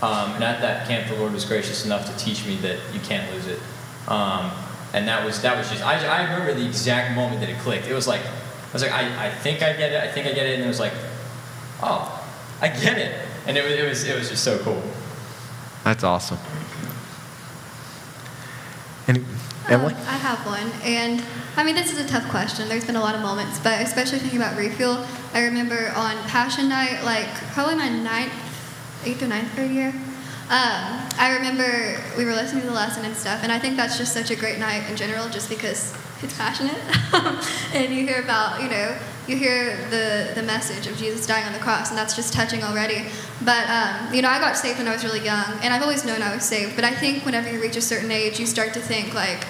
Um, 0.00 0.32
and 0.32 0.42
at 0.42 0.62
that 0.62 0.88
camp, 0.88 1.06
the 1.08 1.16
Lord 1.16 1.34
was 1.34 1.44
gracious 1.44 1.84
enough 1.84 2.06
to 2.10 2.24
teach 2.24 2.46
me 2.46 2.56
that 2.56 2.78
you 2.94 3.00
can't 3.00 3.30
lose 3.32 3.46
it. 3.46 3.60
Um, 4.08 4.50
and 4.94 5.06
that 5.06 5.24
was 5.24 5.40
that 5.42 5.56
was 5.56 5.70
just 5.70 5.82
I, 5.82 5.94
I 6.06 6.24
remember 6.24 6.54
the 6.54 6.66
exact 6.66 7.14
moment 7.14 7.40
that 7.40 7.48
it 7.48 7.58
clicked. 7.58 7.86
It 7.88 7.94
was 7.94 8.08
like 8.08 8.22
I 8.24 8.72
was 8.72 8.82
like 8.82 8.92
I, 8.92 9.26
I 9.26 9.30
think 9.30 9.62
I 9.62 9.72
get 9.74 9.92
it. 9.92 10.02
I 10.02 10.10
think 10.10 10.26
I 10.26 10.32
get 10.32 10.46
it. 10.46 10.54
And 10.54 10.64
it 10.64 10.68
was 10.68 10.80
like, 10.80 10.92
oh, 11.82 12.26
I 12.60 12.68
get 12.68 12.98
it. 12.98 13.26
And 13.46 13.56
it 13.56 13.64
was 13.64 13.72
it 13.72 13.88
was 13.88 14.04
it 14.04 14.18
was 14.18 14.28
just 14.30 14.44
so 14.44 14.58
cool. 14.60 14.82
That's 15.84 16.04
awesome. 16.04 16.38
Any, 19.66 19.74
Emily? 19.74 19.94
Um, 19.94 20.00
I 20.00 20.16
have 20.16 20.44
one, 20.46 20.70
and 20.82 21.24
I 21.56 21.64
mean 21.64 21.74
this 21.74 21.92
is 21.92 21.98
a 21.98 22.08
tough 22.08 22.28
question. 22.30 22.68
There's 22.68 22.84
been 22.84 22.96
a 22.96 23.00
lot 23.00 23.14
of 23.14 23.20
moments, 23.20 23.58
but 23.58 23.80
especially 23.80 24.18
thinking 24.18 24.40
about 24.40 24.56
refuel, 24.56 25.06
I 25.34 25.44
remember 25.44 25.92
on 25.96 26.16
Passion 26.28 26.68
Night, 26.68 27.02
like 27.04 27.28
probably 27.52 27.76
my 27.76 27.88
ninth, 27.88 28.32
eighth 29.04 29.22
or 29.22 29.28
ninth 29.28 29.54
grade 29.54 29.70
year. 29.70 29.94
Um, 30.50 31.00
I 31.18 31.34
remember 31.36 31.98
we 32.16 32.24
were 32.24 32.32
listening 32.32 32.62
to 32.62 32.68
the 32.68 32.74
lesson 32.74 33.04
and 33.04 33.16
stuff, 33.16 33.40
and 33.42 33.50
I 33.50 33.58
think 33.58 33.76
that's 33.76 33.96
just 33.96 34.12
such 34.12 34.30
a 34.30 34.36
great 34.36 34.58
night 34.58 34.88
in 34.90 34.96
general, 34.96 35.28
just 35.28 35.48
because 35.48 35.94
it's 36.22 36.36
passionate, 36.36 36.76
and 37.74 37.94
you 37.94 38.06
hear 38.06 38.20
about, 38.20 38.62
you 38.62 38.68
know, 38.68 38.96
you 39.28 39.36
hear 39.36 39.76
the 39.90 40.32
the 40.34 40.42
message 40.42 40.86
of 40.86 40.96
Jesus 40.96 41.26
dying 41.26 41.46
on 41.46 41.52
the 41.52 41.58
cross, 41.60 41.90
and 41.90 41.98
that's 41.98 42.16
just 42.16 42.32
touching 42.32 42.62
already. 42.64 43.06
But 43.44 43.68
um, 43.68 44.12
you 44.12 44.22
know, 44.22 44.28
I 44.28 44.38
got 44.38 44.56
saved 44.56 44.78
when 44.78 44.88
I 44.88 44.92
was 44.92 45.04
really 45.04 45.24
young, 45.24 45.58
and 45.62 45.72
I've 45.72 45.82
always 45.82 46.04
known 46.04 46.22
I 46.22 46.34
was 46.34 46.44
saved. 46.44 46.74
But 46.74 46.84
I 46.84 46.94
think 46.94 47.24
whenever 47.24 47.50
you 47.50 47.60
reach 47.60 47.76
a 47.76 47.82
certain 47.82 48.10
age, 48.10 48.40
you 48.40 48.46
start 48.46 48.74
to 48.74 48.80
think 48.80 49.14
like 49.14 49.46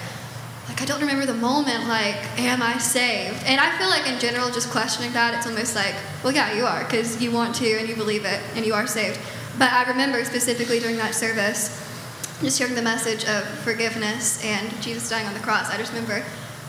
like 0.73 0.81
I 0.81 0.85
don't 0.85 1.01
remember 1.01 1.25
the 1.25 1.33
moment 1.33 1.87
like 1.87 2.15
am 2.39 2.61
I 2.61 2.77
saved 2.77 3.43
and 3.45 3.59
I 3.59 3.77
feel 3.77 3.89
like 3.89 4.07
in 4.07 4.19
general 4.19 4.49
just 4.49 4.69
questioning 4.69 5.11
that 5.13 5.33
it's 5.35 5.45
almost 5.45 5.75
like 5.75 5.93
well 6.23 6.33
yeah 6.33 6.53
you 6.53 6.65
are 6.65 6.83
because 6.83 7.21
you 7.21 7.31
want 7.31 7.53
to 7.55 7.79
and 7.79 7.87
you 7.87 7.95
believe 7.95 8.25
it 8.25 8.41
and 8.55 8.65
you 8.65 8.73
are 8.73 8.87
saved 8.87 9.19
but 9.59 9.71
I 9.71 9.83
remember 9.89 10.23
specifically 10.23 10.79
during 10.79 10.97
that 10.97 11.13
service 11.13 11.79
just 12.41 12.57
hearing 12.57 12.75
the 12.75 12.81
message 12.81 13.25
of 13.25 13.45
forgiveness 13.59 14.43
and 14.43 14.69
Jesus 14.81 15.09
dying 15.09 15.27
on 15.27 15.33
the 15.33 15.41
cross 15.41 15.69
I 15.69 15.77
just 15.77 15.91
remember 15.91 16.25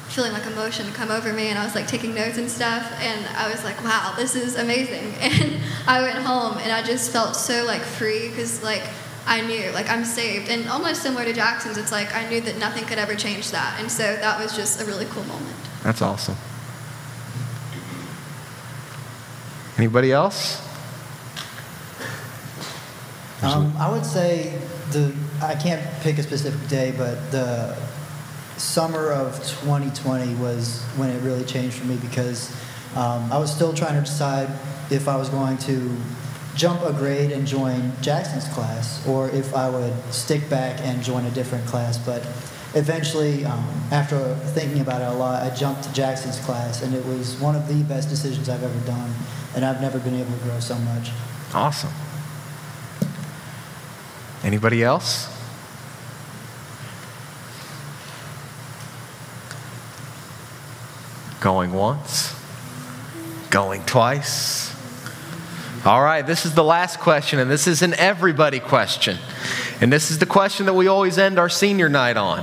feeling 0.08 0.32
like 0.32 0.46
emotion 0.46 0.86
come 0.92 1.10
over 1.10 1.32
me 1.32 1.48
and 1.48 1.58
I 1.58 1.64
was 1.64 1.74
like 1.74 1.88
taking 1.88 2.14
notes 2.14 2.38
and 2.38 2.50
stuff 2.50 2.92
and 3.00 3.26
I 3.36 3.50
was 3.50 3.64
like 3.64 3.82
wow 3.82 4.14
this 4.16 4.36
is 4.36 4.56
amazing 4.56 5.14
and 5.20 5.60
I 5.86 6.02
went 6.02 6.18
home 6.18 6.58
and 6.58 6.70
I 6.70 6.82
just 6.82 7.10
felt 7.10 7.34
so 7.36 7.64
like 7.64 7.82
free 7.82 8.28
because 8.28 8.62
like 8.62 8.82
I 9.26 9.40
knew, 9.40 9.70
like, 9.70 9.88
I'm 9.88 10.04
saved. 10.04 10.50
And 10.50 10.68
almost 10.68 11.02
similar 11.02 11.24
to 11.24 11.32
Jackson's, 11.32 11.78
it's 11.78 11.92
like 11.92 12.14
I 12.14 12.28
knew 12.28 12.40
that 12.42 12.58
nothing 12.58 12.84
could 12.84 12.98
ever 12.98 13.14
change 13.14 13.50
that. 13.52 13.80
And 13.80 13.90
so 13.90 14.02
that 14.02 14.38
was 14.38 14.54
just 14.54 14.80
a 14.80 14.84
really 14.84 15.06
cool 15.06 15.24
moment. 15.24 15.56
That's 15.82 16.02
awesome. 16.02 16.36
Anybody 19.78 20.12
else? 20.12 20.60
Um, 23.42 23.74
I 23.76 23.90
would 23.90 24.06
say 24.06 24.58
the 24.90 25.14
I 25.42 25.54
can't 25.54 25.82
pick 26.00 26.18
a 26.18 26.22
specific 26.22 26.66
day, 26.68 26.94
but 26.96 27.30
the 27.30 27.76
summer 28.56 29.10
of 29.10 29.36
2020 29.62 30.34
was 30.36 30.82
when 30.96 31.10
it 31.10 31.20
really 31.22 31.44
changed 31.44 31.76
for 31.76 31.86
me 31.86 31.96
because 31.96 32.50
um, 32.96 33.30
I 33.32 33.38
was 33.38 33.54
still 33.54 33.72
trying 33.72 33.94
to 33.94 34.00
decide 34.00 34.48
if 34.90 35.08
I 35.08 35.16
was 35.16 35.28
going 35.28 35.58
to 35.58 35.96
jump 36.54 36.82
a 36.82 36.92
grade 36.92 37.32
and 37.32 37.46
join 37.46 37.92
Jackson's 38.00 38.46
class 38.48 39.04
or 39.06 39.28
if 39.30 39.54
I 39.54 39.68
would 39.68 39.94
stick 40.12 40.48
back 40.48 40.80
and 40.82 41.02
join 41.02 41.24
a 41.24 41.30
different 41.30 41.66
class. 41.66 41.98
But 41.98 42.24
eventually, 42.74 43.44
um, 43.44 43.66
after 43.90 44.34
thinking 44.36 44.80
about 44.80 45.02
it 45.02 45.08
a 45.08 45.16
lot, 45.16 45.42
I 45.42 45.54
jumped 45.54 45.84
to 45.84 45.92
Jackson's 45.92 46.38
class, 46.40 46.82
and 46.82 46.94
it 46.94 47.04
was 47.06 47.40
one 47.40 47.56
of 47.56 47.66
the 47.68 47.82
best 47.84 48.08
decisions 48.08 48.48
I've 48.48 48.62
ever 48.62 48.86
done, 48.86 49.12
and 49.54 49.64
I've 49.64 49.80
never 49.80 49.98
been 49.98 50.14
able 50.14 50.32
to 50.32 50.44
grow 50.44 50.60
so 50.60 50.76
much. 50.76 51.10
Awesome. 51.52 51.92
Anybody 54.42 54.82
else? 54.82 55.33
Going 61.44 61.74
once? 61.74 62.34
Going 63.50 63.82
twice? 63.84 64.74
All 65.84 66.02
right, 66.02 66.26
this 66.26 66.46
is 66.46 66.54
the 66.54 66.64
last 66.64 67.00
question, 67.00 67.38
and 67.38 67.50
this 67.50 67.66
is 67.66 67.82
an 67.82 67.92
everybody 67.92 68.60
question. 68.60 69.18
And 69.82 69.92
this 69.92 70.10
is 70.10 70.18
the 70.18 70.24
question 70.24 70.64
that 70.64 70.72
we 70.72 70.86
always 70.86 71.18
end 71.18 71.38
our 71.38 71.50
senior 71.50 71.90
night 71.90 72.16
on. 72.16 72.38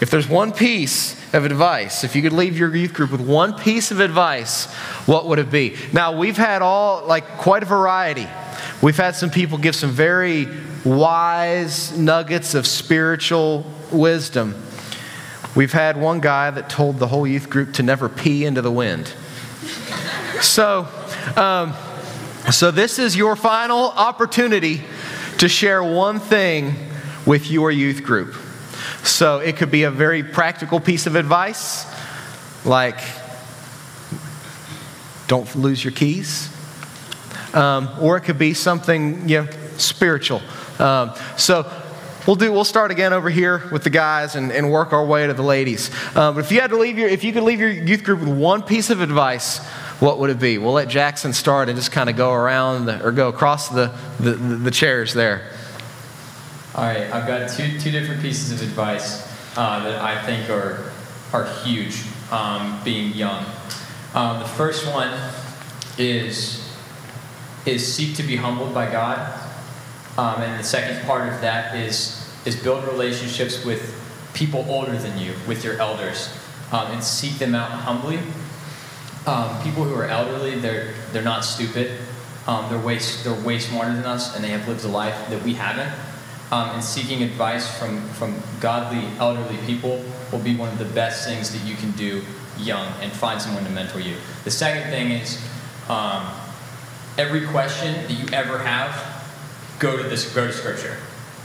If 0.00 0.10
there's 0.10 0.28
one 0.28 0.50
piece 0.50 1.14
of 1.32 1.44
advice, 1.44 2.02
if 2.02 2.16
you 2.16 2.22
could 2.22 2.32
leave 2.32 2.58
your 2.58 2.74
youth 2.74 2.94
group 2.94 3.12
with 3.12 3.20
one 3.20 3.54
piece 3.54 3.92
of 3.92 4.00
advice, 4.00 4.64
what 5.06 5.26
would 5.26 5.38
it 5.38 5.52
be? 5.52 5.76
Now, 5.92 6.18
we've 6.18 6.36
had 6.36 6.62
all, 6.62 7.06
like, 7.06 7.38
quite 7.38 7.62
a 7.62 7.66
variety. 7.66 8.26
We've 8.82 8.96
had 8.96 9.14
some 9.14 9.30
people 9.30 9.56
give 9.56 9.76
some 9.76 9.90
very 9.90 10.48
wise 10.84 11.96
nuggets 11.96 12.56
of 12.56 12.66
spiritual 12.66 13.64
wisdom. 13.92 14.60
We've 15.54 15.72
had 15.72 15.96
one 15.96 16.20
guy 16.20 16.50
that 16.50 16.68
told 16.68 16.98
the 16.98 17.06
whole 17.06 17.26
youth 17.26 17.48
group 17.48 17.74
to 17.74 17.82
never 17.82 18.08
pee 18.08 18.44
into 18.44 18.60
the 18.60 18.72
wind. 18.72 19.12
So, 20.40 20.88
um, 21.36 21.74
so 22.50 22.72
this 22.72 22.98
is 22.98 23.16
your 23.16 23.36
final 23.36 23.90
opportunity 23.90 24.82
to 25.38 25.48
share 25.48 25.82
one 25.82 26.18
thing 26.18 26.74
with 27.24 27.50
your 27.50 27.70
youth 27.70 28.02
group. 28.02 28.34
So 29.04 29.38
it 29.38 29.56
could 29.56 29.70
be 29.70 29.84
a 29.84 29.90
very 29.90 30.24
practical 30.24 30.80
piece 30.80 31.06
of 31.06 31.14
advice, 31.14 31.86
like 32.64 32.98
don't 35.26 35.54
lose 35.54 35.84
your 35.84 35.92
keys, 35.92 36.50
um, 37.54 37.88
or 38.00 38.16
it 38.16 38.22
could 38.22 38.38
be 38.38 38.54
something 38.54 39.28
you 39.28 39.42
know 39.42 39.48
spiritual. 39.76 40.42
Um, 40.78 41.14
so 41.36 41.70
we'll 42.26 42.36
do. 42.36 42.52
We'll 42.52 42.64
start 42.64 42.90
again 42.90 43.12
over 43.12 43.30
here 43.30 43.62
with 43.70 43.84
the 43.84 43.90
guys 43.90 44.34
and, 44.36 44.52
and 44.52 44.70
work 44.70 44.92
our 44.92 45.04
way 45.04 45.26
to 45.26 45.34
the 45.34 45.42
ladies. 45.42 45.90
Um, 46.16 46.34
but 46.34 46.44
if 46.44 46.52
you 46.52 46.60
had 46.60 46.70
to 46.70 46.76
leave 46.76 46.98
your, 46.98 47.08
if 47.08 47.24
you 47.24 47.32
could 47.32 47.42
leave 47.42 47.60
your 47.60 47.70
youth 47.70 48.04
group 48.04 48.20
with 48.20 48.28
one 48.28 48.62
piece 48.62 48.90
of 48.90 49.00
advice, 49.00 49.64
what 50.00 50.18
would 50.18 50.30
it 50.30 50.38
be? 50.38 50.58
We'll 50.58 50.72
let 50.72 50.88
Jackson 50.88 51.32
start 51.32 51.68
and 51.68 51.76
just 51.78 51.92
kind 51.92 52.10
of 52.10 52.16
go 52.16 52.32
around 52.32 52.86
the, 52.86 53.04
or 53.04 53.12
go 53.12 53.28
across 53.28 53.68
the, 53.68 53.96
the, 54.18 54.32
the 54.32 54.70
chairs 54.70 55.14
there. 55.14 55.50
All 56.74 56.84
right, 56.84 57.10
I've 57.12 57.26
got 57.26 57.50
two, 57.50 57.78
two 57.78 57.92
different 57.92 58.20
pieces 58.20 58.50
of 58.50 58.66
advice 58.66 59.22
uh, 59.56 59.84
that 59.84 60.00
I 60.00 60.20
think 60.26 60.50
are, 60.50 60.90
are 61.32 61.44
huge 61.62 62.02
um, 62.32 62.80
being 62.84 63.12
young. 63.12 63.46
Um, 64.12 64.40
the 64.40 64.48
first 64.48 64.92
one 64.92 65.12
is, 65.98 66.68
is 67.64 67.94
seek 67.94 68.16
to 68.16 68.24
be 68.24 68.34
humbled 68.34 68.74
by 68.74 68.90
God. 68.90 69.43
Um, 70.16 70.42
and 70.42 70.58
the 70.58 70.64
second 70.64 71.04
part 71.06 71.32
of 71.32 71.40
that 71.40 71.74
is, 71.76 72.30
is 72.44 72.56
build 72.56 72.84
relationships 72.84 73.64
with 73.64 74.00
people 74.34 74.64
older 74.68 74.96
than 74.96 75.18
you, 75.18 75.34
with 75.48 75.64
your 75.64 75.80
elders, 75.80 76.28
um, 76.72 76.90
and 76.92 77.02
seek 77.02 77.38
them 77.38 77.54
out 77.54 77.70
humbly. 77.70 78.18
Um, 79.26 79.62
people 79.62 79.84
who 79.84 79.94
are 79.94 80.06
elderly, 80.06 80.58
they're, 80.58 80.94
they're 81.12 81.22
not 81.22 81.44
stupid. 81.44 81.98
Um, 82.46 82.68
they're, 82.68 82.78
way, 82.78 82.98
they're 83.22 83.40
way 83.44 83.58
smarter 83.58 83.94
than 83.94 84.04
us, 84.04 84.34
and 84.34 84.44
they 84.44 84.50
have 84.50 84.68
lived 84.68 84.84
a 84.84 84.88
life 84.88 85.30
that 85.30 85.42
we 85.42 85.54
haven't. 85.54 85.92
Um, 86.52 86.70
and 86.70 86.84
seeking 86.84 87.22
advice 87.22 87.78
from, 87.78 88.06
from 88.10 88.40
godly 88.60 89.04
elderly 89.18 89.56
people 89.66 90.04
will 90.30 90.40
be 90.40 90.54
one 90.54 90.68
of 90.68 90.78
the 90.78 90.84
best 90.84 91.26
things 91.26 91.50
that 91.52 91.66
you 91.66 91.74
can 91.74 91.90
do 91.92 92.22
young 92.58 92.86
and 93.00 93.10
find 93.10 93.40
someone 93.40 93.64
to 93.64 93.70
mentor 93.70 94.00
you. 94.00 94.14
The 94.44 94.50
second 94.50 94.90
thing 94.90 95.10
is 95.10 95.42
um, 95.88 96.30
every 97.18 97.46
question 97.48 97.94
that 97.94 98.10
you 98.10 98.26
ever 98.32 98.58
have, 98.58 99.13
go 99.78 99.96
to 99.96 100.02
this, 100.04 100.32
go 100.34 100.46
to 100.46 100.52
Scripture. 100.52 100.96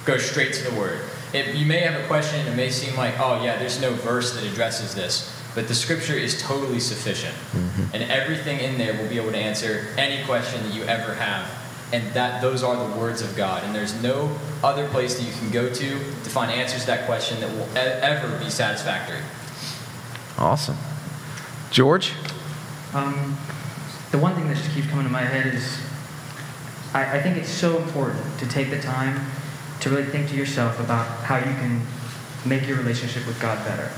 Go 0.05 0.17
straight 0.17 0.53
to 0.53 0.63
the 0.69 0.75
Word. 0.79 1.01
If 1.33 1.55
you 1.55 1.65
may 1.65 1.79
have 1.79 1.99
a 2.01 2.07
question, 2.07 2.45
it 2.47 2.55
may 2.55 2.69
seem 2.71 2.95
like, 2.95 3.19
oh 3.19 3.43
yeah, 3.43 3.57
there's 3.57 3.79
no 3.81 3.93
verse 3.93 4.33
that 4.33 4.43
addresses 4.43 4.95
this, 4.95 5.35
but 5.55 5.67
the 5.67 5.75
Scripture 5.75 6.13
is 6.13 6.41
totally 6.41 6.79
sufficient, 6.79 7.35
Mm-hmm. 7.53 7.83
and 7.95 8.11
everything 8.11 8.59
in 8.59 8.77
there 8.77 8.93
will 8.93 9.09
be 9.09 9.17
able 9.17 9.31
to 9.31 9.37
answer 9.37 9.87
any 9.97 10.23
question 10.25 10.63
that 10.63 10.73
you 10.73 10.83
ever 10.83 11.13
have. 11.15 11.47
And 11.91 12.13
that 12.13 12.39
those 12.41 12.61
are 12.61 12.75
the 12.87 12.95
words 12.99 13.21
of 13.23 13.35
God, 13.35 13.63
and 13.63 13.73
there's 13.73 13.99
no 14.03 14.35
other 14.63 14.87
place 14.89 15.17
that 15.17 15.23
you 15.23 15.31
can 15.33 15.49
go 15.49 15.73
to 15.73 15.89
to 15.89 16.29
find 16.29 16.51
answers 16.51 16.81
to 16.81 16.87
that 16.87 17.07
question 17.07 17.39
that 17.41 17.49
will 17.49 17.65
e- 17.73 17.79
ever 17.79 18.37
be 18.37 18.49
satisfactory. 18.51 19.17
Awesome. 20.37 20.77
George? 21.71 22.13
Um, 22.93 23.35
the 24.11 24.19
one 24.19 24.35
thing 24.35 24.47
that 24.49 24.57
just 24.57 24.71
keeps 24.71 24.87
coming 24.87 25.05
to 25.05 25.11
my 25.11 25.21
head 25.23 25.47
is 25.53 25.79
I, 26.93 27.17
I 27.17 27.21
think 27.21 27.37
it's 27.37 27.49
so 27.49 27.77
important 27.77 28.39
to 28.39 28.47
take 28.47 28.69
the 28.69 28.79
time 28.81 29.25
to 29.81 29.89
really 29.89 30.05
think 30.05 30.29
to 30.29 30.35
yourself 30.35 30.79
about 30.79 31.07
how 31.23 31.37
you 31.37 31.43
can 31.43 31.81
make 32.45 32.67
your 32.67 32.77
relationship 32.77 33.25
with 33.27 33.39
God 33.41 33.63
better 33.65 33.91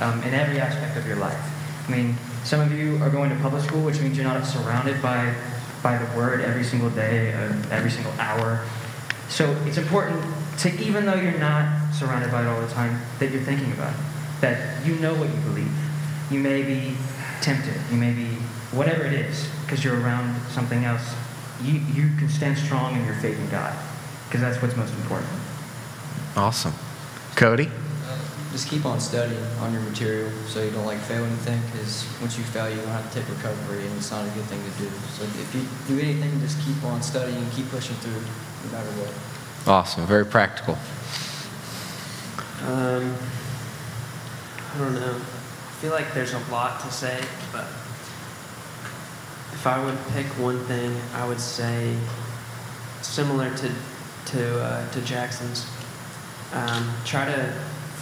um, 0.00 0.22
in 0.22 0.34
every 0.34 0.58
aspect 0.58 0.96
of 0.96 1.06
your 1.06 1.16
life. 1.16 1.40
I 1.86 1.90
mean, 1.90 2.16
some 2.44 2.60
of 2.60 2.72
you 2.72 2.96
are 3.02 3.10
going 3.10 3.30
to 3.30 3.36
public 3.36 3.62
school, 3.62 3.84
which 3.84 4.00
means 4.00 4.16
you're 4.16 4.26
not 4.26 4.44
surrounded 4.44 5.00
by, 5.00 5.34
by 5.82 5.98
the 5.98 6.16
Word 6.16 6.40
every 6.40 6.64
single 6.64 6.90
day, 6.90 7.32
uh, 7.32 7.52
every 7.70 7.90
single 7.90 8.12
hour. 8.12 8.64
So 9.28 9.50
it's 9.64 9.78
important 9.78 10.22
to, 10.58 10.70
even 10.80 11.06
though 11.06 11.14
you're 11.14 11.38
not 11.38 11.92
surrounded 11.92 12.30
by 12.30 12.42
it 12.42 12.46
all 12.46 12.60
the 12.60 12.72
time, 12.72 13.00
that 13.18 13.30
you're 13.30 13.42
thinking 13.42 13.72
about 13.72 13.92
it, 13.94 14.00
that 14.40 14.86
you 14.86 14.96
know 14.96 15.14
what 15.14 15.28
you 15.28 15.40
believe. 15.42 15.72
You 16.30 16.40
may 16.40 16.62
be 16.62 16.96
tempted, 17.40 17.74
you 17.90 17.96
may 17.96 18.12
be 18.12 18.26
whatever 18.72 19.04
it 19.04 19.12
is, 19.12 19.48
because 19.62 19.84
you're 19.84 20.00
around 20.00 20.40
something 20.50 20.84
else. 20.84 21.14
You, 21.62 21.80
you 21.94 22.16
can 22.16 22.28
stand 22.28 22.58
strong 22.58 22.96
in 22.96 23.04
your 23.04 23.14
faith 23.14 23.38
in 23.38 23.48
God, 23.50 23.74
because 24.28 24.40
that's 24.40 24.60
what's 24.60 24.76
most 24.76 24.94
important. 24.94 25.30
Awesome. 26.36 26.74
Cody? 27.34 27.70
Just 28.52 28.68
keep 28.68 28.86
on 28.86 29.00
studying 29.00 29.42
on 29.60 29.72
your 29.72 29.82
material 29.82 30.30
so 30.46 30.62
you 30.62 30.70
don't 30.70 30.86
like 30.86 30.98
fail 31.00 31.22
anything 31.24 31.60
because 31.70 32.06
once 32.20 32.38
you 32.38 32.44
fail, 32.44 32.70
you 32.70 32.76
don't 32.76 32.88
have 32.88 33.12
to 33.12 33.20
take 33.20 33.28
recovery 33.28 33.84
and 33.84 33.96
it's 33.96 34.10
not 34.10 34.24
a 34.24 34.30
good 34.30 34.44
thing 34.44 34.62
to 34.62 34.70
do. 34.78 34.88
So 35.12 35.24
if 35.24 35.54
you 35.54 35.94
do 35.94 36.02
anything, 36.02 36.40
just 36.40 36.58
keep 36.64 36.82
on 36.84 37.02
studying 37.02 37.36
and 37.36 37.52
keep 37.52 37.68
pushing 37.68 37.96
through 37.96 38.12
no 38.12 38.72
matter 38.72 38.88
what. 38.96 39.68
Awesome. 39.68 40.06
Very 40.06 40.24
practical. 40.24 40.78
Um, 42.64 43.14
I 44.74 44.78
don't 44.78 44.94
know. 44.94 45.16
I 45.16 45.78
feel 45.80 45.92
like 45.92 46.14
there's 46.14 46.32
a 46.32 46.38
lot 46.50 46.80
to 46.80 46.90
say, 46.90 47.22
but 47.52 47.66
if 49.66 49.72
I 49.72 49.84
would 49.84 49.98
pick 50.14 50.26
one 50.38 50.60
thing, 50.66 50.96
I 51.12 51.26
would 51.26 51.40
say 51.40 51.96
similar 53.02 53.52
to 53.52 53.72
to 54.26 54.62
uh, 54.62 54.88
to 54.92 55.00
Jackson's. 55.00 55.66
Um, 56.52 56.88
try 57.04 57.24
to 57.24 57.52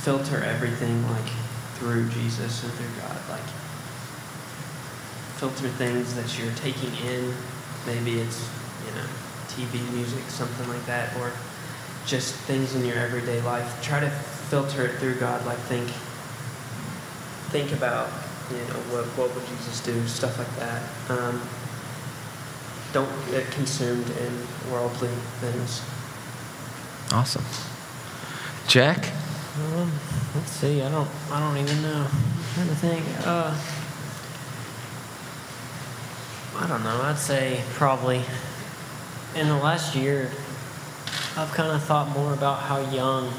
filter 0.03 0.45
everything 0.45 1.03
like 1.09 1.33
through 1.77 2.11
Jesus 2.11 2.63
and 2.65 2.73
through 2.75 3.01
God. 3.01 3.17
Like 3.31 3.49
filter 5.41 5.69
things 5.69 6.15
that 6.17 6.39
you're 6.39 6.55
taking 6.57 6.95
in. 7.07 7.33
Maybe 7.87 8.21
it's 8.21 8.47
you 8.85 8.93
know 8.93 9.07
TV, 9.49 9.91
music, 9.95 10.23
something 10.29 10.69
like 10.69 10.85
that, 10.85 11.17
or 11.17 11.33
just 12.05 12.35
things 12.45 12.75
in 12.75 12.85
your 12.85 12.99
everyday 12.99 13.41
life. 13.41 13.83
Try 13.83 14.01
to 14.01 14.11
filter 14.11 14.85
it 14.85 14.99
through 14.99 15.15
God. 15.15 15.47
Like 15.47 15.59
think 15.61 15.89
think 17.49 17.73
about 17.73 18.11
you 18.51 18.59
know 18.69 18.81
what 18.93 19.05
what 19.17 19.35
would 19.35 19.47
Jesus 19.47 19.81
do, 19.81 20.07
stuff 20.07 20.39
like 20.39 20.55
that. 20.57 20.83
Um, 21.09 21.41
don't 22.93 23.11
get 23.31 23.51
consumed 23.51 24.09
in 24.11 24.47
worldly 24.71 25.09
things. 25.41 25.83
Awesome. 27.13 27.45
Jack? 28.69 29.11
Um, 29.57 29.93
let's 30.35 30.51
see. 30.53 30.83
I 30.83 30.91
don't. 30.91 31.09
I 31.31 31.41
don't 31.41 31.57
even 31.57 31.83
know. 31.83 32.07
I'm 32.07 32.55
trying 32.55 32.69
to 32.69 32.75
think. 32.75 33.05
Uh, 33.27 33.57
I 36.57 36.67
don't 36.69 36.85
know. 36.85 37.03
I'd 37.03 37.19
say 37.19 37.63
probably 37.75 38.23
in 39.35 39.49
the 39.49 39.57
last 39.57 39.95
year, 39.97 40.31
I've 41.37 41.53
kind 41.53 41.73
of 41.73 41.83
thought 41.83 42.09
more 42.11 42.33
about 42.33 42.61
how 42.61 42.79
young 42.91 43.33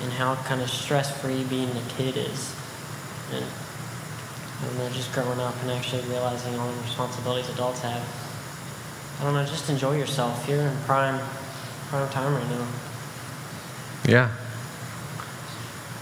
and 0.00 0.12
how 0.12 0.34
kind 0.34 0.60
of 0.60 0.68
stress-free 0.68 1.44
being 1.44 1.70
a 1.70 1.82
kid 1.96 2.16
is, 2.16 2.54
and 3.32 3.44
I 4.62 4.66
don't 4.66 4.78
know, 4.78 4.88
just 4.90 5.12
growing 5.12 5.40
up 5.40 5.54
and 5.62 5.72
actually 5.72 6.02
realizing 6.02 6.56
all 6.58 6.70
the 6.70 6.82
responsibilities 6.82 7.48
adults 7.50 7.80
have. 7.80 8.02
I 9.20 9.24
don't 9.24 9.34
know. 9.34 9.44
Just 9.44 9.68
enjoy 9.68 9.96
yourself. 9.96 10.48
You're 10.48 10.62
in 10.62 10.76
prime 10.84 11.20
prime 11.88 12.08
time 12.10 12.34
right 12.34 12.48
now. 12.48 12.66
Yeah. 14.04 14.30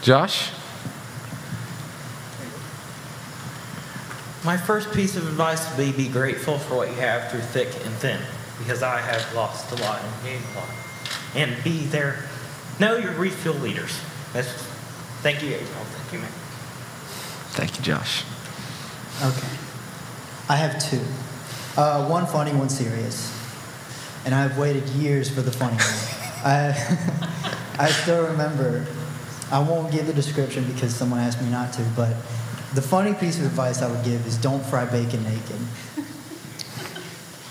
Josh? 0.02 0.50
My 4.42 4.56
first 4.56 4.92
piece 4.92 5.16
of 5.16 5.26
advice 5.26 5.68
would 5.68 5.76
be 5.76 5.92
be 5.92 6.08
grateful 6.08 6.58
for 6.58 6.76
what 6.76 6.88
you 6.88 6.94
have 6.94 7.30
through 7.30 7.40
thick 7.40 7.68
and 7.84 7.94
thin, 7.96 8.18
because 8.58 8.82
I 8.82 8.98
have 9.00 9.34
lost 9.34 9.70
a 9.72 9.82
lot 9.82 10.00
and 10.02 10.24
gained 10.24 10.44
a 10.54 10.58
lot. 10.58 10.68
And 11.34 11.62
be 11.62 11.84
there. 11.86 12.24
Know 12.78 12.96
your 12.96 13.12
Refuel 13.12 13.56
leaders. 13.56 14.00
That's. 14.32 14.48
Thank 15.22 15.42
you, 15.42 15.50
April. 15.50 15.68
Thank 15.68 16.12
you, 16.14 16.18
man. 16.20 16.30
Thank 17.52 17.76
you, 17.76 17.84
Josh. 17.84 18.24
Okay. 19.22 19.48
I 20.48 20.56
have 20.56 20.78
two. 20.78 21.02
Uh, 21.76 22.08
one 22.08 22.26
funny, 22.26 22.52
one 22.52 22.70
serious. 22.70 23.36
And 24.24 24.34
I've 24.34 24.56
waited 24.56 24.88
years 24.90 25.28
for 25.28 25.42
the 25.42 25.52
funny 25.52 25.76
one. 25.76 26.42
I, 26.42 27.78
I 27.78 27.90
still 27.90 28.26
remember, 28.26 28.86
I 29.52 29.58
won't 29.58 29.92
give 29.92 30.06
the 30.06 30.14
description 30.14 30.64
because 30.72 30.94
someone 30.94 31.20
asked 31.20 31.42
me 31.42 31.50
not 31.50 31.72
to, 31.74 31.82
but 31.94 32.16
the 32.74 32.80
funny 32.80 33.12
piece 33.12 33.38
of 33.38 33.44
advice 33.44 33.82
I 33.82 33.90
would 33.90 34.04
give 34.04 34.26
is 34.26 34.38
don't 34.38 34.64
fry 34.64 34.86
bacon 34.86 35.22
naked. 35.24 35.56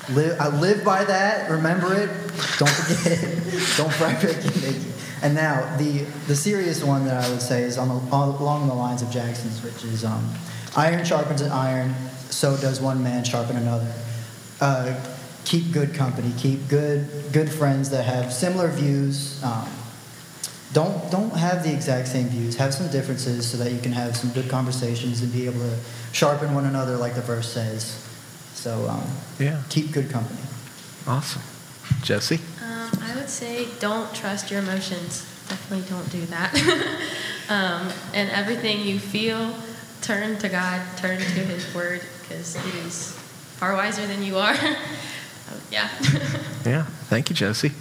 Live, 0.09 0.41
I 0.41 0.47
live 0.47 0.83
by 0.83 1.03
that. 1.03 1.51
Remember 1.51 1.93
it. 1.93 2.09
Don't 2.57 2.69
forget 2.69 3.19
it. 3.23 3.77
don't 3.77 3.93
fry 3.93 4.13
bacon 4.19 4.61
naked. 4.61 4.93
And 5.21 5.35
now 5.35 5.77
the 5.77 6.05
the 6.27 6.35
serious 6.35 6.83
one 6.83 7.05
that 7.05 7.23
I 7.23 7.29
would 7.29 7.41
say 7.41 7.61
is 7.63 7.77
on, 7.77 7.89
the, 7.89 8.15
on 8.15 8.29
along 8.29 8.67
the 8.67 8.73
lines 8.73 9.01
of 9.01 9.11
Jackson's, 9.11 9.61
which 9.61 9.83
is 9.83 10.03
um, 10.03 10.33
iron 10.75 11.03
sharpens 11.05 11.41
an 11.41 11.51
iron, 11.51 11.93
so 12.29 12.55
does 12.57 12.79
one 12.79 13.03
man 13.03 13.23
sharpen 13.23 13.57
another. 13.57 13.91
Uh, 14.61 14.95
keep 15.45 15.71
good 15.71 15.93
company. 15.93 16.31
Keep 16.37 16.67
good 16.67 17.07
good 17.33 17.49
friends 17.51 17.89
that 17.89 18.03
have 18.05 18.31
similar 18.31 18.67
views. 18.69 19.41
Um, 19.43 19.67
don't 20.73 21.09
don't 21.11 21.31
have 21.35 21.63
the 21.63 21.73
exact 21.73 22.07
same 22.07 22.27
views. 22.27 22.55
Have 22.57 22.73
some 22.73 22.89
differences 22.89 23.49
so 23.49 23.57
that 23.57 23.71
you 23.71 23.79
can 23.79 23.91
have 23.91 24.15
some 24.15 24.29
good 24.31 24.49
conversations 24.49 25.21
and 25.21 25.31
be 25.33 25.45
able 25.45 25.59
to 25.61 25.77
sharpen 26.11 26.53
one 26.53 26.65
another, 26.65 26.97
like 26.97 27.15
the 27.15 27.21
verse 27.21 27.51
says. 27.51 28.05
So 28.53 28.87
um, 28.89 29.03
Yeah. 29.39 29.61
keep 29.69 29.91
good 29.91 30.09
company. 30.09 30.41
Awesome. 31.07 31.41
Jesse? 32.03 32.39
Um, 32.63 32.91
I 33.01 33.15
would 33.15 33.29
say 33.29 33.67
don't 33.79 34.13
trust 34.13 34.51
your 34.51 34.59
emotions. 34.59 35.25
Definitely 35.47 35.89
don't 35.89 36.09
do 36.11 36.25
that. 36.27 36.53
um, 37.49 37.91
and 38.13 38.29
everything 38.29 38.81
you 38.81 38.99
feel, 38.99 39.55
turn 40.01 40.37
to 40.39 40.49
God, 40.49 40.81
turn 40.97 41.17
to 41.19 41.23
His 41.23 41.73
Word, 41.73 42.01
because 42.21 42.55
He 42.55 42.79
is 42.79 43.13
far 43.57 43.73
wiser 43.73 44.05
than 44.07 44.23
you 44.23 44.37
are. 44.37 44.53
Um, 44.53 45.61
yeah. 45.71 45.89
Yeah. 46.65 46.83
Thank 47.07 47.29
you, 47.29 47.35
Josie. 47.35 47.71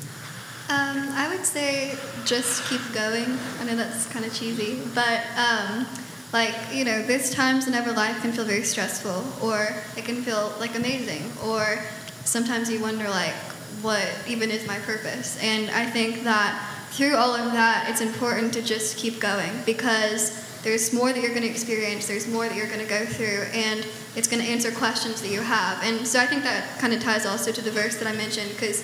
Um, 0.69 1.09
I 1.15 1.29
would 1.35 1.45
say 1.45 1.97
just 2.25 2.69
keep 2.71 2.81
going. 2.95 3.27
I 3.61 3.65
know 3.65 3.75
that's 3.75 4.07
kind 4.07 4.25
of 4.25 4.33
cheesy, 4.33 4.81
but 4.95 5.23
um, 5.37 5.87
like 6.33 6.55
you 6.73 6.85
know, 6.85 7.03
there's 7.03 7.31
times 7.31 7.67
whenever 7.67 7.93
life 7.93 8.21
can 8.23 8.33
feel 8.33 8.45
very 8.45 8.63
stressful, 8.63 9.25
or 9.43 9.75
it 9.97 10.05
can 10.05 10.23
feel 10.23 10.53
like 10.61 10.77
amazing, 10.77 11.23
or 11.45 11.81
sometimes 12.25 12.71
you 12.71 12.81
wonder 12.81 13.09
like, 13.09 13.35
what 13.83 14.07
even 14.29 14.51
is 14.51 14.67
my 14.67 14.79
purpose? 14.81 15.43
And 15.43 15.71
I 15.71 15.87
think 15.87 16.25
that 16.25 16.79
through 16.91 17.17
all 17.17 17.35
of 17.35 17.53
that, 17.53 17.89
it's 17.89 18.01
important 18.01 18.53
to 18.55 18.63
just 18.63 18.97
keep 18.97 19.21
going 19.21 19.51
because 19.65 20.48
there's 20.63 20.93
more 20.93 21.13
that 21.13 21.21
you're 21.21 21.31
going 21.31 21.43
to 21.43 21.49
experience, 21.49 22.07
there's 22.07 22.27
more 22.27 22.49
that 22.49 22.57
you're 22.57 22.67
going 22.67 22.81
to 22.81 22.89
go 22.89 23.05
through, 23.05 23.47
and 23.53 23.87
it's 24.17 24.29
going 24.29 24.43
to 24.43 24.49
answer 24.49 24.71
questions 24.73 25.23
that 25.23 25.31
you 25.31 25.41
have. 25.41 25.83
And 25.83 26.07
so 26.07 26.19
I 26.19 26.27
think 26.27 26.43
that 26.43 26.79
kind 26.79 26.93
of 26.93 27.03
ties 27.03 27.27
also 27.27 27.53
to 27.53 27.61
the 27.61 27.71
verse 27.71 27.97
that 27.97 28.09
I 28.09 28.13
mentioned 28.13 28.51
because 28.51 28.83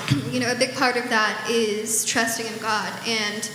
you 0.30 0.40
know, 0.40 0.50
a 0.50 0.54
big 0.54 0.74
part 0.74 0.96
of 0.96 1.08
that 1.10 1.46
is 1.50 2.04
trusting 2.04 2.46
in 2.46 2.58
God 2.58 2.92
and 3.06 3.50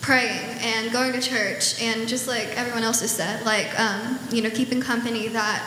praying 0.00 0.58
and 0.60 0.92
going 0.92 1.12
to 1.12 1.20
church 1.20 1.82
and 1.82 2.06
just 2.06 2.28
like 2.28 2.46
everyone 2.56 2.82
else 2.82 3.00
has 3.00 3.10
said, 3.10 3.44
like, 3.44 3.78
um, 3.78 4.18
you 4.30 4.42
know, 4.42 4.50
keeping 4.50 4.80
company 4.80 5.28
that 5.28 5.62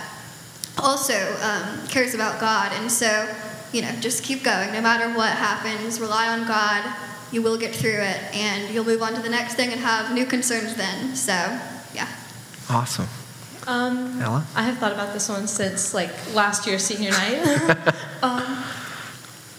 also 0.77 1.35
um, 1.41 1.87
cares 1.87 2.15
about 2.15 2.39
God. 2.39 2.71
And 2.73 2.91
so, 2.91 3.27
you 3.73 3.81
know, 3.81 3.91
just 3.99 4.23
keep 4.23 4.43
going. 4.43 4.71
No 4.71 4.81
matter 4.81 5.13
what 5.15 5.29
happens, 5.29 5.99
rely 5.99 6.27
on 6.29 6.47
God. 6.47 6.83
You 7.31 7.41
will 7.41 7.57
get 7.57 7.75
through 7.75 8.01
it 8.01 8.35
and 8.35 8.73
you'll 8.73 8.85
move 8.85 9.01
on 9.01 9.13
to 9.13 9.21
the 9.21 9.29
next 9.29 9.55
thing 9.55 9.71
and 9.71 9.79
have 9.79 10.13
new 10.13 10.25
concerns 10.25 10.75
then. 10.75 11.15
So, 11.15 11.33
yeah. 11.93 12.07
Awesome. 12.69 13.07
Um, 13.67 14.19
Ella? 14.21 14.45
I 14.55 14.63
have 14.63 14.77
thought 14.77 14.93
about 14.93 15.13
this 15.13 15.29
one 15.29 15.47
since 15.47 15.93
like 15.93 16.09
last 16.33 16.65
year's 16.65 16.83
senior 16.83 17.11
night. 17.11 17.37
um, 18.23 18.63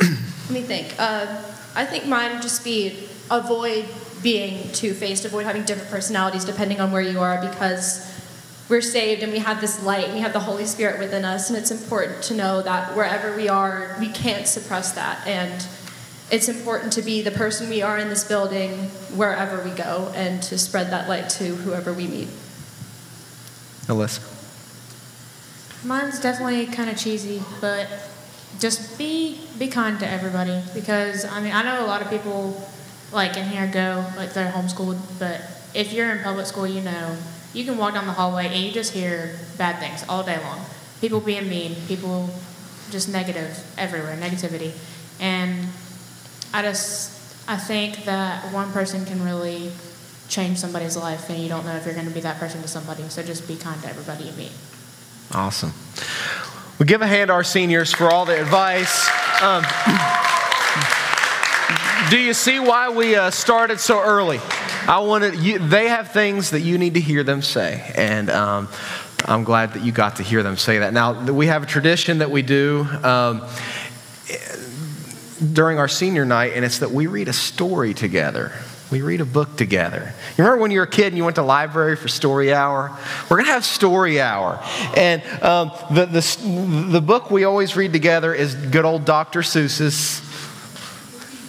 let 0.00 0.50
me 0.50 0.62
think. 0.62 0.94
Uh, 0.98 1.42
I 1.74 1.84
think 1.86 2.06
mine 2.06 2.32
would 2.32 2.42
just 2.42 2.64
be 2.64 3.08
avoid 3.30 3.86
being 4.22 4.70
two 4.72 4.92
faced, 4.92 5.24
avoid 5.24 5.46
having 5.46 5.64
different 5.64 5.90
personalities 5.90 6.44
depending 6.44 6.80
on 6.80 6.92
where 6.92 7.02
you 7.02 7.20
are 7.20 7.40
because 7.40 8.06
we're 8.68 8.80
saved 8.80 9.22
and 9.22 9.32
we 9.32 9.40
have 9.40 9.60
this 9.60 9.82
light 9.84 10.04
and 10.04 10.14
we 10.14 10.20
have 10.20 10.32
the 10.32 10.40
Holy 10.40 10.64
Spirit 10.64 11.00
within 11.00 11.24
us, 11.24 11.50
and 11.50 11.58
it's 11.58 11.72
important 11.72 12.22
to 12.22 12.34
know 12.34 12.62
that 12.62 12.96
wherever 12.96 13.36
we 13.36 13.48
are, 13.48 13.96
we 13.98 14.08
can't 14.08 14.46
suppress 14.46 14.92
that. 14.92 15.26
And 15.26 15.66
it's 16.30 16.48
important 16.48 16.92
to 16.92 17.02
be 17.02 17.22
the 17.22 17.30
person 17.30 17.68
we 17.68 17.82
are 17.82 17.98
in 17.98 18.08
this 18.08 18.24
building 18.24 18.70
wherever 19.16 19.62
we 19.64 19.70
go 19.70 20.12
and 20.14 20.42
to 20.44 20.58
spread 20.58 20.90
that 20.90 21.08
light 21.08 21.28
to 21.28 21.56
whoever 21.56 21.92
we 21.92 22.06
meet. 22.06 22.28
Alyssa? 23.86 24.26
Mine's 25.84 26.20
definitely 26.20 26.66
kind 26.66 26.88
of 26.90 26.96
cheesy, 26.96 27.42
but 27.60 27.88
just 28.58 28.98
be 28.98 29.40
be 29.58 29.68
kind 29.68 29.98
to 30.00 30.08
everybody 30.08 30.62
because 30.74 31.24
I 31.24 31.40
mean 31.40 31.52
I 31.52 31.62
know 31.62 31.84
a 31.84 31.86
lot 31.86 32.02
of 32.02 32.10
people 32.10 32.68
like 33.12 33.36
in 33.36 33.46
here 33.46 33.66
go 33.66 34.04
like 34.16 34.34
they're 34.34 34.52
homeschooled, 34.52 34.98
but 35.18 35.40
if 35.74 35.92
you're 35.92 36.10
in 36.10 36.22
public 36.22 36.46
school, 36.46 36.66
you 36.66 36.80
know 36.80 37.16
you 37.52 37.64
can 37.64 37.78
walk 37.78 37.94
down 37.94 38.06
the 38.06 38.12
hallway 38.12 38.46
and 38.46 38.56
you 38.56 38.70
just 38.70 38.92
hear 38.92 39.38
bad 39.56 39.80
things 39.80 40.04
all 40.08 40.22
day 40.22 40.38
long. 40.38 40.60
People 41.00 41.20
being 41.20 41.48
mean, 41.48 41.74
people 41.88 42.30
just 42.90 43.08
negative 43.08 43.58
everywhere, 43.78 44.16
negativity, 44.16 44.72
and 45.18 45.66
I 46.52 46.62
just 46.62 47.48
I 47.48 47.56
think 47.56 48.04
that 48.04 48.52
one 48.52 48.70
person 48.72 49.04
can 49.04 49.24
really 49.24 49.70
change 50.28 50.58
somebody's 50.58 50.96
life, 50.96 51.28
and 51.28 51.38
you 51.38 51.48
don't 51.48 51.64
know 51.64 51.74
if 51.74 51.84
you're 51.84 51.94
going 51.94 52.06
to 52.06 52.14
be 52.14 52.20
that 52.20 52.38
person 52.38 52.62
to 52.62 52.68
somebody. 52.68 53.02
So 53.08 53.22
just 53.22 53.48
be 53.48 53.56
kind 53.56 53.80
to 53.82 53.88
everybody 53.88 54.24
you 54.24 54.32
meet. 54.32 54.52
Awesome. 55.32 55.72
We 56.78 56.86
give 56.86 57.02
a 57.02 57.06
hand 57.06 57.28
to 57.28 57.34
our 57.34 57.44
seniors 57.44 57.92
for 57.92 58.08
all 58.10 58.24
the 58.24 58.40
advice. 58.40 59.08
Um, 59.42 59.64
do 62.10 62.18
you 62.18 62.34
see 62.34 62.58
why 62.58 62.90
we 62.90 63.16
uh, 63.16 63.30
started 63.30 63.80
so 63.80 64.00
early? 64.00 64.40
I 64.88 65.00
wanted 65.00 65.36
you, 65.36 65.58
they 65.58 65.88
have 65.88 66.10
things 66.12 66.50
that 66.50 66.60
you 66.60 66.78
need 66.78 66.94
to 66.94 67.00
hear 67.00 67.22
them 67.22 67.42
say, 67.42 67.92
and 67.94 68.30
um, 68.30 68.68
I'm 69.24 69.44
glad 69.44 69.74
that 69.74 69.82
you 69.82 69.92
got 69.92 70.16
to 70.16 70.22
hear 70.22 70.42
them 70.42 70.56
say 70.56 70.78
that. 70.78 70.92
Now 70.92 71.32
we 71.32 71.46
have 71.46 71.62
a 71.62 71.66
tradition 71.66 72.18
that 72.18 72.30
we 72.30 72.42
do 72.42 72.86
um, 73.02 73.46
during 75.40 75.78
our 75.78 75.88
senior 75.88 76.24
night, 76.24 76.52
and 76.54 76.64
it's 76.64 76.78
that 76.78 76.90
we 76.90 77.06
read 77.06 77.28
a 77.28 77.32
story 77.32 77.94
together. 77.94 78.52
We 78.90 79.02
read 79.02 79.20
a 79.20 79.24
book 79.24 79.56
together. 79.56 80.12
You 80.36 80.44
remember 80.44 80.62
when 80.62 80.70
you 80.72 80.80
were 80.80 80.84
a 80.84 80.90
kid 80.90 81.08
and 81.08 81.16
you 81.16 81.24
went 81.24 81.36
to 81.36 81.42
library 81.42 81.94
for 81.94 82.08
story 82.08 82.52
hour? 82.52 82.96
We're 83.28 83.36
going 83.36 83.46
to 83.46 83.52
have 83.52 83.64
story 83.64 84.20
hour. 84.20 84.60
And 84.96 85.22
um, 85.42 85.70
the, 85.92 86.06
the, 86.06 86.90
the 86.90 87.00
book 87.00 87.30
we 87.30 87.44
always 87.44 87.76
read 87.76 87.92
together 87.92 88.34
is 88.34 88.54
good 88.54 88.84
old 88.84 89.04
Dr. 89.04 89.42
Seuss's 89.42 90.20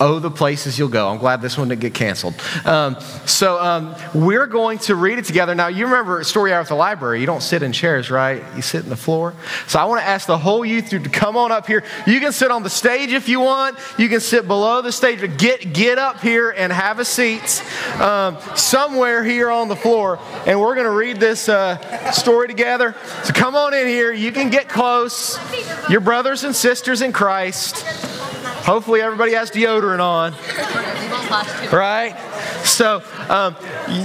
Oh, 0.04 0.18
the 0.18 0.32
places 0.32 0.80
you'll 0.80 0.90
go. 0.90 1.10
I'm 1.10 1.20
glad 1.20 1.44
this 1.44 1.60
one 1.60 1.68
didn't 1.68 1.82
get 1.82 1.94
canceled. 1.94 2.34
Um, 2.66 3.00
so 3.28 3.62
um, 3.62 3.96
we're 4.16 4.48
going 4.48 4.80
to 4.80 4.96
read 4.96 5.20
it 5.20 5.26
together. 5.26 5.54
Now, 5.54 5.68
you 5.68 5.86
remember 5.86 6.24
story 6.24 6.52
hour 6.52 6.62
at 6.62 6.70
the 6.70 6.74
library. 6.74 7.20
You 7.20 7.28
don't 7.28 7.44
sit 7.44 7.62
in 7.62 7.72
chairs, 7.72 8.10
right? 8.10 8.44
You 8.56 8.64
sit 8.64 8.84
in 8.84 8.90
the 8.90 8.98
floor. 8.98 9.36
So 9.68 9.78
I 9.78 9.86
want 9.86 10.02
to 10.02 10.08
ask 10.08 10.26
the 10.26 10.40
whole 10.40 10.66
youth 10.66 10.90
to 10.90 11.00
come 11.02 11.38
on 11.38 11.52
up 11.52 11.68
here. 11.68 11.84
You 12.08 12.20
can 12.20 12.32
sit 12.32 12.50
on 12.50 12.64
the 12.64 12.70
stage 12.70 13.12
if 13.12 13.30
you 13.30 13.42
want. 13.42 13.78
You 14.00 14.10
can 14.10 14.22
sit 14.22 14.48
below 14.48 14.82
the 14.82 14.92
stage. 14.92 15.22
But 15.22 15.38
get 15.38 15.72
get 15.72 16.00
up 16.00 16.20
here 16.20 16.50
and 16.50 16.74
have 16.74 16.98
a 16.98 17.06
seat 17.06 17.64
um, 18.00 18.40
somewhere 18.56 19.24
here 19.24 19.52
on 19.52 19.68
the 19.68 19.76
floor. 19.76 20.18
And 20.48 20.60
we're 20.60 20.74
going 20.74 20.88
to 20.88 20.98
read 20.98 21.20
this 21.20 21.48
uh, 21.48 22.10
story 22.12 22.48
together. 22.48 22.96
So 23.24 23.34
come 23.34 23.54
on 23.54 23.76
in 23.76 23.86
here. 23.86 24.12
You 24.12 24.32
can 24.32 24.50
get 24.50 24.68
close. 24.68 25.38
Your 25.92 26.02
brothers 26.02 26.44
and 26.44 26.56
sisters 26.56 27.04
in 27.04 27.14
Christ. 27.14 27.86
Hopefully, 28.64 29.02
everybody 29.02 29.34
has 29.34 29.52
deodorant 29.52 30.00
on. 30.00 30.34
Right? 31.72 32.16
So, 32.64 33.04
um, 33.30 33.56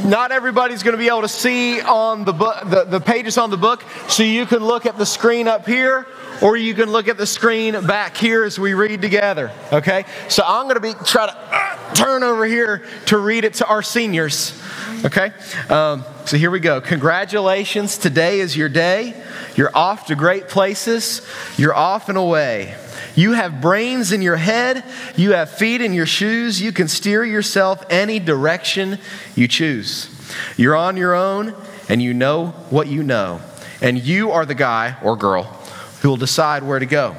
not 0.08 0.32
everybody's 0.32 0.82
going 0.82 0.92
to 0.92 0.98
be 0.98 1.08
able 1.08 1.22
to 1.22 1.28
see 1.28 1.80
on 1.80 2.24
the, 2.24 2.32
book, 2.32 2.56
the, 2.64 2.84
the 2.84 3.00
pages 3.00 3.38
on 3.38 3.50
the 3.50 3.56
book, 3.56 3.84
so 4.08 4.22
you 4.22 4.46
can 4.46 4.64
look 4.64 4.86
at 4.86 4.96
the 4.96 5.06
screen 5.06 5.48
up 5.48 5.66
here 5.66 6.06
or 6.42 6.56
you 6.56 6.74
can 6.74 6.90
look 6.90 7.08
at 7.08 7.16
the 7.16 7.26
screen 7.26 7.86
back 7.86 8.16
here 8.16 8.44
as 8.44 8.58
we 8.58 8.74
read 8.74 9.00
together. 9.00 9.50
Okay? 9.72 10.04
So 10.28 10.42
I'm 10.46 10.64
going 10.64 10.74
to 10.74 10.80
be 10.80 10.92
try 11.04 11.26
to 11.26 11.36
uh, 11.36 11.94
turn 11.94 12.22
over 12.22 12.44
here 12.44 12.84
to 13.06 13.18
read 13.18 13.44
it 13.44 13.54
to 13.54 13.66
our 13.66 13.82
seniors. 13.82 14.60
Okay? 15.04 15.32
Um, 15.68 16.04
so 16.24 16.36
here 16.36 16.50
we 16.50 16.60
go. 16.60 16.80
Congratulations. 16.80 17.98
Today 17.98 18.40
is 18.40 18.56
your 18.56 18.68
day. 18.68 19.14
You're 19.54 19.74
off 19.76 20.06
to 20.06 20.14
great 20.14 20.48
places. 20.48 21.26
You're 21.56 21.74
off 21.74 22.08
and 22.08 22.18
away. 22.18 22.76
You 23.16 23.32
have 23.32 23.60
brains 23.60 24.12
in 24.12 24.22
your 24.22 24.36
head, 24.36 24.84
you 25.16 25.32
have 25.32 25.50
feet 25.50 25.80
in 25.80 25.94
your 25.94 26.06
shoes, 26.06 26.60
you 26.60 26.70
can 26.70 26.86
steer 26.86 27.24
yourself 27.24 27.84
any 27.90 28.20
direction 28.20 28.98
you 29.34 29.48
choose. 29.48 30.10
You're 30.56 30.76
on 30.76 30.96
your 30.96 31.14
own, 31.14 31.54
and 31.88 32.02
you 32.02 32.12
know 32.12 32.48
what 32.70 32.88
you 32.88 33.02
know. 33.02 33.40
And 33.80 33.98
you 33.98 34.32
are 34.32 34.44
the 34.44 34.54
guy 34.54 34.96
or 35.02 35.16
girl 35.16 35.44
who 36.02 36.10
will 36.10 36.16
decide 36.16 36.62
where 36.62 36.78
to 36.78 36.86
go. 36.86 37.16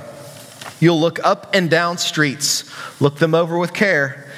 You'll 0.80 1.00
look 1.00 1.20
up 1.26 1.56
and 1.56 1.70
down 1.70 1.98
streets, 1.98 2.64
look 3.02 3.18
them 3.18 3.34
over 3.34 3.58
with 3.58 3.74
care. 3.74 4.30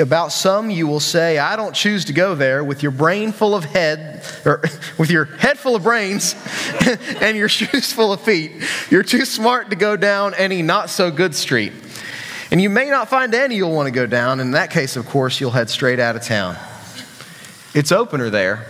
About 0.00 0.32
some 0.32 0.68
you 0.68 0.88
will 0.88 0.98
say, 0.98 1.38
I 1.38 1.54
don't 1.54 1.74
choose 1.74 2.06
to 2.06 2.12
go 2.12 2.34
there 2.34 2.64
with 2.64 2.82
your 2.82 2.90
brain 2.90 3.30
full 3.30 3.54
of 3.54 3.64
head, 3.64 4.24
or 4.44 4.60
with 4.98 5.10
your 5.10 5.26
head 5.26 5.58
full 5.58 5.76
of 5.76 5.84
brains 5.84 6.34
and 7.20 7.36
your 7.36 7.48
shoes 7.48 7.92
full 7.92 8.12
of 8.12 8.20
feet. 8.20 8.50
You're 8.90 9.04
too 9.04 9.24
smart 9.24 9.70
to 9.70 9.76
go 9.76 9.96
down 9.96 10.34
any 10.34 10.60
not 10.62 10.90
so 10.90 11.12
good 11.12 11.36
street. 11.36 11.72
And 12.50 12.60
you 12.60 12.68
may 12.68 12.90
not 12.90 13.08
find 13.08 13.32
any 13.34 13.56
you'll 13.56 13.72
want 13.72 13.86
to 13.86 13.92
go 13.92 14.06
down. 14.06 14.40
In 14.40 14.52
that 14.52 14.70
case, 14.70 14.96
of 14.96 15.06
course, 15.06 15.40
you'll 15.40 15.52
head 15.52 15.70
straight 15.70 16.00
out 16.00 16.16
of 16.16 16.22
town. 16.22 16.56
It's 17.72 17.92
opener 17.92 18.30
there 18.30 18.66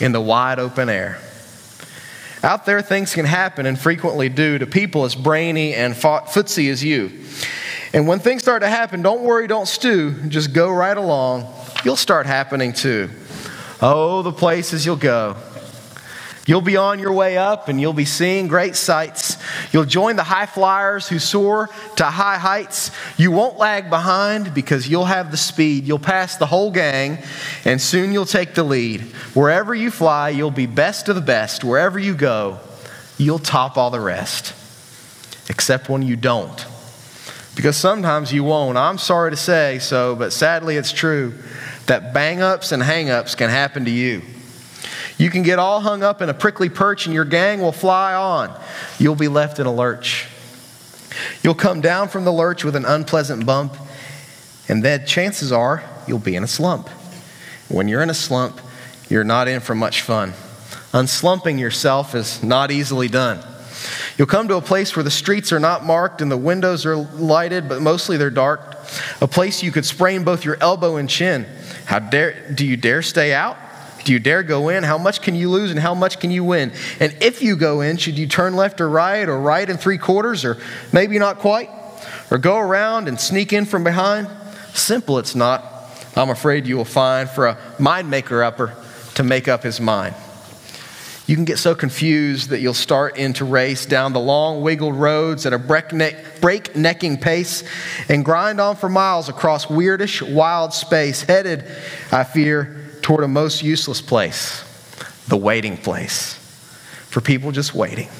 in 0.00 0.12
the 0.12 0.20
wide 0.20 0.58
open 0.58 0.88
air. 0.88 1.20
Out 2.44 2.66
there, 2.66 2.82
things 2.82 3.14
can 3.14 3.24
happen 3.24 3.64
and 3.66 3.78
frequently 3.78 4.28
do 4.28 4.58
to 4.58 4.66
people 4.66 5.04
as 5.04 5.14
brainy 5.14 5.74
and 5.74 5.94
footsy 5.94 6.70
as 6.70 6.84
you. 6.84 7.10
And 7.94 8.08
when 8.08 8.18
things 8.18 8.42
start 8.42 8.62
to 8.62 8.68
happen, 8.68 9.02
don't 9.02 9.22
worry, 9.22 9.46
don't 9.46 9.68
stew. 9.68 10.14
Just 10.26 10.52
go 10.52 10.68
right 10.68 10.96
along. 10.96 11.46
You'll 11.84 11.94
start 11.94 12.26
happening 12.26 12.72
too. 12.72 13.08
Oh, 13.80 14.22
the 14.22 14.32
places 14.32 14.84
you'll 14.84 14.96
go. 14.96 15.36
You'll 16.44 16.60
be 16.60 16.76
on 16.76 16.98
your 16.98 17.12
way 17.12 17.38
up 17.38 17.68
and 17.68 17.80
you'll 17.80 17.92
be 17.92 18.04
seeing 18.04 18.48
great 18.48 18.74
sights. 18.74 19.36
You'll 19.72 19.84
join 19.84 20.16
the 20.16 20.24
high 20.24 20.46
flyers 20.46 21.08
who 21.08 21.20
soar 21.20 21.70
to 21.94 22.04
high 22.04 22.36
heights. 22.36 22.90
You 23.16 23.30
won't 23.30 23.58
lag 23.58 23.88
behind 23.88 24.52
because 24.54 24.88
you'll 24.88 25.04
have 25.04 25.30
the 25.30 25.36
speed. 25.36 25.86
You'll 25.86 26.00
pass 26.00 26.36
the 26.36 26.46
whole 26.46 26.72
gang 26.72 27.18
and 27.64 27.80
soon 27.80 28.12
you'll 28.12 28.26
take 28.26 28.54
the 28.54 28.64
lead. 28.64 29.02
Wherever 29.34 29.72
you 29.72 29.92
fly, 29.92 30.30
you'll 30.30 30.50
be 30.50 30.66
best 30.66 31.08
of 31.08 31.14
the 31.14 31.22
best. 31.22 31.62
Wherever 31.62 32.00
you 32.00 32.16
go, 32.16 32.58
you'll 33.18 33.38
top 33.38 33.76
all 33.76 33.92
the 33.92 34.00
rest. 34.00 34.52
Except 35.48 35.88
when 35.88 36.02
you 36.02 36.16
don't 36.16 36.66
because 37.54 37.76
sometimes 37.76 38.32
you 38.32 38.44
won't. 38.44 38.76
I'm 38.76 38.98
sorry 38.98 39.30
to 39.30 39.36
say 39.36 39.78
so, 39.78 40.16
but 40.16 40.32
sadly 40.32 40.76
it's 40.76 40.92
true 40.92 41.34
that 41.86 42.12
bang 42.14 42.40
ups 42.40 42.72
and 42.72 42.82
hang 42.82 43.10
ups 43.10 43.34
can 43.34 43.50
happen 43.50 43.84
to 43.84 43.90
you. 43.90 44.22
You 45.18 45.30
can 45.30 45.42
get 45.42 45.58
all 45.58 45.80
hung 45.80 46.02
up 46.02 46.20
in 46.22 46.28
a 46.28 46.34
prickly 46.34 46.68
perch 46.68 47.06
and 47.06 47.14
your 47.14 47.24
gang 47.24 47.60
will 47.60 47.72
fly 47.72 48.14
on. 48.14 48.58
You'll 48.98 49.14
be 49.14 49.28
left 49.28 49.58
in 49.58 49.66
a 49.66 49.72
lurch. 49.72 50.26
You'll 51.42 51.54
come 51.54 51.80
down 51.80 52.08
from 52.08 52.24
the 52.24 52.32
lurch 52.32 52.64
with 52.64 52.74
an 52.74 52.84
unpleasant 52.84 53.46
bump, 53.46 53.76
and 54.68 54.82
then 54.82 55.06
chances 55.06 55.52
are 55.52 55.84
you'll 56.08 56.18
be 56.18 56.34
in 56.34 56.42
a 56.42 56.48
slump. 56.48 56.88
When 57.68 57.86
you're 57.86 58.02
in 58.02 58.10
a 58.10 58.14
slump, 58.14 58.60
you're 59.08 59.24
not 59.24 59.46
in 59.46 59.60
for 59.60 59.74
much 59.76 60.02
fun. 60.02 60.32
Unslumping 60.92 61.58
yourself 61.58 62.14
is 62.14 62.42
not 62.42 62.70
easily 62.70 63.08
done. 63.08 63.38
You'll 64.16 64.26
come 64.26 64.48
to 64.48 64.56
a 64.56 64.62
place 64.62 64.94
where 64.96 65.02
the 65.02 65.10
streets 65.10 65.52
are 65.52 65.60
not 65.60 65.84
marked 65.84 66.22
and 66.22 66.30
the 66.30 66.36
windows 66.36 66.86
are 66.86 66.96
lighted, 66.96 67.68
but 67.68 67.82
mostly 67.82 68.16
they're 68.16 68.30
dark. 68.30 68.76
A 69.20 69.28
place 69.28 69.62
you 69.62 69.72
could 69.72 69.84
sprain 69.84 70.24
both 70.24 70.44
your 70.44 70.56
elbow 70.60 70.96
and 70.96 71.08
chin. 71.08 71.46
How 71.86 71.98
dare 71.98 72.50
do 72.52 72.66
you 72.66 72.76
dare 72.76 73.02
stay 73.02 73.32
out? 73.32 73.56
Do 74.04 74.12
you 74.12 74.18
dare 74.18 74.42
go 74.42 74.68
in? 74.68 74.84
How 74.84 74.98
much 74.98 75.22
can 75.22 75.34
you 75.34 75.50
lose 75.50 75.70
and 75.70 75.80
how 75.80 75.94
much 75.94 76.20
can 76.20 76.30
you 76.30 76.44
win? 76.44 76.72
And 77.00 77.16
if 77.20 77.42
you 77.42 77.56
go 77.56 77.80
in, 77.80 77.96
should 77.96 78.18
you 78.18 78.26
turn 78.26 78.54
left 78.54 78.80
or 78.80 78.88
right 78.88 79.28
or 79.28 79.38
right 79.38 79.68
and 79.68 79.80
three 79.80 79.98
quarters 79.98 80.44
or 80.44 80.58
maybe 80.92 81.18
not 81.18 81.38
quite? 81.38 81.70
Or 82.30 82.38
go 82.38 82.58
around 82.58 83.08
and 83.08 83.18
sneak 83.18 83.52
in 83.52 83.64
from 83.64 83.82
behind? 83.82 84.28
Simple 84.74 85.18
it's 85.18 85.34
not. 85.34 85.64
I'm 86.16 86.30
afraid 86.30 86.66
you 86.66 86.76
will 86.76 86.84
find 86.84 87.28
for 87.28 87.46
a 87.46 87.58
mind 87.78 88.10
maker 88.10 88.42
upper 88.42 88.76
to 89.14 89.22
make 89.22 89.48
up 89.48 89.62
his 89.62 89.80
mind. 89.80 90.14
You 91.26 91.36
can 91.36 91.46
get 91.46 91.58
so 91.58 91.74
confused 91.74 92.50
that 92.50 92.60
you'll 92.60 92.74
start 92.74 93.16
into 93.16 93.46
race 93.46 93.86
down 93.86 94.12
the 94.12 94.20
long, 94.20 94.60
wiggled 94.60 94.94
roads 94.94 95.46
at 95.46 95.54
a 95.54 95.58
breakneck, 95.58 96.40
breaknecking 96.42 97.16
pace 97.16 97.64
and 98.10 98.22
grind 98.22 98.60
on 98.60 98.76
for 98.76 98.90
miles 98.90 99.30
across 99.30 99.66
weirdish, 99.66 100.20
wild 100.34 100.74
space, 100.74 101.22
headed, 101.22 101.64
I 102.12 102.24
fear, 102.24 102.90
toward 103.00 103.24
a 103.24 103.28
most 103.28 103.62
useless 103.62 104.00
place 104.02 104.62
the 105.26 105.36
waiting 105.38 105.78
place. 105.78 106.34
For 107.08 107.22
people 107.22 107.50
just 107.50 107.74
waiting. 107.74 108.10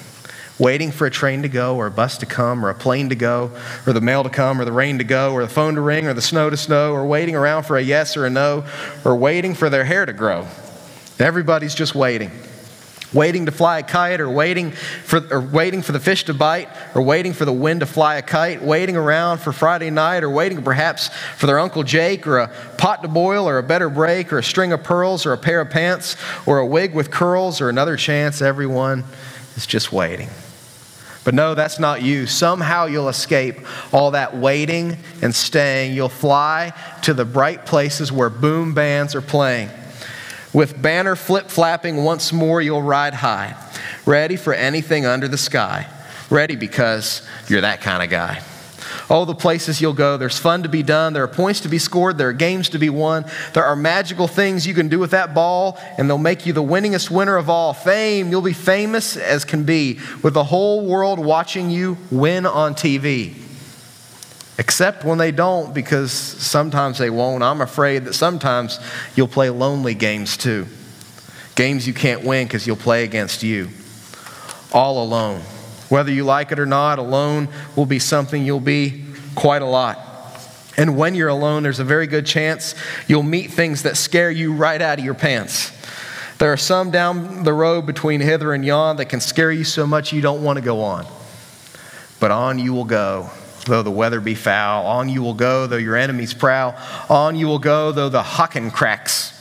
Waiting 0.58 0.90
for 0.90 1.06
a 1.06 1.10
train 1.10 1.42
to 1.42 1.48
go, 1.48 1.76
or 1.76 1.86
a 1.86 1.90
bus 1.90 2.16
to 2.18 2.26
come, 2.26 2.64
or 2.64 2.70
a 2.70 2.74
plane 2.74 3.10
to 3.10 3.14
go, 3.14 3.50
or 3.86 3.92
the 3.92 4.00
mail 4.00 4.22
to 4.22 4.30
come, 4.30 4.58
or 4.58 4.64
the 4.64 4.72
rain 4.72 4.96
to 4.96 5.04
go, 5.04 5.32
or 5.32 5.42
the 5.42 5.52
phone 5.52 5.74
to 5.74 5.82
ring, 5.82 6.06
or 6.06 6.14
the 6.14 6.22
snow 6.22 6.48
to 6.48 6.56
snow, 6.56 6.92
or 6.92 7.04
waiting 7.04 7.36
around 7.36 7.64
for 7.64 7.76
a 7.76 7.82
yes 7.82 8.16
or 8.16 8.24
a 8.24 8.30
no, 8.30 8.64
or 9.04 9.14
waiting 9.16 9.54
for 9.54 9.68
their 9.68 9.84
hair 9.84 10.06
to 10.06 10.14
grow. 10.14 10.46
Everybody's 11.18 11.74
just 11.74 11.94
waiting 11.94 12.30
waiting 13.14 13.46
to 13.46 13.52
fly 13.52 13.78
a 13.78 13.82
kite 13.82 14.20
or 14.20 14.28
waiting 14.28 14.72
for, 14.72 15.24
or 15.30 15.40
waiting 15.40 15.80
for 15.80 15.92
the 15.92 16.00
fish 16.00 16.24
to 16.24 16.34
bite 16.34 16.68
or 16.94 17.02
waiting 17.02 17.32
for 17.32 17.44
the 17.44 17.52
wind 17.52 17.80
to 17.80 17.86
fly 17.86 18.16
a 18.16 18.22
kite, 18.22 18.62
waiting 18.62 18.96
around 18.96 19.38
for 19.38 19.52
Friday 19.52 19.90
night 19.90 20.24
or 20.24 20.30
waiting 20.30 20.62
perhaps 20.62 21.08
for 21.36 21.46
their 21.46 21.58
Uncle 21.58 21.84
Jake 21.84 22.26
or 22.26 22.38
a 22.38 22.48
pot 22.76 23.02
to 23.02 23.08
boil 23.08 23.48
or 23.48 23.58
a 23.58 23.62
better 23.62 23.88
break 23.88 24.32
or 24.32 24.38
a 24.38 24.44
string 24.44 24.72
of 24.72 24.82
pearls 24.82 25.24
or 25.24 25.32
a 25.32 25.38
pair 25.38 25.60
of 25.60 25.70
pants 25.70 26.16
or 26.44 26.58
a 26.58 26.66
wig 26.66 26.94
with 26.94 27.10
curls 27.10 27.60
or 27.60 27.68
another 27.68 27.96
chance. 27.96 28.42
Everyone 28.42 29.04
is 29.56 29.66
just 29.66 29.92
waiting. 29.92 30.28
But 31.24 31.32
no, 31.32 31.54
that's 31.54 31.78
not 31.78 32.02
you. 32.02 32.26
Somehow 32.26 32.84
you'll 32.84 33.08
escape 33.08 33.56
all 33.94 34.10
that 34.10 34.36
waiting 34.36 34.98
and 35.22 35.34
staying. 35.34 35.94
You'll 35.94 36.10
fly 36.10 36.74
to 37.02 37.14
the 37.14 37.24
bright 37.24 37.64
places 37.64 38.12
where 38.12 38.28
boom 38.28 38.74
bands 38.74 39.14
are 39.14 39.22
playing. 39.22 39.70
With 40.54 40.80
banner 40.80 41.16
flip 41.16 41.48
flapping 41.48 42.04
once 42.04 42.32
more, 42.32 42.62
you'll 42.62 42.80
ride 42.80 43.12
high, 43.12 43.56
ready 44.06 44.36
for 44.36 44.54
anything 44.54 45.04
under 45.04 45.26
the 45.26 45.36
sky. 45.36 45.88
Ready 46.30 46.54
because 46.54 47.22
you're 47.48 47.60
that 47.62 47.80
kind 47.80 48.02
of 48.04 48.08
guy. 48.08 48.40
All 49.10 49.26
the 49.26 49.34
places 49.34 49.80
you'll 49.80 49.92
go, 49.92 50.16
there's 50.16 50.38
fun 50.38 50.62
to 50.62 50.68
be 50.68 50.82
done, 50.82 51.12
there 51.12 51.24
are 51.24 51.28
points 51.28 51.60
to 51.60 51.68
be 51.68 51.78
scored, 51.78 52.16
there 52.16 52.28
are 52.28 52.32
games 52.32 52.68
to 52.70 52.78
be 52.78 52.88
won, 52.88 53.24
there 53.52 53.64
are 53.64 53.76
magical 53.76 54.28
things 54.28 54.66
you 54.66 54.74
can 54.74 54.88
do 54.88 54.98
with 54.98 55.10
that 55.10 55.34
ball, 55.34 55.78
and 55.98 56.08
they'll 56.08 56.18
make 56.18 56.46
you 56.46 56.52
the 56.52 56.62
winningest 56.62 57.10
winner 57.10 57.36
of 57.36 57.50
all. 57.50 57.74
Fame, 57.74 58.30
you'll 58.30 58.40
be 58.40 58.52
famous 58.52 59.16
as 59.16 59.44
can 59.44 59.64
be, 59.64 59.98
with 60.22 60.34
the 60.34 60.44
whole 60.44 60.86
world 60.86 61.18
watching 61.18 61.70
you 61.70 61.98
win 62.10 62.46
on 62.46 62.74
TV. 62.74 63.43
Except 64.56 65.04
when 65.04 65.18
they 65.18 65.32
don't, 65.32 65.74
because 65.74 66.12
sometimes 66.12 66.98
they 66.98 67.10
won't. 67.10 67.42
I'm 67.42 67.60
afraid 67.60 68.04
that 68.04 68.14
sometimes 68.14 68.78
you'll 69.16 69.28
play 69.28 69.50
lonely 69.50 69.94
games 69.94 70.36
too. 70.36 70.66
Games 71.56 71.86
you 71.86 71.94
can't 71.94 72.24
win 72.24 72.46
because 72.46 72.66
you'll 72.66 72.76
play 72.76 73.04
against 73.04 73.42
you. 73.42 73.68
All 74.72 75.02
alone. 75.02 75.40
Whether 75.88 76.12
you 76.12 76.24
like 76.24 76.52
it 76.52 76.58
or 76.58 76.66
not, 76.66 76.98
alone 76.98 77.48
will 77.76 77.86
be 77.86 77.98
something 77.98 78.44
you'll 78.44 78.60
be 78.60 79.04
quite 79.34 79.62
a 79.62 79.66
lot. 79.66 79.98
And 80.76 80.96
when 80.96 81.14
you're 81.14 81.28
alone, 81.28 81.62
there's 81.62 81.78
a 81.78 81.84
very 81.84 82.06
good 82.06 82.26
chance 82.26 82.74
you'll 83.06 83.22
meet 83.22 83.52
things 83.52 83.82
that 83.82 83.96
scare 83.96 84.30
you 84.30 84.52
right 84.52 84.80
out 84.80 84.98
of 84.98 85.04
your 85.04 85.14
pants. 85.14 85.72
There 86.38 86.52
are 86.52 86.56
some 86.56 86.90
down 86.90 87.44
the 87.44 87.52
road 87.52 87.86
between 87.86 88.20
hither 88.20 88.52
and 88.52 88.64
yon 88.64 88.96
that 88.96 89.06
can 89.06 89.20
scare 89.20 89.52
you 89.52 89.62
so 89.64 89.86
much 89.86 90.12
you 90.12 90.20
don't 90.20 90.42
want 90.42 90.58
to 90.58 90.64
go 90.64 90.80
on. 90.80 91.06
But 92.18 92.32
on 92.32 92.58
you 92.58 92.72
will 92.72 92.84
go, 92.84 93.30
though 93.64 93.82
the 93.82 93.90
weather 93.90 94.20
be 94.20 94.34
foul. 94.34 94.86
On 94.86 95.08
you 95.08 95.22
will 95.22 95.34
go, 95.34 95.66
though 95.66 95.76
your 95.76 95.96
enemies 95.96 96.34
prowl. 96.34 96.74
On 97.08 97.36
you 97.36 97.46
will 97.46 97.58
go, 97.58 97.92
though 97.92 98.08
the 98.08 98.22
Hakken-Kraks 98.22 99.32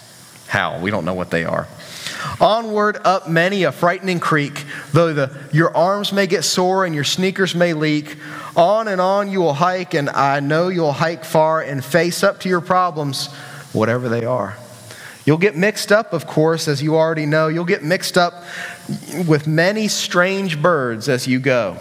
howl. 0.47 0.82
We 0.82 0.91
don't 0.91 1.05
know 1.05 1.13
what 1.13 1.32
they 1.32 1.45
are. 1.45 1.67
Onward 2.39 2.97
up 3.03 3.28
many 3.28 3.63
a 3.63 3.71
frightening 3.71 4.19
creek, 4.19 4.65
though 4.91 5.13
the, 5.13 5.38
your 5.51 5.76
arms 5.76 6.11
may 6.11 6.28
get 6.28 6.43
sore 6.43 6.86
and 6.86 6.95
your 6.95 7.03
sneakers 7.03 7.55
may 7.55 7.74
leak. 7.74 8.17
On 8.55 8.88
and 8.88 9.01
on 9.01 9.30
you 9.30 9.41
will 9.41 9.53
hike, 9.53 9.93
and 9.93 10.09
I 10.09 10.39
know 10.39 10.67
you'll 10.67 10.91
hike 10.91 11.26
far 11.26 11.61
and 11.61 11.84
face 11.84 12.24
up 12.24 12.39
to 12.41 12.49
your 12.49 12.61
problems, 12.61 13.34
whatever 13.74 14.09
they 14.09 14.26
are. 14.26 14.57
You'll 15.26 15.38
get 15.38 15.55
mixed 15.55 15.91
up, 15.91 16.13
of 16.13 16.28
course, 16.28 16.67
as 16.67 16.84
you 16.84 16.95
already 16.95 17.26
know. 17.26 17.47
You'll 17.47 17.63
get 17.65 17.84
mixed 17.84 18.17
up 18.17 18.43
with 19.26 19.47
many 19.47 19.88
strange 19.88 20.61
birds 20.61 21.07
as 21.07 21.28
you 21.28 21.39
go. 21.39 21.78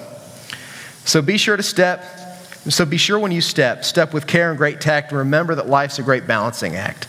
So 1.04 1.20
be 1.20 1.36
sure 1.36 1.56
to 1.56 1.62
step. 1.62 2.21
So 2.68 2.84
be 2.84 2.96
sure 2.96 3.18
when 3.18 3.32
you 3.32 3.40
step, 3.40 3.84
step 3.84 4.14
with 4.14 4.26
care 4.26 4.50
and 4.50 4.58
great 4.58 4.80
tact, 4.80 5.10
and 5.10 5.18
remember 5.18 5.56
that 5.56 5.68
life's 5.68 5.98
a 5.98 6.02
great 6.02 6.28
balancing 6.28 6.76
act. 6.76 7.08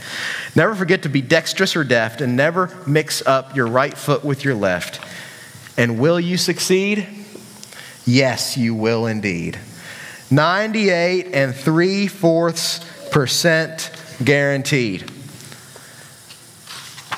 Never 0.56 0.74
forget 0.74 1.04
to 1.04 1.10
be 1.10 1.22
dexterous 1.22 1.76
or 1.76 1.84
deft, 1.84 2.22
and 2.22 2.36
never 2.36 2.76
mix 2.88 3.26
up 3.28 3.56
your 3.56 3.68
right 3.68 3.96
foot 3.96 4.24
with 4.24 4.44
your 4.44 4.56
left. 4.56 5.00
And 5.78 6.00
will 6.00 6.20
you 6.20 6.38
succeed? 6.38 7.08
Yes, 8.06 8.58
you 8.58 8.74
will 8.74 9.06
indeed. 9.06 9.60
98 10.32 11.28
and 11.34 11.56
3 11.56 12.08
fourths 12.08 12.80
percent 13.12 13.92
guaranteed. 14.24 15.12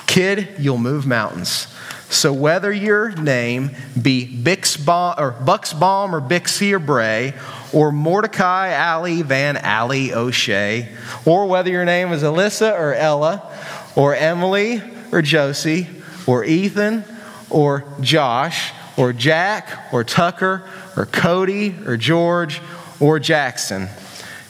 Kid, 0.07 0.55
you'll 0.59 0.77
move 0.77 1.05
mountains. 1.07 1.67
So 2.10 2.32
whether 2.32 2.72
your 2.72 3.12
name 3.12 3.72
be 3.99 4.26
Bixbaum 4.28 5.18
or 5.18 5.32
Bucksbaum 5.34 6.14
or 6.14 6.22
Bixie 6.22 6.74
or 6.74 6.80
Bray, 6.80 7.34
or 7.74 7.91
Mordecai 7.91 8.76
Ali 8.76 9.22
Van 9.22 9.58
Alley 9.58 10.14
O'Shea, 10.14 10.89
or 11.26 11.47
whether 11.47 11.70
your 11.70 11.86
name 11.86 12.14
is 12.14 12.24
Alyssa 12.24 12.72
or 12.80 12.93
Ella, 12.93 13.41
or 13.95 14.16
Emily 14.16 14.82
or 15.12 15.22
Josie, 15.22 15.88
or 16.26 16.45
Ethan 16.45 17.03
or 17.49 17.84
Josh, 18.01 18.72
or 18.97 19.12
Jack 19.14 19.93
or 19.93 20.03
Tucker 20.03 20.68
or 20.95 21.06
Cody 21.06 21.76
or 21.86 21.97
George 21.97 22.62
or 22.99 23.20
Jackson, 23.20 23.89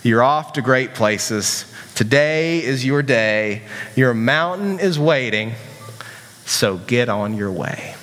you're 0.04 0.24
off 0.24 0.54
to 0.54 0.62
great 0.62 0.94
places. 0.94 1.72
Today 1.96 2.64
is 2.64 2.86
your 2.86 3.02
day. 3.02 3.64
Your 3.96 4.14
mountain 4.14 4.80
is 4.80 5.00
waiting. 5.00 5.54
So 6.46 6.78
get 6.78 7.10
on 7.10 7.36
your 7.36 7.52
way. 7.52 7.96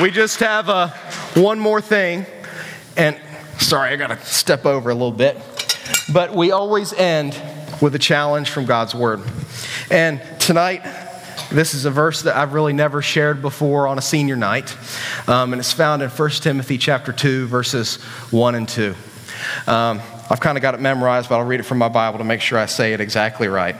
We 0.00 0.10
just 0.10 0.40
have 0.40 0.68
uh, 0.68 0.88
one 1.34 1.60
more 1.60 1.80
thing, 1.80 2.26
and 2.96 3.20
sorry, 3.58 3.92
I 3.92 3.96
got 3.96 4.08
to 4.08 4.26
step 4.26 4.66
over 4.66 4.90
a 4.90 4.94
little 4.94 5.12
bit. 5.12 5.38
But 6.12 6.34
we 6.34 6.50
always 6.50 6.92
end 6.92 7.40
with 7.80 7.94
a 7.94 7.98
challenge 7.98 8.50
from 8.50 8.66
God's 8.66 8.94
Word. 8.94 9.22
And 9.90 10.20
tonight, 10.40 10.82
this 11.50 11.74
is 11.74 11.84
a 11.84 11.90
verse 11.90 12.22
that 12.22 12.36
I've 12.36 12.52
really 12.52 12.72
never 12.72 13.00
shared 13.00 13.42
before 13.42 13.86
on 13.86 13.96
a 13.96 14.02
senior 14.02 14.36
night, 14.36 14.76
um, 15.28 15.52
and 15.52 15.60
it's 15.60 15.72
found 15.72 16.02
in 16.02 16.10
1 16.10 16.30
Timothy 16.30 16.78
chapter 16.78 17.12
2, 17.12 17.46
verses 17.46 17.96
1 18.32 18.54
and 18.54 18.68
2. 18.68 18.94
Um, 19.66 20.00
I've 20.32 20.40
kind 20.40 20.56
of 20.56 20.62
got 20.62 20.74
it 20.74 20.80
memorized, 20.80 21.28
but 21.28 21.36
I'll 21.36 21.44
read 21.44 21.60
it 21.60 21.64
from 21.64 21.76
my 21.76 21.90
Bible 21.90 22.16
to 22.16 22.24
make 22.24 22.40
sure 22.40 22.58
I 22.58 22.64
say 22.64 22.94
it 22.94 23.02
exactly 23.02 23.48
right. 23.48 23.76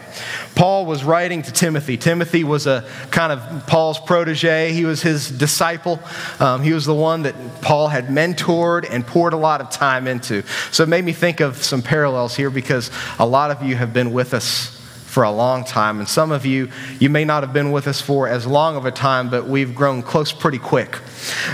Paul 0.54 0.84
was 0.84 1.02
writing 1.02 1.40
to 1.40 1.50
Timothy. 1.50 1.96
Timothy 1.96 2.44
was 2.44 2.66
a 2.66 2.86
kind 3.10 3.32
of 3.32 3.66
Paul's 3.66 3.98
protege, 3.98 4.74
he 4.74 4.84
was 4.84 5.00
his 5.00 5.30
disciple. 5.30 5.98
Um, 6.40 6.62
he 6.62 6.74
was 6.74 6.84
the 6.84 6.94
one 6.94 7.22
that 7.22 7.34
Paul 7.62 7.88
had 7.88 8.08
mentored 8.08 8.86
and 8.86 9.06
poured 9.06 9.32
a 9.32 9.38
lot 9.38 9.62
of 9.62 9.70
time 9.70 10.06
into. 10.06 10.42
So 10.72 10.82
it 10.82 10.90
made 10.90 11.06
me 11.06 11.14
think 11.14 11.40
of 11.40 11.56
some 11.62 11.80
parallels 11.80 12.36
here 12.36 12.50
because 12.50 12.90
a 13.18 13.24
lot 13.24 13.50
of 13.50 13.62
you 13.62 13.74
have 13.76 13.94
been 13.94 14.12
with 14.12 14.34
us 14.34 14.81
for 15.12 15.24
a 15.24 15.30
long 15.30 15.62
time. 15.62 15.98
And 15.98 16.08
some 16.08 16.32
of 16.32 16.46
you, 16.46 16.70
you 16.98 17.10
may 17.10 17.26
not 17.26 17.42
have 17.42 17.52
been 17.52 17.70
with 17.70 17.86
us 17.86 18.00
for 18.00 18.26
as 18.26 18.46
long 18.46 18.76
of 18.76 18.86
a 18.86 18.90
time, 18.90 19.28
but 19.28 19.46
we've 19.46 19.74
grown 19.74 20.02
close 20.02 20.32
pretty 20.32 20.58
quick. 20.58 20.98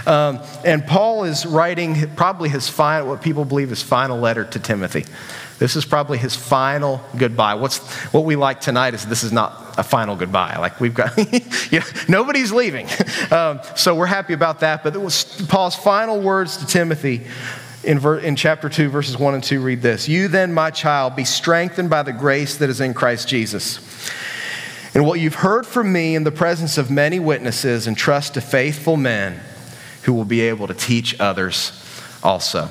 Um, 0.07 0.39
and 0.65 0.87
Paul 0.87 1.25
is 1.25 1.45
writing 1.45 2.09
probably 2.15 2.51
his 2.51 2.69
final, 2.69 3.09
what 3.09 3.21
people 3.21 3.45
believe 3.45 3.73
is 3.73 3.83
final 3.83 4.17
letter 4.17 4.45
to 4.45 4.61
Timothy. 4.61 5.05
This 5.59 5.75
is 5.75 5.85
probably 5.85 6.19
his 6.19 6.37
final 6.37 7.01
goodbye. 7.17 7.55
What's 7.55 7.79
what 8.13 8.25
we 8.25 8.37
like 8.37 8.61
tonight 8.61 8.95
is 8.95 9.05
this 9.05 9.25
is 9.25 9.33
not 9.33 9.75
a 9.77 9.83
final 9.83 10.15
goodbye. 10.15 10.57
Like 10.59 10.81
we've 10.81 10.95
got, 10.95 11.19
you 11.73 11.81
know, 11.81 11.87
nobody's 12.09 12.53
leaving, 12.53 12.87
um, 13.33 13.59
so 13.75 13.97
we're 13.97 14.07
happy 14.07 14.35
about 14.35 14.61
that. 14.61 14.85
But 14.85 14.95
it 14.95 15.01
was 15.01 15.25
Paul's 15.49 15.75
final 15.75 16.21
words 16.21 16.59
to 16.59 16.67
Timothy 16.67 17.27
in, 17.85 17.99
ver- 17.99 18.19
in 18.19 18.37
chapter 18.37 18.69
2, 18.69 18.89
verses 18.89 19.17
1 19.19 19.35
and 19.35 19.45
2, 19.45 19.61
read 19.61 19.83
this 19.83 20.09
You 20.09 20.29
then, 20.29 20.53
my 20.53 20.71
child, 20.71 21.17
be 21.17 21.25
strengthened 21.25 21.91
by 21.91 22.03
the 22.03 22.13
grace 22.13 22.57
that 22.59 22.69
is 22.71 22.81
in 22.81 22.95
Christ 22.95 23.29
Jesus. 23.29 24.11
And 24.95 25.07
what 25.07 25.21
you've 25.21 25.35
heard 25.35 25.67
from 25.67 25.93
me 25.93 26.15
in 26.15 26.25
the 26.25 26.33
presence 26.33 26.79
of 26.79 26.91
many 26.91 27.21
witnesses, 27.21 27.87
and 27.87 27.97
trust 27.97 28.35
to 28.35 28.41
faithful 28.41 28.97
men 28.97 29.41
who 30.03 30.13
will 30.13 30.25
be 30.25 30.41
able 30.41 30.67
to 30.67 30.75
teach 30.75 31.19
others 31.21 31.73
also. 32.23 32.69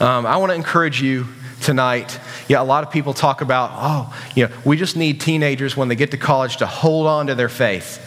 Um, 0.00 0.26
I 0.26 0.36
want 0.36 0.50
to 0.50 0.54
encourage 0.54 1.02
you 1.02 1.26
tonight. 1.60 2.18
Yeah, 2.48 2.62
a 2.62 2.64
lot 2.64 2.84
of 2.84 2.90
people 2.90 3.12
talk 3.12 3.40
about, 3.40 3.70
oh, 3.74 4.16
you 4.34 4.46
know, 4.46 4.54
we 4.64 4.76
just 4.76 4.96
need 4.96 5.20
teenagers 5.20 5.76
when 5.76 5.88
they 5.88 5.96
get 5.96 6.12
to 6.12 6.16
college 6.16 6.58
to 6.58 6.66
hold 6.66 7.06
on 7.06 7.26
to 7.26 7.34
their 7.34 7.48
faith. 7.48 8.06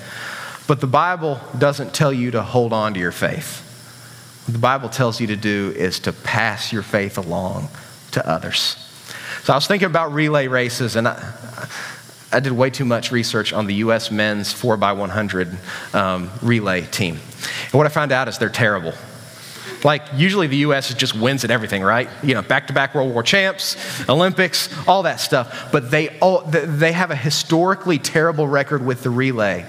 But 0.68 0.80
the 0.80 0.88
Bible 0.88 1.40
doesn't 1.58 1.94
tell 1.94 2.14
you 2.14 2.32
to 2.32 2.42
hold 2.42 2.74
on 2.74 2.94
to 2.94 3.00
your 3.00 3.12
faith. 3.12 3.73
What 4.46 4.54
the 4.54 4.60
Bible 4.60 4.90
tells 4.90 5.22
you 5.22 5.28
to 5.28 5.36
do 5.38 5.74
is 5.76 6.00
to 6.02 6.12
pass 6.12 6.74
your 6.74 6.84
faith 6.84 7.18
along 7.18 7.70
to 8.12 8.28
others. 8.28 8.78
So 9.44 9.54
I 9.54 9.56
was 9.56 9.68
thinking 9.68 9.88
about 9.88 10.14
relay 10.14 10.48
races, 10.48 10.96
and 10.96 11.08
I, 11.08 11.70
I 12.32 12.40
did 12.40 12.52
way 12.52 12.70
too 12.70 12.86
much 12.86 13.12
research 13.12 13.54
on 13.54 13.68
the 13.68 13.76
U.S. 13.76 14.12
men's 14.12 14.54
4x100 14.54 15.94
um, 15.96 16.30
relay 16.42 16.82
team. 16.82 17.16
And 17.66 17.74
what 17.74 17.86
I 17.86 17.90
found 17.90 18.12
out 18.12 18.28
is 18.28 18.38
they're 18.38 18.50
terrible. 18.50 18.94
Like, 19.84 20.02
usually 20.16 20.48
the 20.48 20.58
U.S. 20.58 20.94
just 20.94 21.16
wins 21.16 21.44
at 21.44 21.52
everything, 21.52 21.84
right? 21.84 22.10
You 22.22 22.34
know, 22.34 22.42
back 22.42 22.68
to 22.68 22.74
back 22.74 22.96
World 22.96 23.14
War 23.14 23.24
champs, 23.24 23.78
Olympics, 24.10 24.70
all 24.88 25.04
that 25.04 25.20
stuff. 25.20 25.72
But 25.72 25.92
they, 25.92 26.18
all, 26.20 26.42
they 26.42 26.92
have 26.92 27.12
a 27.12 27.16
historically 27.16 28.00
terrible 28.00 28.48
record 28.48 28.86
with 28.86 29.04
the 29.04 29.10
relay. 29.10 29.66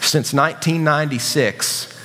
Since 0.00 0.32
1996, 0.32 1.95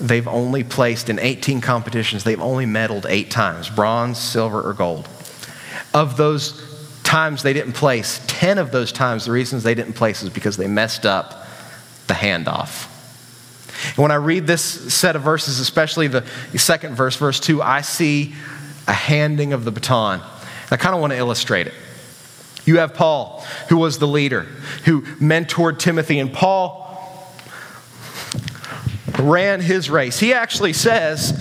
they've 0.00 0.28
only 0.28 0.64
placed 0.64 1.08
in 1.08 1.18
18 1.18 1.60
competitions, 1.60 2.24
they've 2.24 2.40
only 2.40 2.66
medaled 2.66 3.06
eight 3.08 3.30
times 3.30 3.68
bronze, 3.70 4.18
silver, 4.18 4.60
or 4.60 4.72
gold. 4.72 5.08
Of 5.94 6.16
those 6.16 6.64
times 7.02 7.42
they 7.42 7.52
didn't 7.52 7.72
place, 7.72 8.20
10 8.26 8.58
of 8.58 8.70
those 8.70 8.92
times, 8.92 9.24
the 9.24 9.32
reasons 9.32 9.62
they 9.62 9.74
didn't 9.74 9.94
place 9.94 10.22
is 10.22 10.30
because 10.30 10.56
they 10.56 10.66
messed 10.66 11.06
up 11.06 11.46
the 12.06 12.14
handoff. 12.14 12.94
And 13.90 13.98
when 13.98 14.10
I 14.10 14.16
read 14.16 14.46
this 14.46 14.62
set 14.62 15.16
of 15.16 15.22
verses, 15.22 15.60
especially 15.60 16.08
the 16.08 16.24
second 16.56 16.94
verse, 16.94 17.16
verse 17.16 17.40
2, 17.40 17.62
I 17.62 17.80
see 17.80 18.34
a 18.86 18.92
handing 18.92 19.52
of 19.52 19.64
the 19.64 19.70
baton. 19.70 20.20
I 20.70 20.76
kind 20.76 20.94
of 20.94 21.00
want 21.00 21.12
to 21.12 21.18
illustrate 21.18 21.66
it. 21.66 21.74
You 22.64 22.78
have 22.78 22.92
Paul, 22.92 23.44
who 23.68 23.78
was 23.78 23.98
the 23.98 24.06
leader, 24.06 24.42
who 24.84 25.02
mentored 25.02 25.78
Timothy, 25.78 26.18
and 26.18 26.32
Paul 26.32 26.87
ran 29.18 29.60
his 29.60 29.90
race. 29.90 30.18
He 30.18 30.32
actually 30.32 30.72
says, 30.72 31.32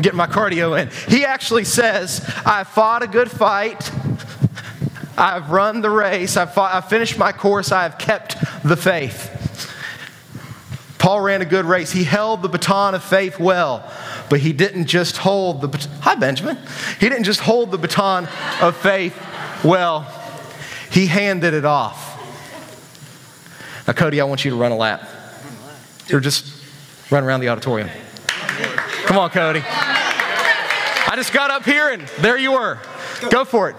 get 0.00 0.14
my 0.14 0.26
cardio 0.26 0.80
in. 0.80 0.90
He 1.08 1.24
actually 1.24 1.64
says, 1.64 2.22
I 2.44 2.64
fought 2.64 3.02
a 3.02 3.06
good 3.06 3.30
fight. 3.30 3.90
I've 5.18 5.50
run 5.50 5.80
the 5.80 5.90
race. 5.90 6.36
I've, 6.36 6.52
fought, 6.52 6.74
I've 6.74 6.88
finished 6.88 7.18
my 7.18 7.32
course. 7.32 7.72
I 7.72 7.84
have 7.84 7.98
kept 7.98 8.36
the 8.62 8.76
faith. 8.76 9.32
Paul 10.98 11.20
ran 11.20 11.40
a 11.40 11.46
good 11.46 11.64
race. 11.64 11.92
He 11.92 12.04
held 12.04 12.42
the 12.42 12.48
baton 12.48 12.94
of 12.94 13.04
faith 13.04 13.38
well, 13.38 13.90
but 14.28 14.40
he 14.40 14.52
didn't 14.52 14.86
just 14.86 15.18
hold 15.18 15.60
the 15.60 15.88
Hi, 16.00 16.16
Benjamin. 16.16 16.58
He 16.98 17.08
didn't 17.08 17.24
just 17.24 17.40
hold 17.40 17.70
the 17.70 17.78
baton 17.78 18.28
of 18.60 18.76
faith 18.76 19.16
well, 19.64 20.02
he 20.90 21.06
handed 21.06 21.54
it 21.54 21.64
off. 21.64 22.05
Now, 23.86 23.92
Cody, 23.92 24.20
I 24.20 24.24
want 24.24 24.44
you 24.44 24.50
to 24.50 24.56
run 24.56 24.72
a 24.72 24.76
lap. 24.76 25.08
Or 26.12 26.20
just 26.20 26.46
run 27.10 27.24
around 27.24 27.40
the 27.40 27.48
auditorium. 27.48 27.88
Come 29.04 29.18
on, 29.18 29.30
Cody. 29.30 29.62
I 29.64 31.12
just 31.14 31.32
got 31.32 31.50
up 31.50 31.64
here 31.64 31.90
and 31.90 32.02
there 32.20 32.36
you 32.36 32.52
were. 32.52 32.78
Go 33.30 33.44
for 33.44 33.70
it. 33.70 33.76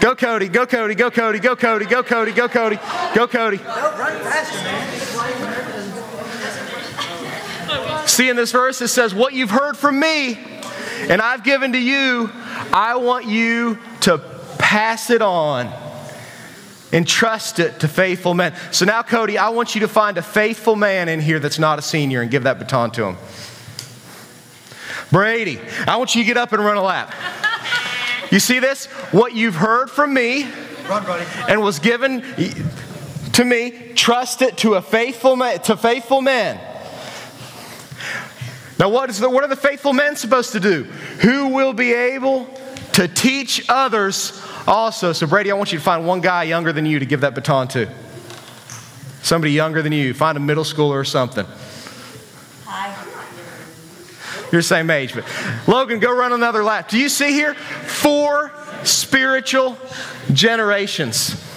Go, 0.00 0.14
Cody. 0.14 0.48
Go, 0.48 0.66
Cody. 0.66 0.94
Go, 0.94 1.10
Cody. 1.10 1.38
Go, 1.38 1.56
Cody. 1.56 1.86
Go, 1.86 2.02
Cody. 2.02 2.32
Go, 2.32 2.48
Cody. 2.48 2.78
Go, 3.14 3.26
Cody. 3.26 3.58
See, 8.06 8.28
in 8.28 8.36
this 8.36 8.52
verse, 8.52 8.80
it 8.82 8.88
says, 8.88 9.14
What 9.14 9.32
you've 9.32 9.50
heard 9.50 9.76
from 9.76 9.98
me 9.98 10.38
and 11.08 11.22
I've 11.22 11.42
given 11.44 11.72
to 11.72 11.78
you, 11.78 12.30
I 12.72 12.96
want 12.96 13.26
you 13.26 13.78
to 14.02 14.18
pass 14.58 15.10
it 15.10 15.22
on 15.22 15.72
and 16.92 17.06
trust 17.06 17.58
it 17.58 17.80
to 17.80 17.88
faithful 17.88 18.34
men. 18.34 18.54
So 18.72 18.84
now, 18.84 19.02
Cody, 19.02 19.38
I 19.38 19.50
want 19.50 19.74
you 19.74 19.82
to 19.82 19.88
find 19.88 20.18
a 20.18 20.22
faithful 20.22 20.76
man 20.76 21.08
in 21.08 21.20
here 21.20 21.38
that's 21.38 21.58
not 21.58 21.78
a 21.78 21.82
senior 21.82 22.20
and 22.22 22.30
give 22.30 22.44
that 22.44 22.58
baton 22.58 22.90
to 22.92 23.04
him. 23.04 23.16
Brady, 25.10 25.58
I 25.86 25.96
want 25.96 26.14
you 26.14 26.22
to 26.22 26.26
get 26.26 26.36
up 26.36 26.52
and 26.52 26.64
run 26.64 26.76
a 26.76 26.82
lap. 26.82 27.14
You 28.30 28.38
see 28.38 28.60
this? 28.60 28.86
What 29.12 29.34
you've 29.34 29.56
heard 29.56 29.90
from 29.90 30.14
me 30.14 30.46
and 31.48 31.62
was 31.62 31.78
given 31.78 32.22
to 33.32 33.44
me, 33.44 33.92
trust 33.94 34.42
it 34.42 34.58
to 34.58 34.74
a 34.74 34.82
faithful 34.82 35.36
man, 35.36 35.60
to 35.60 35.76
faithful 35.76 36.20
men. 36.20 36.60
Now, 38.78 38.88
what, 38.88 39.10
is 39.10 39.18
the, 39.18 39.28
what 39.28 39.44
are 39.44 39.48
the 39.48 39.56
faithful 39.56 39.92
men 39.92 40.16
supposed 40.16 40.52
to 40.52 40.60
do? 40.60 40.84
Who 41.22 41.48
will 41.48 41.72
be 41.72 41.92
able 41.92 42.46
to 42.92 43.08
teach 43.08 43.64
others 43.68 44.40
also? 44.66 45.12
So, 45.12 45.26
Brady, 45.26 45.50
I 45.50 45.54
want 45.54 45.72
you 45.72 45.78
to 45.78 45.84
find 45.84 46.06
one 46.06 46.20
guy 46.20 46.44
younger 46.44 46.72
than 46.72 46.86
you 46.86 46.98
to 46.98 47.06
give 47.06 47.22
that 47.22 47.34
baton 47.34 47.68
to. 47.68 47.88
Somebody 49.22 49.52
younger 49.52 49.82
than 49.82 49.92
you. 49.92 50.14
Find 50.14 50.36
a 50.36 50.40
middle 50.40 50.64
schooler 50.64 50.94
or 50.94 51.04
something. 51.04 51.46
Hi. 52.64 52.96
You're 54.50 54.60
the 54.60 54.66
same 54.66 54.90
age, 54.90 55.14
but 55.14 55.24
Logan, 55.66 56.00
go 56.00 56.16
run 56.16 56.32
another 56.32 56.64
lap. 56.64 56.88
Do 56.88 56.98
you 56.98 57.08
see 57.08 57.32
here? 57.32 57.54
Four 57.54 58.52
spiritual 58.84 59.76
generations. 60.32 61.49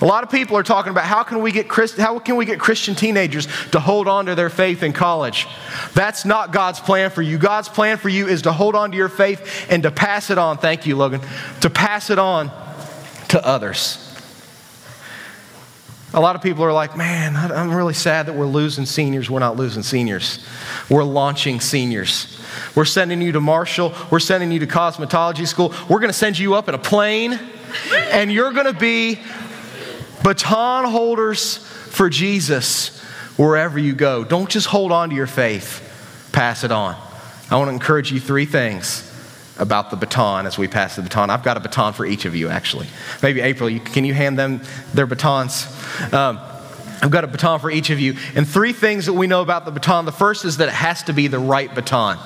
A 0.00 0.04
lot 0.04 0.24
of 0.24 0.30
people 0.30 0.56
are 0.56 0.62
talking 0.62 0.90
about 0.90 1.04
how 1.04 1.22
can 1.22 1.40
we 1.40 1.52
get 1.52 1.68
Christ, 1.68 1.96
how 1.96 2.18
can 2.18 2.36
we 2.36 2.44
get 2.44 2.60
Christian 2.60 2.94
teenagers 2.94 3.46
to 3.70 3.80
hold 3.80 4.08
on 4.08 4.26
to 4.26 4.34
their 4.34 4.50
faith 4.50 4.82
in 4.82 4.92
college. 4.92 5.46
That's 5.94 6.24
not 6.24 6.52
God's 6.52 6.80
plan 6.80 7.10
for 7.10 7.22
you. 7.22 7.38
God's 7.38 7.68
plan 7.68 7.96
for 7.96 8.08
you 8.08 8.28
is 8.28 8.42
to 8.42 8.52
hold 8.52 8.74
on 8.74 8.90
to 8.90 8.96
your 8.96 9.08
faith 9.08 9.66
and 9.70 9.82
to 9.84 9.90
pass 9.90 10.30
it 10.30 10.38
on. 10.38 10.58
Thank 10.58 10.86
you, 10.86 10.96
Logan. 10.96 11.22
To 11.62 11.70
pass 11.70 12.10
it 12.10 12.18
on 12.18 12.50
to 13.28 13.44
others. 13.44 14.02
A 16.14 16.20
lot 16.20 16.36
of 16.36 16.42
people 16.42 16.64
are 16.64 16.72
like, 16.72 16.96
man, 16.96 17.36
I'm 17.36 17.74
really 17.74 17.92
sad 17.92 18.26
that 18.26 18.34
we're 18.34 18.46
losing 18.46 18.86
seniors. 18.86 19.28
We're 19.28 19.40
not 19.40 19.56
losing 19.56 19.82
seniors. 19.82 20.46
We're 20.88 21.04
launching 21.04 21.60
seniors. 21.60 22.40
We're 22.74 22.84
sending 22.84 23.20
you 23.20 23.32
to 23.32 23.40
Marshall. 23.40 23.92
We're 24.10 24.20
sending 24.20 24.52
you 24.52 24.60
to 24.60 24.66
cosmetology 24.66 25.46
school. 25.46 25.74
We're 25.88 25.98
going 25.98 26.08
to 26.08 26.18
send 26.18 26.38
you 26.38 26.54
up 26.54 26.68
in 26.68 26.74
a 26.74 26.78
plane, 26.78 27.38
and 28.12 28.32
you're 28.32 28.52
going 28.52 28.66
to 28.66 28.78
be 28.78 29.18
baton 30.22 30.84
holders 30.84 31.58
for 31.58 32.08
Jesus 32.08 33.00
wherever 33.36 33.78
you 33.78 33.94
go. 33.94 34.24
Don't 34.24 34.48
just 34.48 34.66
hold 34.66 34.92
on 34.92 35.10
to 35.10 35.14
your 35.14 35.26
faith, 35.26 36.30
pass 36.32 36.64
it 36.64 36.72
on. 36.72 36.96
I 37.50 37.56
want 37.56 37.68
to 37.68 37.72
encourage 37.72 38.10
you 38.10 38.20
three 38.20 38.46
things 38.46 39.12
about 39.58 39.90
the 39.90 39.96
baton 39.96 40.46
as 40.46 40.58
we 40.58 40.68
pass 40.68 40.96
the 40.96 41.02
baton. 41.02 41.30
I've 41.30 41.42
got 41.42 41.56
a 41.56 41.60
baton 41.60 41.92
for 41.92 42.04
each 42.04 42.24
of 42.24 42.34
you, 42.34 42.48
actually. 42.48 42.86
Maybe 43.22 43.40
April, 43.40 43.70
can 43.78 44.04
you 44.04 44.14
hand 44.14 44.38
them 44.38 44.60
their 44.92 45.06
batons? 45.06 45.66
Um, 46.12 46.40
I've 47.02 47.10
got 47.10 47.24
a 47.24 47.26
baton 47.26 47.60
for 47.60 47.70
each 47.70 47.90
of 47.90 48.00
you. 48.00 48.16
And 48.34 48.48
three 48.48 48.72
things 48.72 49.06
that 49.06 49.12
we 49.12 49.26
know 49.26 49.42
about 49.42 49.64
the 49.64 49.70
baton. 49.70 50.06
The 50.06 50.12
first 50.12 50.44
is 50.44 50.58
that 50.58 50.68
it 50.68 50.74
has 50.74 51.02
to 51.04 51.12
be 51.12 51.26
the 51.28 51.38
right 51.38 51.72
baton. 51.74 52.18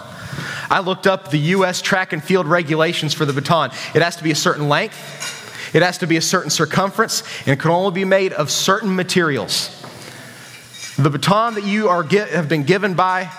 I 0.71 0.81
looked 0.81 1.07
up 1.07 1.31
the 1.31 1.39
U.S. 1.39 1.83
track 1.83 2.13
and 2.13 2.23
field 2.23 2.47
regulations 2.47 3.13
for 3.13 3.25
the 3.25 3.33
baton. 3.33 3.71
It 3.95 4.03
has 4.03 4.17
to 4.17 4.23
be 4.23 4.31
a 4.31 4.37
certain 4.37 4.69
length, 4.69 5.40
it 5.73 5.83
has 5.83 5.99
to 5.99 6.07
be 6.07 6.17
a 6.17 6.23
certain 6.23 6.51
circumference, 6.51 7.23
and 7.41 7.49
it 7.49 7.61
can 7.61 7.71
only 7.71 7.93
be 7.93 8.05
made 8.05 8.33
of 8.33 8.51
certain 8.51 8.95
materials. 8.95 9.77
The 10.99 11.11
baton 11.11 11.55
that 11.55 11.65
you 11.65 11.89
are 11.89 12.03
get, 12.03 12.31
have 12.31 12.49
been 12.49 12.65
given 12.65 12.95
by 12.95 13.31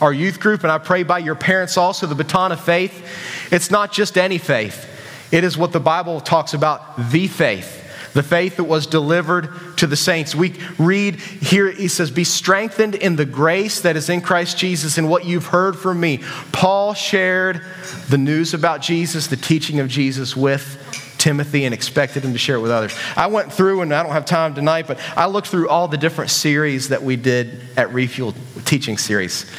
our 0.00 0.12
youth 0.12 0.40
group, 0.40 0.62
and 0.62 0.70
I 0.70 0.78
pray 0.78 1.02
by 1.02 1.18
your 1.18 1.34
parents 1.34 1.76
also, 1.76 2.06
the 2.06 2.14
baton 2.14 2.52
of 2.52 2.60
faith, 2.60 3.52
it's 3.52 3.70
not 3.70 3.92
just 3.92 4.16
any 4.18 4.38
faith. 4.38 4.92
It 5.32 5.42
is 5.42 5.58
what 5.58 5.72
the 5.72 5.80
Bible 5.80 6.20
talks 6.20 6.54
about 6.54 7.10
the 7.10 7.26
faith 7.26 7.84
the 8.16 8.22
faith 8.22 8.56
that 8.56 8.64
was 8.64 8.86
delivered 8.86 9.50
to 9.76 9.86
the 9.86 9.94
saints. 9.94 10.34
We 10.34 10.54
read 10.78 11.16
here, 11.16 11.70
he 11.70 11.86
says, 11.86 12.10
Be 12.10 12.24
strengthened 12.24 12.94
in 12.94 13.16
the 13.16 13.26
grace 13.26 13.82
that 13.82 13.94
is 13.94 14.08
in 14.08 14.22
Christ 14.22 14.56
Jesus 14.56 14.96
and 14.96 15.10
what 15.10 15.26
you've 15.26 15.48
heard 15.48 15.76
from 15.76 16.00
me. 16.00 16.22
Paul 16.50 16.94
shared 16.94 17.60
the 18.08 18.16
news 18.16 18.54
about 18.54 18.80
Jesus, 18.80 19.26
the 19.26 19.36
teaching 19.36 19.80
of 19.80 19.88
Jesus 19.88 20.34
with 20.34 20.82
Timothy 21.18 21.64
and 21.64 21.74
expected 21.74 22.24
him 22.24 22.32
to 22.32 22.38
share 22.38 22.56
it 22.56 22.60
with 22.60 22.70
others. 22.70 22.96
I 23.16 23.26
went 23.26 23.52
through, 23.52 23.82
and 23.82 23.92
I 23.94 24.02
don't 24.02 24.12
have 24.12 24.24
time 24.24 24.54
tonight, 24.54 24.86
but 24.86 24.98
I 25.16 25.26
looked 25.26 25.48
through 25.48 25.68
all 25.68 25.88
the 25.88 25.96
different 25.96 26.30
series 26.30 26.88
that 26.90 27.02
we 27.02 27.16
did 27.16 27.60
at 27.76 27.92
Refuel 27.92 28.34
teaching 28.64 28.98
series. 28.98 29.50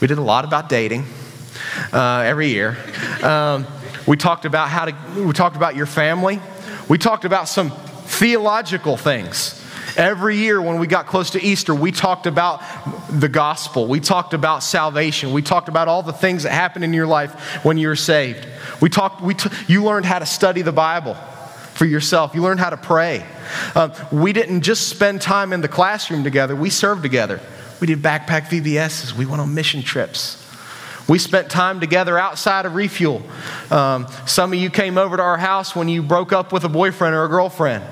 We 0.00 0.06
did 0.06 0.18
a 0.18 0.22
lot 0.22 0.44
about 0.44 0.68
dating 0.68 1.06
uh, 1.92 2.20
every 2.20 2.48
year. 2.48 2.76
Um, 3.22 3.66
we 4.06 4.16
talked 4.16 4.44
about 4.44 4.68
how 4.68 4.86
to, 4.86 5.22
we 5.22 5.32
talked 5.32 5.56
about 5.56 5.76
your 5.76 5.86
family. 5.86 6.40
We 6.88 6.98
talked 6.98 7.24
about 7.24 7.48
some 7.48 7.70
theological 7.70 8.96
things. 8.96 9.59
Every 9.96 10.36
year 10.36 10.60
when 10.60 10.78
we 10.78 10.86
got 10.86 11.06
close 11.06 11.30
to 11.30 11.42
Easter, 11.42 11.74
we 11.74 11.92
talked 11.92 12.26
about 12.26 12.62
the 13.10 13.28
gospel. 13.28 13.86
We 13.86 14.00
talked 14.00 14.34
about 14.34 14.62
salvation. 14.62 15.32
We 15.32 15.42
talked 15.42 15.68
about 15.68 15.88
all 15.88 16.02
the 16.02 16.12
things 16.12 16.44
that 16.44 16.52
happen 16.52 16.82
in 16.82 16.92
your 16.92 17.06
life 17.06 17.64
when 17.64 17.78
you're 17.78 17.96
saved. 17.96 18.46
We 18.80 18.88
talked, 18.88 19.20
we 19.20 19.34
t- 19.34 19.50
you 19.66 19.84
learned 19.84 20.06
how 20.06 20.18
to 20.18 20.26
study 20.26 20.62
the 20.62 20.72
Bible 20.72 21.14
for 21.74 21.84
yourself. 21.86 22.34
You 22.34 22.42
learned 22.42 22.60
how 22.60 22.70
to 22.70 22.76
pray. 22.76 23.24
Uh, 23.74 23.88
we 24.12 24.32
didn't 24.32 24.62
just 24.62 24.88
spend 24.88 25.22
time 25.22 25.52
in 25.52 25.60
the 25.60 25.68
classroom 25.68 26.24
together, 26.24 26.54
we 26.54 26.70
served 26.70 27.02
together. 27.02 27.40
We 27.80 27.86
did 27.86 28.02
backpack 28.02 28.48
VBSs, 28.48 29.14
we 29.14 29.24
went 29.24 29.40
on 29.40 29.54
mission 29.54 29.82
trips. 29.82 30.39
We 31.08 31.18
spent 31.18 31.50
time 31.50 31.80
together 31.80 32.18
outside 32.18 32.66
of 32.66 32.74
Refuel. 32.74 33.22
Um, 33.70 34.06
some 34.26 34.52
of 34.52 34.58
you 34.58 34.70
came 34.70 34.96
over 34.96 35.16
to 35.16 35.22
our 35.22 35.38
house 35.38 35.74
when 35.74 35.88
you 35.88 36.02
broke 36.02 36.32
up 36.32 36.52
with 36.52 36.64
a 36.64 36.68
boyfriend 36.68 37.14
or 37.14 37.24
a 37.24 37.28
girlfriend. 37.28 37.84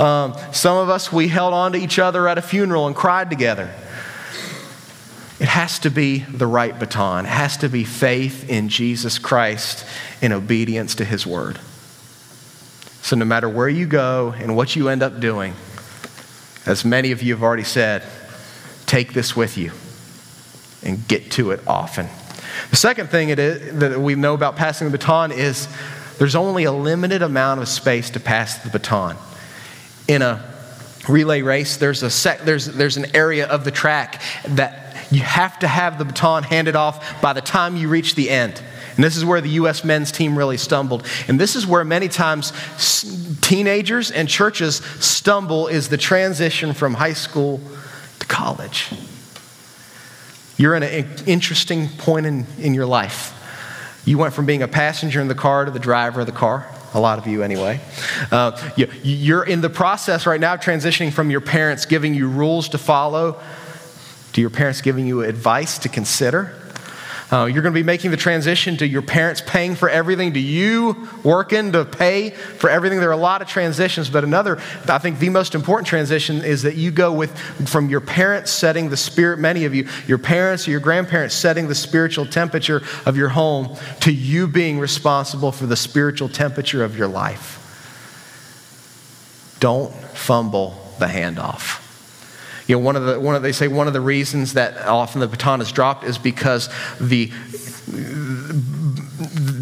Um, 0.00 0.34
some 0.52 0.76
of 0.76 0.88
us, 0.88 1.12
we 1.12 1.28
held 1.28 1.52
on 1.52 1.72
to 1.72 1.78
each 1.78 1.98
other 1.98 2.28
at 2.28 2.38
a 2.38 2.42
funeral 2.42 2.86
and 2.86 2.94
cried 2.94 3.30
together. 3.30 3.72
It 5.40 5.48
has 5.48 5.78
to 5.80 5.90
be 5.90 6.18
the 6.18 6.46
right 6.46 6.78
baton. 6.78 7.24
It 7.24 7.30
has 7.30 7.56
to 7.58 7.68
be 7.68 7.82
faith 7.82 8.48
in 8.48 8.68
Jesus 8.68 9.18
Christ 9.18 9.86
in 10.20 10.32
obedience 10.32 10.94
to 10.96 11.04
his 11.04 11.26
word. 11.26 11.58
So, 13.02 13.16
no 13.16 13.24
matter 13.24 13.48
where 13.48 13.68
you 13.68 13.86
go 13.86 14.34
and 14.36 14.54
what 14.54 14.76
you 14.76 14.90
end 14.90 15.02
up 15.02 15.18
doing, 15.18 15.54
as 16.66 16.84
many 16.84 17.10
of 17.10 17.22
you 17.22 17.34
have 17.34 17.42
already 17.42 17.64
said, 17.64 18.04
take 18.84 19.14
this 19.14 19.34
with 19.34 19.56
you 19.56 19.72
and 20.82 21.08
get 21.08 21.30
to 21.32 21.52
it 21.52 21.60
often. 21.66 22.08
The 22.68 22.76
second 22.76 23.08
thing 23.08 23.28
that 23.34 23.98
we 23.98 24.14
know 24.14 24.34
about 24.34 24.56
passing 24.56 24.90
the 24.90 24.96
baton 24.96 25.32
is 25.32 25.68
there's 26.18 26.36
only 26.36 26.64
a 26.64 26.72
limited 26.72 27.22
amount 27.22 27.60
of 27.60 27.68
space 27.68 28.10
to 28.10 28.20
pass 28.20 28.58
the 28.58 28.68
baton. 28.68 29.16
In 30.06 30.20
a 30.20 30.44
relay 31.08 31.40
race, 31.40 31.78
there's, 31.78 32.02
a 32.02 32.10
sec, 32.10 32.40
there's, 32.40 32.66
there's 32.66 32.96
an 32.96 33.16
area 33.16 33.46
of 33.46 33.64
the 33.64 33.70
track 33.70 34.20
that 34.48 34.96
you 35.10 35.20
have 35.20 35.58
to 35.60 35.68
have 35.68 35.98
the 35.98 36.04
baton 36.04 36.42
handed 36.42 36.76
off 36.76 37.20
by 37.22 37.32
the 37.32 37.40
time 37.40 37.76
you 37.76 37.88
reach 37.88 38.14
the 38.14 38.30
end. 38.30 38.62
And 38.96 39.04
this 39.04 39.16
is 39.16 39.24
where 39.24 39.40
the 39.40 39.48
U.S. 39.50 39.82
men's 39.82 40.12
team 40.12 40.36
really 40.36 40.58
stumbled. 40.58 41.06
And 41.26 41.40
this 41.40 41.56
is 41.56 41.66
where 41.66 41.84
many 41.84 42.08
times 42.08 42.52
teenagers 43.40 44.10
and 44.10 44.28
churches 44.28 44.76
stumble 45.00 45.68
is 45.68 45.88
the 45.88 45.96
transition 45.96 46.74
from 46.74 46.94
high 46.94 47.14
school 47.14 47.60
to 48.18 48.26
college. 48.26 48.92
You're 50.60 50.74
in 50.74 50.82
an 50.82 51.08
interesting 51.24 51.88
point 51.88 52.26
in, 52.26 52.44
in 52.58 52.74
your 52.74 52.84
life. 52.84 53.32
You 54.04 54.18
went 54.18 54.34
from 54.34 54.44
being 54.44 54.60
a 54.60 54.68
passenger 54.68 55.18
in 55.18 55.26
the 55.26 55.34
car 55.34 55.64
to 55.64 55.70
the 55.70 55.78
driver 55.78 56.20
of 56.20 56.26
the 56.26 56.34
car. 56.34 56.68
A 56.92 57.00
lot 57.00 57.18
of 57.18 57.26
you, 57.26 57.42
anyway. 57.42 57.80
Uh, 58.30 58.52
you, 58.76 58.86
you're 59.02 59.42
in 59.42 59.62
the 59.62 59.70
process 59.70 60.26
right 60.26 60.38
now 60.38 60.56
transitioning 60.56 61.14
from 61.14 61.30
your 61.30 61.40
parents 61.40 61.86
giving 61.86 62.12
you 62.12 62.28
rules 62.28 62.68
to 62.68 62.76
follow 62.76 63.40
to 64.34 64.42
your 64.42 64.50
parents 64.50 64.82
giving 64.82 65.06
you 65.06 65.22
advice 65.22 65.78
to 65.78 65.88
consider. 65.88 66.54
Uh, 67.32 67.44
you're 67.44 67.62
going 67.62 67.72
to 67.72 67.78
be 67.78 67.84
making 67.84 68.10
the 68.10 68.16
transition 68.16 68.76
to 68.76 68.86
your 68.86 69.02
parents 69.02 69.40
paying 69.46 69.76
for 69.76 69.88
everything, 69.88 70.34
to 70.34 70.40
you 70.40 71.08
working 71.22 71.70
to 71.72 71.84
pay 71.84 72.30
for 72.30 72.68
everything. 72.68 72.98
There 72.98 73.08
are 73.08 73.12
a 73.12 73.16
lot 73.16 73.40
of 73.40 73.46
transitions, 73.46 74.10
but 74.10 74.24
another, 74.24 74.58
I 74.88 74.98
think 74.98 75.20
the 75.20 75.28
most 75.28 75.54
important 75.54 75.86
transition 75.86 76.42
is 76.42 76.62
that 76.62 76.74
you 76.74 76.90
go 76.90 77.12
with 77.12 77.36
from 77.68 77.88
your 77.88 78.00
parents 78.00 78.50
setting 78.50 78.90
the 78.90 78.96
spirit, 78.96 79.38
many 79.38 79.64
of 79.64 79.74
you, 79.74 79.86
your 80.08 80.18
parents 80.18 80.66
or 80.66 80.72
your 80.72 80.80
grandparents 80.80 81.36
setting 81.36 81.68
the 81.68 81.74
spiritual 81.74 82.26
temperature 82.26 82.82
of 83.06 83.16
your 83.16 83.28
home, 83.28 83.76
to 84.00 84.12
you 84.12 84.48
being 84.48 84.80
responsible 84.80 85.52
for 85.52 85.66
the 85.66 85.76
spiritual 85.76 86.28
temperature 86.28 86.82
of 86.82 86.98
your 86.98 87.08
life. 87.08 87.58
Don't 89.60 89.94
fumble 89.94 90.74
the 90.98 91.06
handoff. 91.06 91.79
You 92.66 92.76
know, 92.76 92.80
one 92.80 92.96
of 92.96 93.04
the, 93.04 93.18
one 93.18 93.34
of, 93.34 93.42
they 93.42 93.52
say 93.52 93.68
one 93.68 93.86
of 93.86 93.92
the 93.92 94.00
reasons 94.00 94.54
that 94.54 94.86
often 94.86 95.20
the 95.20 95.26
baton 95.26 95.60
is 95.60 95.72
dropped 95.72 96.04
is 96.04 96.18
because 96.18 96.68
the, 97.00 97.32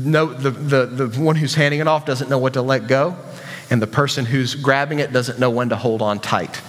no, 0.04 0.26
the, 0.26 0.50
the, 0.50 0.86
the 0.86 1.20
one 1.20 1.36
who's 1.36 1.54
handing 1.54 1.80
it 1.80 1.88
off 1.88 2.04
doesn't 2.04 2.28
know 2.28 2.38
what 2.38 2.54
to 2.54 2.62
let 2.62 2.86
go, 2.86 3.16
and 3.70 3.80
the 3.80 3.86
person 3.86 4.24
who's 4.24 4.54
grabbing 4.54 4.98
it 4.98 5.12
doesn't 5.12 5.38
know 5.38 5.50
when 5.50 5.70
to 5.70 5.76
hold 5.76 6.02
on 6.02 6.20
tight. 6.20 6.60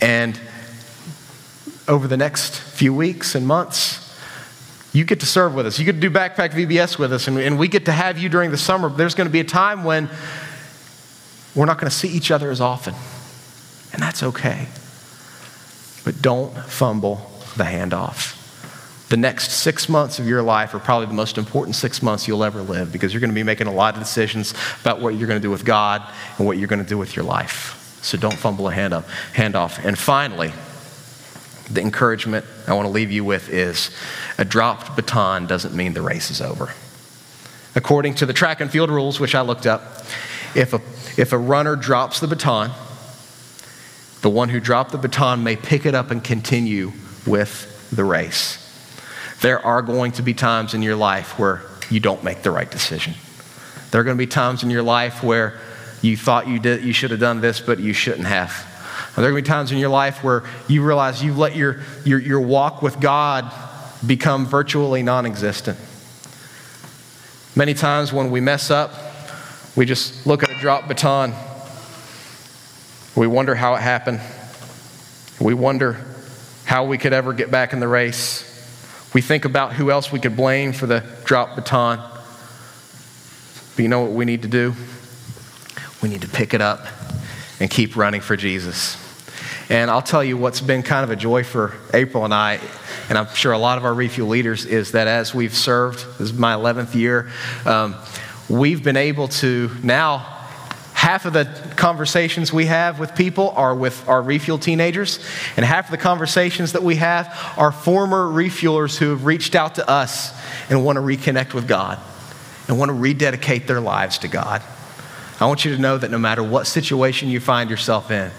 And 0.00 0.38
over 1.88 2.06
the 2.06 2.16
next 2.16 2.58
few 2.60 2.94
weeks 2.94 3.34
and 3.34 3.46
months, 3.46 4.04
you 4.92 5.04
get 5.04 5.20
to 5.20 5.26
serve 5.26 5.54
with 5.54 5.66
us. 5.66 5.78
You 5.78 5.84
get 5.84 5.92
to 5.94 6.00
do 6.00 6.10
backpack 6.10 6.50
VBS 6.50 6.98
with 6.98 7.12
us, 7.12 7.28
and, 7.28 7.38
and 7.38 7.58
we 7.58 7.68
get 7.68 7.86
to 7.86 7.92
have 7.92 8.18
you 8.18 8.28
during 8.28 8.50
the 8.50 8.56
summer. 8.56 8.88
There's 8.88 9.14
going 9.14 9.26
to 9.26 9.32
be 9.32 9.40
a 9.40 9.44
time 9.44 9.84
when 9.84 10.08
we're 11.54 11.66
not 11.66 11.78
going 11.78 11.90
to 11.90 11.96
see 11.96 12.08
each 12.08 12.30
other 12.30 12.50
as 12.50 12.60
often, 12.60 12.94
and 13.92 14.02
that's 14.02 14.22
okay. 14.22 14.68
But 16.04 16.22
don't 16.22 16.56
fumble 16.56 17.16
the 17.56 17.64
handoff. 17.64 18.36
The 19.08 19.16
next 19.16 19.52
six 19.52 19.88
months 19.88 20.18
of 20.18 20.26
your 20.26 20.42
life 20.42 20.74
are 20.74 20.78
probably 20.78 21.06
the 21.06 21.14
most 21.14 21.38
important 21.38 21.74
six 21.76 22.02
months 22.02 22.28
you'll 22.28 22.44
ever 22.44 22.60
live 22.60 22.92
because 22.92 23.12
you're 23.12 23.20
going 23.20 23.30
to 23.30 23.34
be 23.34 23.42
making 23.42 23.66
a 23.66 23.72
lot 23.72 23.94
of 23.94 24.00
decisions 24.00 24.52
about 24.82 25.00
what 25.00 25.14
you're 25.14 25.26
going 25.26 25.40
to 25.40 25.42
do 25.42 25.50
with 25.50 25.64
God 25.64 26.02
and 26.36 26.46
what 26.46 26.58
you're 26.58 26.68
going 26.68 26.82
to 26.82 26.88
do 26.88 26.98
with 26.98 27.16
your 27.16 27.24
life. 27.24 27.98
So 28.02 28.18
don't 28.18 28.34
fumble 28.34 28.68
a 28.68 28.72
hand 28.72 28.92
up, 28.92 29.08
handoff. 29.32 29.82
And 29.82 29.98
finally, 29.98 30.52
the 31.70 31.80
encouragement 31.80 32.44
I 32.66 32.74
want 32.74 32.86
to 32.86 32.92
leave 32.92 33.10
you 33.10 33.24
with 33.24 33.48
is 33.48 33.90
a 34.36 34.44
dropped 34.44 34.94
baton 34.94 35.46
doesn't 35.46 35.74
mean 35.74 35.94
the 35.94 36.02
race 36.02 36.30
is 36.30 36.40
over. 36.40 36.72
According 37.74 38.14
to 38.16 38.26
the 38.26 38.32
track 38.32 38.60
and 38.60 38.70
field 38.70 38.90
rules, 38.90 39.18
which 39.20 39.34
I 39.34 39.40
looked 39.40 39.66
up, 39.66 40.04
if 40.54 40.74
a, 40.74 40.80
if 41.20 41.32
a 41.32 41.38
runner 41.38 41.76
drops 41.76 42.20
the 42.20 42.26
baton, 42.26 42.72
the 44.22 44.30
one 44.30 44.48
who 44.48 44.60
dropped 44.60 44.92
the 44.92 44.98
baton 44.98 45.44
may 45.44 45.56
pick 45.56 45.86
it 45.86 45.94
up 45.94 46.10
and 46.10 46.22
continue 46.22 46.92
with 47.26 47.90
the 47.90 48.04
race. 48.04 48.64
There 49.40 49.64
are 49.64 49.82
going 49.82 50.12
to 50.12 50.22
be 50.22 50.34
times 50.34 50.74
in 50.74 50.82
your 50.82 50.96
life 50.96 51.38
where 51.38 51.62
you 51.90 52.00
don't 52.00 52.24
make 52.24 52.42
the 52.42 52.50
right 52.50 52.70
decision. 52.70 53.14
There 53.90 54.00
are 54.00 54.04
going 54.04 54.16
to 54.16 54.18
be 54.18 54.26
times 54.26 54.62
in 54.62 54.70
your 54.70 54.82
life 54.82 55.22
where 55.22 55.58
you 56.02 56.16
thought 56.16 56.48
you, 56.48 56.58
did, 56.58 56.84
you 56.84 56.92
should 56.92 57.10
have 57.10 57.20
done 57.20 57.40
this, 57.40 57.60
but 57.60 57.78
you 57.78 57.92
shouldn't 57.92 58.26
have. 58.26 58.50
There 59.14 59.24
are 59.24 59.30
going 59.30 59.42
to 59.42 59.48
be 59.48 59.52
times 59.52 59.72
in 59.72 59.78
your 59.78 59.88
life 59.88 60.22
where 60.22 60.44
you 60.68 60.84
realize 60.84 61.22
you've 61.22 61.38
let 61.38 61.56
your, 61.56 61.80
your, 62.04 62.20
your 62.20 62.40
walk 62.40 62.82
with 62.82 63.00
God 63.00 63.52
become 64.06 64.46
virtually 64.46 65.02
non 65.02 65.26
existent. 65.26 65.78
Many 67.56 67.74
times 67.74 68.12
when 68.12 68.30
we 68.30 68.40
mess 68.40 68.70
up, 68.70 68.92
we 69.76 69.86
just 69.86 70.26
look 70.26 70.42
at 70.42 70.50
a 70.50 70.54
drop 70.60 70.86
baton. 70.86 71.32
We 73.18 73.26
wonder 73.26 73.56
how 73.56 73.74
it 73.74 73.80
happened. 73.80 74.20
We 75.40 75.52
wonder 75.52 76.06
how 76.64 76.84
we 76.84 76.98
could 76.98 77.12
ever 77.12 77.32
get 77.32 77.50
back 77.50 77.72
in 77.72 77.80
the 77.80 77.88
race. 77.88 78.44
We 79.12 79.22
think 79.22 79.44
about 79.44 79.72
who 79.72 79.90
else 79.90 80.12
we 80.12 80.20
could 80.20 80.36
blame 80.36 80.72
for 80.72 80.86
the 80.86 81.02
drop 81.24 81.56
baton. 81.56 81.98
But 83.74 83.82
you 83.82 83.88
know 83.88 84.02
what 84.02 84.12
we 84.12 84.24
need 84.24 84.42
to 84.42 84.48
do? 84.48 84.72
We 86.00 86.08
need 86.08 86.20
to 86.22 86.28
pick 86.28 86.54
it 86.54 86.60
up 86.60 86.86
and 87.58 87.68
keep 87.68 87.96
running 87.96 88.20
for 88.20 88.36
Jesus. 88.36 88.96
And 89.68 89.90
I'll 89.90 90.00
tell 90.00 90.22
you 90.22 90.36
what's 90.36 90.60
been 90.60 90.84
kind 90.84 91.02
of 91.02 91.10
a 91.10 91.16
joy 91.16 91.42
for 91.42 91.74
April 91.92 92.24
and 92.24 92.32
I, 92.32 92.60
and 93.08 93.18
I'm 93.18 93.34
sure 93.34 93.50
a 93.50 93.58
lot 93.58 93.78
of 93.78 93.84
our 93.84 93.94
refuel 93.94 94.28
leaders, 94.28 94.64
is 94.64 94.92
that 94.92 95.08
as 95.08 95.34
we've 95.34 95.56
served, 95.56 96.06
this 96.20 96.30
is 96.30 96.32
my 96.34 96.54
11th 96.54 96.94
year, 96.94 97.32
um, 97.66 97.96
we've 98.48 98.84
been 98.84 98.96
able 98.96 99.26
to 99.26 99.72
now 99.82 100.37
half 101.08 101.24
of 101.24 101.32
the 101.32 101.46
conversations 101.76 102.52
we 102.52 102.66
have 102.66 103.00
with 103.00 103.14
people 103.14 103.48
are 103.52 103.74
with 103.74 104.06
our 104.10 104.20
refuel 104.20 104.58
teenagers, 104.58 105.18
and 105.56 105.64
half 105.64 105.86
of 105.86 105.90
the 105.90 105.96
conversations 105.96 106.72
that 106.72 106.82
we 106.82 106.96
have 106.96 107.34
are 107.56 107.72
former 107.72 108.26
refuelers 108.26 108.98
who 108.98 109.08
have 109.08 109.24
reached 109.24 109.54
out 109.54 109.76
to 109.76 109.88
us 109.88 110.38
and 110.68 110.84
want 110.84 110.96
to 110.96 111.00
reconnect 111.00 111.54
with 111.54 111.66
God 111.66 111.98
and 112.68 112.78
want 112.78 112.90
to 112.90 112.92
rededicate 112.92 113.66
their 113.66 113.80
lives 113.80 114.18
to 114.18 114.28
God. 114.28 114.62
I 115.40 115.46
want 115.46 115.64
you 115.64 115.74
to 115.74 115.80
know 115.80 115.96
that 115.96 116.10
no 116.10 116.18
matter 116.18 116.42
what 116.42 116.66
situation 116.66 117.30
you 117.30 117.40
find 117.40 117.70
yourself 117.70 118.10
in, 118.10 118.30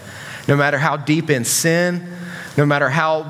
no 0.46 0.56
matter 0.56 0.78
how 0.78 0.96
deep 0.96 1.28
in 1.28 1.44
sin, 1.44 2.06
no 2.56 2.64
matter 2.64 2.88
how, 2.88 3.24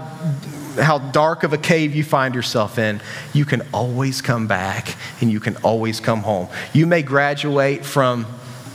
how 0.78 0.98
dark 0.98 1.44
of 1.44 1.54
a 1.54 1.58
cave 1.58 1.94
you 1.96 2.04
find 2.04 2.34
yourself 2.34 2.78
in, 2.78 3.00
you 3.32 3.46
can 3.46 3.62
always 3.72 4.20
come 4.20 4.46
back 4.46 4.96
and 5.22 5.32
you 5.32 5.40
can 5.40 5.56
always 5.64 5.98
come 5.98 6.20
home. 6.20 6.48
You 6.74 6.84
may 6.84 7.00
graduate 7.00 7.86
from 7.86 8.26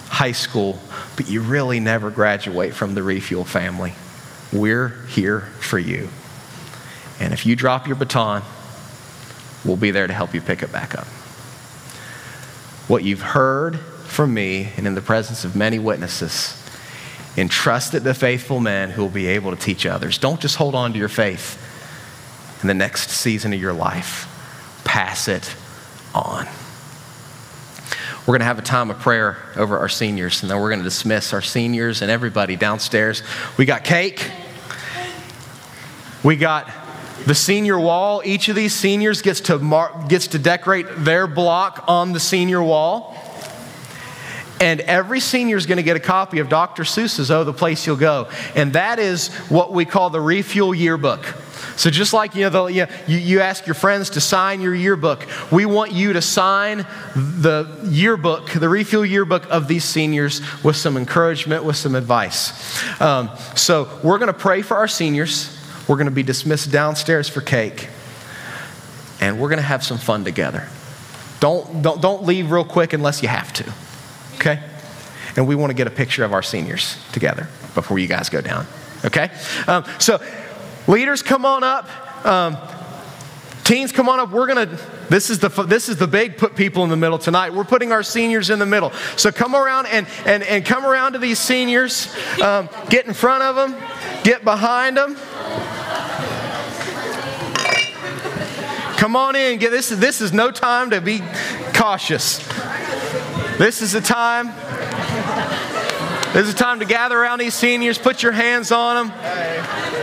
high 0.07 0.31
school, 0.31 0.79
but 1.15 1.29
you 1.29 1.41
really 1.41 1.79
never 1.79 2.09
graduate 2.09 2.73
from 2.73 2.95
the 2.95 3.03
Refuel 3.03 3.45
family. 3.45 3.93
We're 4.53 4.89
here 5.07 5.41
for 5.59 5.79
you. 5.79 6.09
And 7.19 7.33
if 7.33 7.45
you 7.45 7.55
drop 7.55 7.87
your 7.87 7.95
baton, 7.95 8.43
we'll 9.63 9.77
be 9.77 9.91
there 9.91 10.07
to 10.07 10.13
help 10.13 10.33
you 10.33 10.41
pick 10.41 10.63
it 10.63 10.71
back 10.71 10.95
up. 10.95 11.07
What 12.87 13.03
you've 13.03 13.21
heard 13.21 13.79
from 13.79 14.33
me 14.33 14.71
and 14.77 14.87
in 14.87 14.95
the 14.95 15.01
presence 15.01 15.43
of 15.43 15.55
many 15.55 15.79
witnesses, 15.79 16.61
entrust 17.37 17.93
it 17.93 18.01
to 18.01 18.13
faithful 18.13 18.59
men 18.59 18.89
who 18.91 19.01
will 19.01 19.09
be 19.09 19.27
able 19.27 19.51
to 19.51 19.57
teach 19.57 19.85
others. 19.85 20.17
Don't 20.17 20.39
just 20.39 20.55
hold 20.55 20.75
on 20.75 20.93
to 20.93 20.99
your 20.99 21.09
faith 21.09 21.61
in 22.61 22.67
the 22.67 22.73
next 22.73 23.09
season 23.09 23.53
of 23.53 23.59
your 23.59 23.73
life, 23.73 24.27
pass 24.85 25.27
it 25.27 25.55
on. 26.13 26.47
We're 28.25 28.31
going 28.31 28.39
to 28.39 28.45
have 28.45 28.57
a 28.57 28.63
time 28.63 28.89
of 28.89 28.97
prayer 28.97 29.37
over 29.55 29.77
our 29.77 29.87
seniors, 29.87 30.41
and 30.41 30.49
then 30.49 30.59
we're 30.59 30.69
going 30.69 30.79
to 30.79 30.83
dismiss 30.83 31.31
our 31.31 31.43
seniors 31.43 32.01
and 32.01 32.09
everybody 32.09 32.55
downstairs. 32.55 33.21
We 33.55 33.65
got 33.65 33.83
cake. 33.83 34.31
We 36.23 36.35
got 36.35 36.71
the 37.27 37.35
senior 37.35 37.79
wall. 37.79 38.23
Each 38.25 38.49
of 38.49 38.55
these 38.55 38.73
seniors 38.73 39.21
gets 39.21 39.41
to, 39.41 39.59
mark, 39.59 40.09
gets 40.09 40.25
to 40.29 40.39
decorate 40.39 40.87
their 40.97 41.27
block 41.27 41.85
on 41.87 42.13
the 42.13 42.19
senior 42.19 42.63
wall. 42.63 43.15
And 44.59 44.81
every 44.81 45.19
senior 45.19 45.57
is 45.57 45.67
going 45.67 45.77
to 45.77 45.83
get 45.83 45.95
a 45.95 45.99
copy 45.99 46.39
of 46.39 46.49
Dr. 46.49 46.81
Seuss's 46.81 47.29
Oh, 47.29 47.43
the 47.43 47.53
Place 47.53 47.85
You'll 47.85 47.95
Go. 47.95 48.29
And 48.55 48.73
that 48.73 48.97
is 48.97 49.27
what 49.49 49.71
we 49.71 49.85
call 49.85 50.09
the 50.09 50.21
Refuel 50.21 50.73
Yearbook. 50.73 51.23
So 51.77 51.89
just 51.89 52.13
like 52.13 52.35
you 52.35 52.49
know, 52.49 52.67
the, 52.67 52.87
you, 53.07 53.17
you 53.17 53.39
ask 53.41 53.65
your 53.67 53.73
friends 53.73 54.11
to 54.11 54.21
sign 54.21 54.61
your 54.61 54.73
yearbook, 54.73 55.27
we 55.51 55.65
want 55.65 55.91
you 55.91 56.13
to 56.13 56.21
sign 56.21 56.85
the 57.15 57.67
yearbook, 57.83 58.49
the 58.51 58.69
refuel 58.69 59.05
yearbook 59.05 59.45
of 59.49 59.67
these 59.67 59.83
seniors 59.83 60.41
with 60.63 60.77
some 60.77 60.95
encouragement, 60.97 61.65
with 61.65 61.75
some 61.75 61.95
advice. 61.95 63.01
Um, 63.01 63.29
so 63.55 63.89
we're 64.03 64.17
going 64.17 64.27
to 64.27 64.33
pray 64.33 64.61
for 64.61 64.77
our 64.77 64.87
seniors. 64.87 65.51
We're 65.87 65.97
going 65.97 66.07
to 66.07 66.11
be 66.11 66.23
dismissed 66.23 66.71
downstairs 66.71 67.29
for 67.29 67.41
cake, 67.41 67.89
and 69.19 69.39
we're 69.39 69.49
going 69.49 69.57
to 69.57 69.63
have 69.63 69.83
some 69.83 69.97
fun 69.97 70.23
together. 70.23 70.67
Don't, 71.41 71.81
don't, 71.81 72.01
don't 72.01 72.23
leave 72.23 72.51
real 72.51 72.63
quick 72.63 72.93
unless 72.93 73.21
you 73.21 73.27
have 73.27 73.51
to, 73.53 73.73
okay? 74.35 74.63
And 75.35 75.47
we 75.47 75.55
want 75.55 75.71
to 75.71 75.75
get 75.75 75.85
a 75.87 75.91
picture 75.91 76.23
of 76.23 76.31
our 76.31 76.41
seniors 76.41 76.97
together 77.11 77.49
before 77.73 77.99
you 77.99 78.07
guys 78.07 78.29
go 78.29 78.39
down, 78.39 78.65
okay? 79.03 79.29
Um, 79.67 79.83
so 79.99 80.19
Leaders, 80.87 81.23
come 81.23 81.45
on 81.45 81.63
up. 81.63 82.25
Um, 82.25 82.57
teens, 83.63 83.91
come 83.91 84.07
on 84.07 84.19
up. 84.19 84.29
We're 84.31 84.47
going 84.47 84.67
to, 84.67 84.79
this 85.09 85.29
is 85.29 85.39
the, 85.39 85.49
this 85.49 85.89
is 85.89 85.97
the 85.97 86.07
big 86.07 86.37
put 86.37 86.55
people 86.55 86.83
in 86.83 86.89
the 86.89 86.97
middle 86.97 87.17
tonight. 87.17 87.53
We're 87.53 87.63
putting 87.63 87.91
our 87.91 88.03
seniors 88.03 88.49
in 88.49 88.59
the 88.59 88.65
middle. 88.65 88.91
So 89.17 89.31
come 89.31 89.55
around 89.55 89.87
and, 89.87 90.07
and, 90.25 90.43
and 90.43 90.63
come 90.65 90.85
around 90.85 91.13
to 91.13 91.19
these 91.19 91.39
seniors. 91.39 92.13
Um, 92.41 92.69
get 92.89 93.07
in 93.07 93.13
front 93.13 93.43
of 93.43 93.55
them, 93.55 93.75
get 94.23 94.43
behind 94.43 94.97
them. 94.97 95.17
Come 98.97 99.15
on 99.15 99.35
in. 99.35 99.59
Get 99.59 99.71
this, 99.71 99.89
this 99.89 100.21
is 100.21 100.31
no 100.31 100.51
time 100.51 100.91
to 100.91 101.01
be 101.01 101.21
cautious. 101.73 102.37
This 103.57 103.81
is 103.81 103.91
the 103.91 104.01
time 104.01 104.47
this 106.35 106.49
is 106.49 106.53
time 106.53 106.79
to 106.79 106.85
gather 106.85 107.17
around 107.17 107.39
these 107.39 107.53
seniors, 107.53 107.97
put 107.97 108.21
your 108.21 108.33
hands 108.33 108.69
on 108.73 109.07
them. 109.07 109.17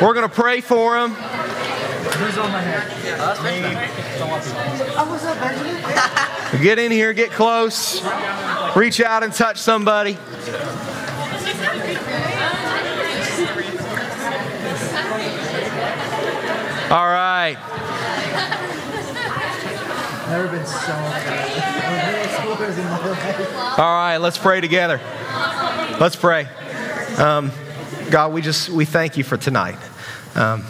We're 0.00 0.14
going 0.14 0.26
to 0.26 0.34
pray 0.34 0.62
for 0.62 0.98
them. 0.98 1.10
Who's 1.10 2.38
on 2.42 2.50
my 2.50 2.62
hand? 2.62 2.88
Me. 6.54 6.64
Get 6.64 6.78
in 6.78 6.90
here, 6.90 7.12
get 7.12 7.32
close, 7.32 8.02
reach 8.74 9.02
out 9.02 9.22
and 9.22 9.30
touch 9.34 9.58
somebody. 9.58 10.16
All 16.90 17.08
right. 17.08 17.58
Never 20.28 20.48
been 20.48 20.64
so 20.64 20.92
All 23.76 23.94
right, 23.94 24.16
let's 24.16 24.38
pray 24.38 24.62
together. 24.62 24.98
Let's 26.00 26.16
pray. 26.16 26.48
Um, 27.18 27.52
God, 28.10 28.32
we 28.32 28.42
just 28.42 28.70
we 28.70 28.84
thank 28.84 29.16
you 29.16 29.22
for 29.22 29.36
tonight. 29.36 29.78
Um, 30.34 30.64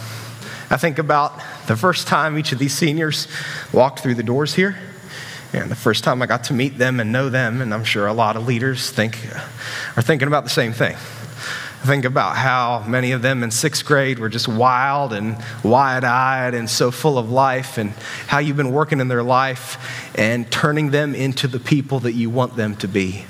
I 0.68 0.76
think 0.76 0.98
about 0.98 1.40
the 1.66 1.76
first 1.76 2.06
time 2.06 2.36
each 2.36 2.52
of 2.52 2.58
these 2.58 2.74
seniors 2.74 3.28
walked 3.72 4.00
through 4.00 4.16
the 4.16 4.22
doors 4.22 4.52
here, 4.52 4.76
and 5.54 5.70
the 5.70 5.76
first 5.76 6.04
time 6.04 6.20
I 6.20 6.26
got 6.26 6.44
to 6.44 6.54
meet 6.54 6.76
them 6.76 7.00
and 7.00 7.12
know 7.12 7.30
them, 7.30 7.62
and 7.62 7.72
I'm 7.72 7.84
sure 7.84 8.06
a 8.06 8.12
lot 8.12 8.36
of 8.36 8.46
leaders 8.46 8.90
think 8.90 9.18
are 9.96 10.02
thinking 10.02 10.28
about 10.28 10.44
the 10.44 10.50
same 10.50 10.72
thing. 10.72 10.94
I 10.94 11.86
think 11.86 12.04
about 12.04 12.36
how 12.36 12.84
many 12.86 13.12
of 13.12 13.22
them 13.22 13.42
in 13.42 13.50
sixth 13.50 13.86
grade 13.86 14.18
were 14.18 14.28
just 14.28 14.48
wild 14.48 15.12
and 15.12 15.36
wide 15.64 16.04
eyed 16.04 16.54
and 16.54 16.68
so 16.68 16.90
full 16.90 17.16
of 17.16 17.30
life, 17.30 17.78
and 17.78 17.90
how 18.26 18.38
you've 18.38 18.56
been 18.56 18.72
working 18.72 19.00
in 19.00 19.08
their 19.08 19.22
life 19.22 19.78
and 20.18 20.50
turning 20.50 20.90
them 20.90 21.14
into 21.14 21.48
the 21.48 21.60
people 21.60 22.00
that 22.00 22.12
you 22.12 22.28
want 22.28 22.56
them 22.56 22.76
to 22.76 22.88
be. 22.88 23.24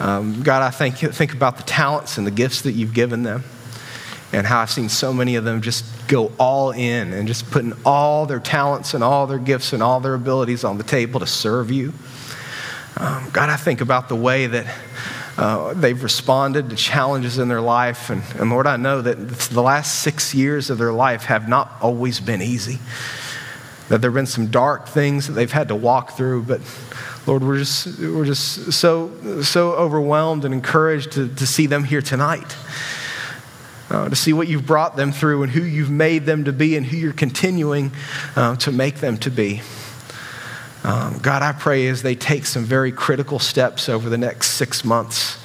Um, 0.00 0.42
God, 0.42 0.62
I 0.62 0.70
think, 0.70 0.96
think 0.96 1.32
about 1.32 1.56
the 1.56 1.64
talents 1.64 2.18
and 2.18 2.26
the 2.26 2.30
gifts 2.30 2.62
that 2.62 2.72
you've 2.72 2.94
given 2.94 3.22
them. 3.22 3.44
and 4.32 4.46
how 4.46 4.60
I've 4.60 4.70
seen 4.70 4.88
so 4.88 5.12
many 5.12 5.36
of 5.36 5.44
them 5.44 5.62
just 5.62 5.84
go 6.06 6.32
all 6.38 6.70
in 6.70 7.12
and 7.12 7.26
just 7.26 7.50
putting 7.50 7.72
all 7.84 8.26
their 8.26 8.40
talents 8.40 8.94
and 8.94 9.02
all 9.02 9.26
their 9.26 9.38
gifts 9.38 9.72
and 9.72 9.82
all 9.82 10.00
their 10.00 10.14
abilities 10.14 10.64
on 10.64 10.78
the 10.78 10.84
table 10.84 11.20
to 11.20 11.26
serve 11.26 11.70
you. 11.70 11.92
Um, 12.96 13.30
God, 13.32 13.48
I 13.48 13.56
think 13.56 13.80
about 13.80 14.08
the 14.08 14.16
way 14.16 14.46
that 14.46 14.74
uh, 15.38 15.72
they've 15.74 16.02
responded 16.02 16.68
to 16.70 16.76
challenges 16.76 17.38
in 17.38 17.48
their 17.48 17.60
life. 17.60 18.10
And, 18.10 18.22
and 18.38 18.50
Lord, 18.50 18.66
I 18.66 18.76
know 18.76 19.00
that 19.02 19.14
the 19.14 19.62
last 19.62 20.00
six 20.00 20.34
years 20.34 20.68
of 20.68 20.78
their 20.78 20.92
life 20.92 21.24
have 21.24 21.48
not 21.48 21.72
always 21.80 22.20
been 22.20 22.42
easy. 22.42 22.80
That 23.88 24.02
there 24.02 24.10
have 24.10 24.16
been 24.16 24.26
some 24.26 24.48
dark 24.48 24.88
things 24.88 25.28
that 25.28 25.34
they've 25.34 25.50
had 25.50 25.68
to 25.68 25.76
walk 25.76 26.12
through, 26.12 26.42
but 26.42 26.60
Lord, 27.28 27.44
we're 27.44 27.58
just, 27.58 27.98
we're 27.98 28.24
just 28.24 28.72
so, 28.72 29.42
so 29.42 29.72
overwhelmed 29.72 30.46
and 30.46 30.54
encouraged 30.54 31.12
to, 31.12 31.28
to 31.28 31.46
see 31.46 31.66
them 31.66 31.84
here 31.84 32.00
tonight. 32.00 32.56
Uh, 33.90 34.08
to 34.08 34.16
see 34.16 34.32
what 34.32 34.48
you've 34.48 34.66
brought 34.66 34.96
them 34.96 35.12
through 35.12 35.42
and 35.42 35.52
who 35.52 35.62
you've 35.62 35.90
made 35.90 36.24
them 36.24 36.44
to 36.44 36.54
be 36.54 36.74
and 36.74 36.86
who 36.86 36.96
you're 36.96 37.12
continuing 37.12 37.92
uh, 38.34 38.56
to 38.56 38.72
make 38.72 38.96
them 38.96 39.18
to 39.18 39.30
be. 39.30 39.60
Um, 40.84 41.18
God, 41.18 41.42
I 41.42 41.52
pray 41.52 41.88
as 41.88 42.02
they 42.02 42.14
take 42.14 42.46
some 42.46 42.64
very 42.64 42.92
critical 42.92 43.38
steps 43.38 43.90
over 43.90 44.08
the 44.08 44.16
next 44.16 44.52
six 44.52 44.82
months, 44.82 45.36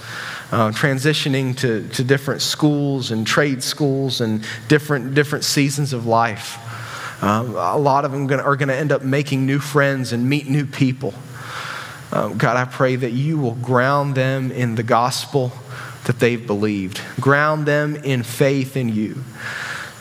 uh, 0.54 0.70
transitioning 0.72 1.58
to, 1.58 1.86
to 1.90 2.04
different 2.06 2.42
schools 2.42 3.12
and 3.12 3.28
trade 3.28 3.62
schools 3.62 4.22
and 4.22 4.46
different, 4.70 5.16
different 5.16 5.44
seasons 5.44 5.92
of 5.92 6.06
life. 6.06 6.58
Um, 7.22 7.56
a 7.58 7.78
lot 7.78 8.06
of 8.06 8.14
them 8.14 8.28
gonna, 8.28 8.44
are 8.44 8.56
going 8.56 8.70
to 8.70 8.76
end 8.76 8.94
up 8.94 9.02
making 9.02 9.46
new 9.46 9.60
friends 9.60 10.14
and 10.14 10.30
meet 10.30 10.48
new 10.48 10.66
people. 10.66 11.14
Um, 12.14 12.38
God, 12.38 12.58
I 12.58 12.66
pray 12.66 12.96
that 12.96 13.12
you 13.12 13.40
will 13.40 13.56
ground 13.56 14.14
them 14.14 14.52
in 14.52 14.76
the 14.76 14.84
gospel 14.84 15.52
that 16.06 16.20
they've 16.20 16.46
believed, 16.46 17.02
ground 17.20 17.66
them 17.66 17.96
in 17.96 18.22
faith 18.22 18.78
in 18.78 18.90
you. 18.90 19.24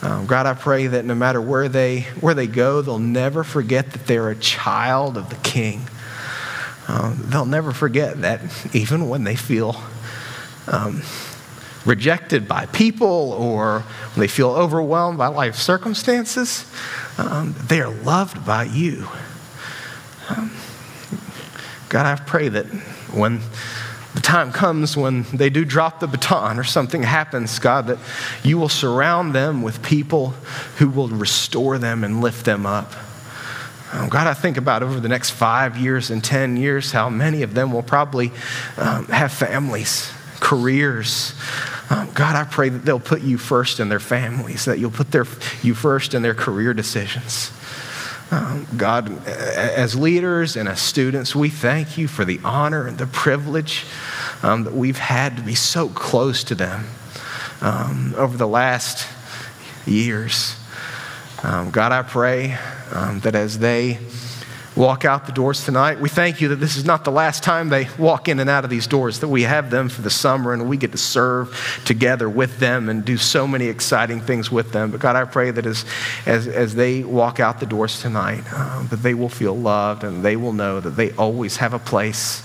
Um, 0.03 0.27
God, 0.27 0.45
I 0.45 0.53
pray 0.53 0.85
that 0.85 1.05
no 1.05 1.15
matter 1.15 1.41
where 1.41 1.67
they, 1.67 2.01
where 2.21 2.35
they 2.35 2.45
go, 2.45 2.83
they'll 2.83 2.99
never 2.99 3.43
forget 3.43 3.93
that 3.93 4.05
they're 4.05 4.29
a 4.29 4.35
child 4.35 5.17
of 5.17 5.31
the 5.31 5.37
King. 5.37 5.87
Um, 6.87 7.17
they'll 7.29 7.47
never 7.47 7.71
forget 7.71 8.21
that 8.21 8.41
even 8.75 9.09
when 9.09 9.23
they 9.23 9.35
feel 9.35 9.81
um, 10.67 11.01
rejected 11.83 12.47
by 12.47 12.67
people 12.67 13.31
or 13.31 13.79
when 14.13 14.21
they 14.21 14.27
feel 14.27 14.51
overwhelmed 14.51 15.17
by 15.17 15.27
life 15.27 15.55
circumstances, 15.55 16.71
um, 17.17 17.55
they 17.69 17.81
are 17.81 17.89
loved 17.89 18.45
by 18.45 18.65
you. 18.65 19.07
God, 21.93 22.07
I 22.07 22.15
pray 22.15 22.49
that 22.49 22.65
when 23.13 23.39
the 24.15 24.19
time 24.19 24.51
comes 24.51 24.97
when 24.97 25.27
they 25.31 25.51
do 25.51 25.63
drop 25.63 25.99
the 25.99 26.07
baton 26.07 26.57
or 26.57 26.63
something 26.63 27.03
happens, 27.03 27.59
God, 27.59 27.85
that 27.85 27.99
you 28.43 28.57
will 28.57 28.67
surround 28.67 29.35
them 29.35 29.61
with 29.61 29.83
people 29.83 30.31
who 30.79 30.89
will 30.89 31.07
restore 31.07 31.77
them 31.77 32.03
and 32.03 32.19
lift 32.19 32.45
them 32.45 32.65
up. 32.65 32.93
Um, 33.91 34.09
God, 34.09 34.25
I 34.25 34.33
think 34.33 34.57
about 34.57 34.81
over 34.81 34.99
the 34.99 35.07
next 35.07 35.29
five 35.29 35.77
years 35.77 36.09
and 36.09 36.23
10 36.23 36.57
years 36.57 36.91
how 36.91 37.11
many 37.11 37.43
of 37.43 37.53
them 37.53 37.71
will 37.71 37.83
probably 37.83 38.31
um, 38.77 39.05
have 39.05 39.31
families, 39.31 40.11
careers. 40.39 41.35
Um, 41.91 42.09
God, 42.15 42.35
I 42.35 42.43
pray 42.43 42.69
that 42.69 42.85
they'll 42.85 42.99
put 42.99 43.21
you 43.21 43.37
first 43.37 43.79
in 43.79 43.89
their 43.89 43.99
families, 43.99 44.65
that 44.65 44.79
you'll 44.79 44.89
put 44.89 45.11
their, 45.11 45.27
you 45.61 45.75
first 45.75 46.15
in 46.15 46.23
their 46.23 46.33
career 46.33 46.73
decisions. 46.73 47.51
Um, 48.33 48.65
God, 48.75 49.27
as 49.27 49.95
leaders 49.95 50.55
and 50.55 50.67
as 50.67 50.81
students, 50.81 51.35
we 51.35 51.49
thank 51.49 51.99
you 51.99 52.07
for 52.07 52.25
the 52.25 52.39
honor 52.43 52.87
and 52.87 52.97
the 52.97 53.05
privilege 53.05 53.85
um, 54.41 54.63
that 54.63 54.73
we've 54.73 54.97
had 54.97 55.37
to 55.37 55.43
be 55.43 55.53
so 55.53 55.87
close 55.89 56.43
to 56.45 56.55
them 56.55 56.87
um, 57.61 58.15
over 58.17 58.35
the 58.35 58.47
last 58.47 59.07
years. 59.85 60.55
Um, 61.43 61.69
God, 61.69 61.91
I 61.91 62.01
pray 62.01 62.57
um, 62.91 63.19
that 63.19 63.35
as 63.35 63.59
they 63.59 63.99
walk 64.75 65.05
out 65.05 65.25
the 65.25 65.31
doors 65.31 65.65
tonight. 65.65 65.99
We 65.99 66.09
thank 66.09 66.41
you 66.41 66.47
that 66.49 66.55
this 66.55 66.75
is 66.75 66.85
not 66.85 67.03
the 67.03 67.11
last 67.11 67.43
time 67.43 67.69
they 67.69 67.87
walk 67.97 68.27
in 68.27 68.39
and 68.39 68.49
out 68.49 68.63
of 68.63 68.69
these 68.69 68.87
doors, 68.87 69.19
that 69.19 69.27
we 69.27 69.43
have 69.43 69.69
them 69.69 69.89
for 69.89 70.01
the 70.01 70.09
summer 70.09 70.53
and 70.53 70.67
we 70.67 70.77
get 70.77 70.91
to 70.93 70.97
serve 70.97 71.81
together 71.85 72.29
with 72.29 72.59
them 72.59 72.89
and 72.89 73.05
do 73.05 73.17
so 73.17 73.47
many 73.47 73.67
exciting 73.67 74.19
things 74.19 74.51
with 74.51 74.71
them. 74.71 74.91
But 74.91 74.99
God, 74.99 75.15
I 75.15 75.25
pray 75.25 75.51
that 75.51 75.65
as, 75.65 75.85
as, 76.25 76.47
as 76.47 76.75
they 76.75 77.03
walk 77.03 77.39
out 77.39 77.59
the 77.59 77.65
doors 77.65 78.01
tonight, 78.01 78.51
um, 78.53 78.87
that 78.87 79.03
they 79.03 79.13
will 79.13 79.29
feel 79.29 79.55
loved 79.55 80.03
and 80.03 80.23
they 80.23 80.35
will 80.35 80.53
know 80.53 80.79
that 80.79 80.91
they 80.91 81.11
always 81.11 81.57
have 81.57 81.73
a 81.73 81.79
place 81.79 82.43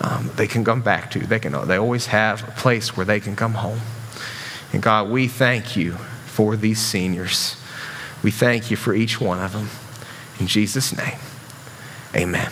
um, 0.00 0.30
they 0.36 0.46
can 0.46 0.64
come 0.64 0.82
back 0.82 1.10
to. 1.12 1.20
They, 1.20 1.38
can, 1.38 1.52
they 1.66 1.76
always 1.76 2.06
have 2.06 2.46
a 2.46 2.52
place 2.52 2.96
where 2.96 3.06
they 3.06 3.20
can 3.20 3.36
come 3.36 3.54
home. 3.54 3.80
And 4.72 4.82
God, 4.82 5.08
we 5.08 5.28
thank 5.28 5.76
you 5.76 5.92
for 6.26 6.56
these 6.56 6.80
seniors. 6.80 7.56
We 8.22 8.30
thank 8.30 8.70
you 8.70 8.76
for 8.76 8.92
each 8.92 9.20
one 9.20 9.38
of 9.38 9.52
them. 9.52 9.68
In 10.40 10.46
Jesus' 10.46 10.96
name. 10.96 11.18
Amen. 12.14 12.50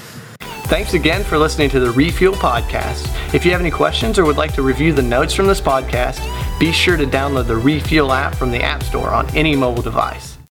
Thanks 0.67 0.95
again 0.95 1.23
for 1.23 1.37
listening 1.37 1.69
to 1.71 1.81
the 1.81 1.91
Refuel 1.91 2.35
Podcast. 2.35 3.07
If 3.35 3.45
you 3.45 3.51
have 3.51 3.61
any 3.61 3.71
questions 3.71 4.19
or 4.19 4.25
would 4.25 4.39
like 4.39 4.55
to 4.55 4.63
review 4.63 4.93
the 4.93 5.03
notes 5.03 5.35
from 5.35 5.47
this 5.47 5.61
podcast, 5.61 6.21
be 6.59 6.73
sure 6.73 6.97
to 6.97 7.05
download 7.05 7.47
the 7.47 7.57
Refuel 7.57 8.13
app 8.13 8.35
from 8.35 8.51
the 8.51 8.63
App 8.63 8.83
Store 8.83 9.11
on 9.11 9.29
any 9.37 9.55
mobile 9.55 9.83
device. 9.83 10.32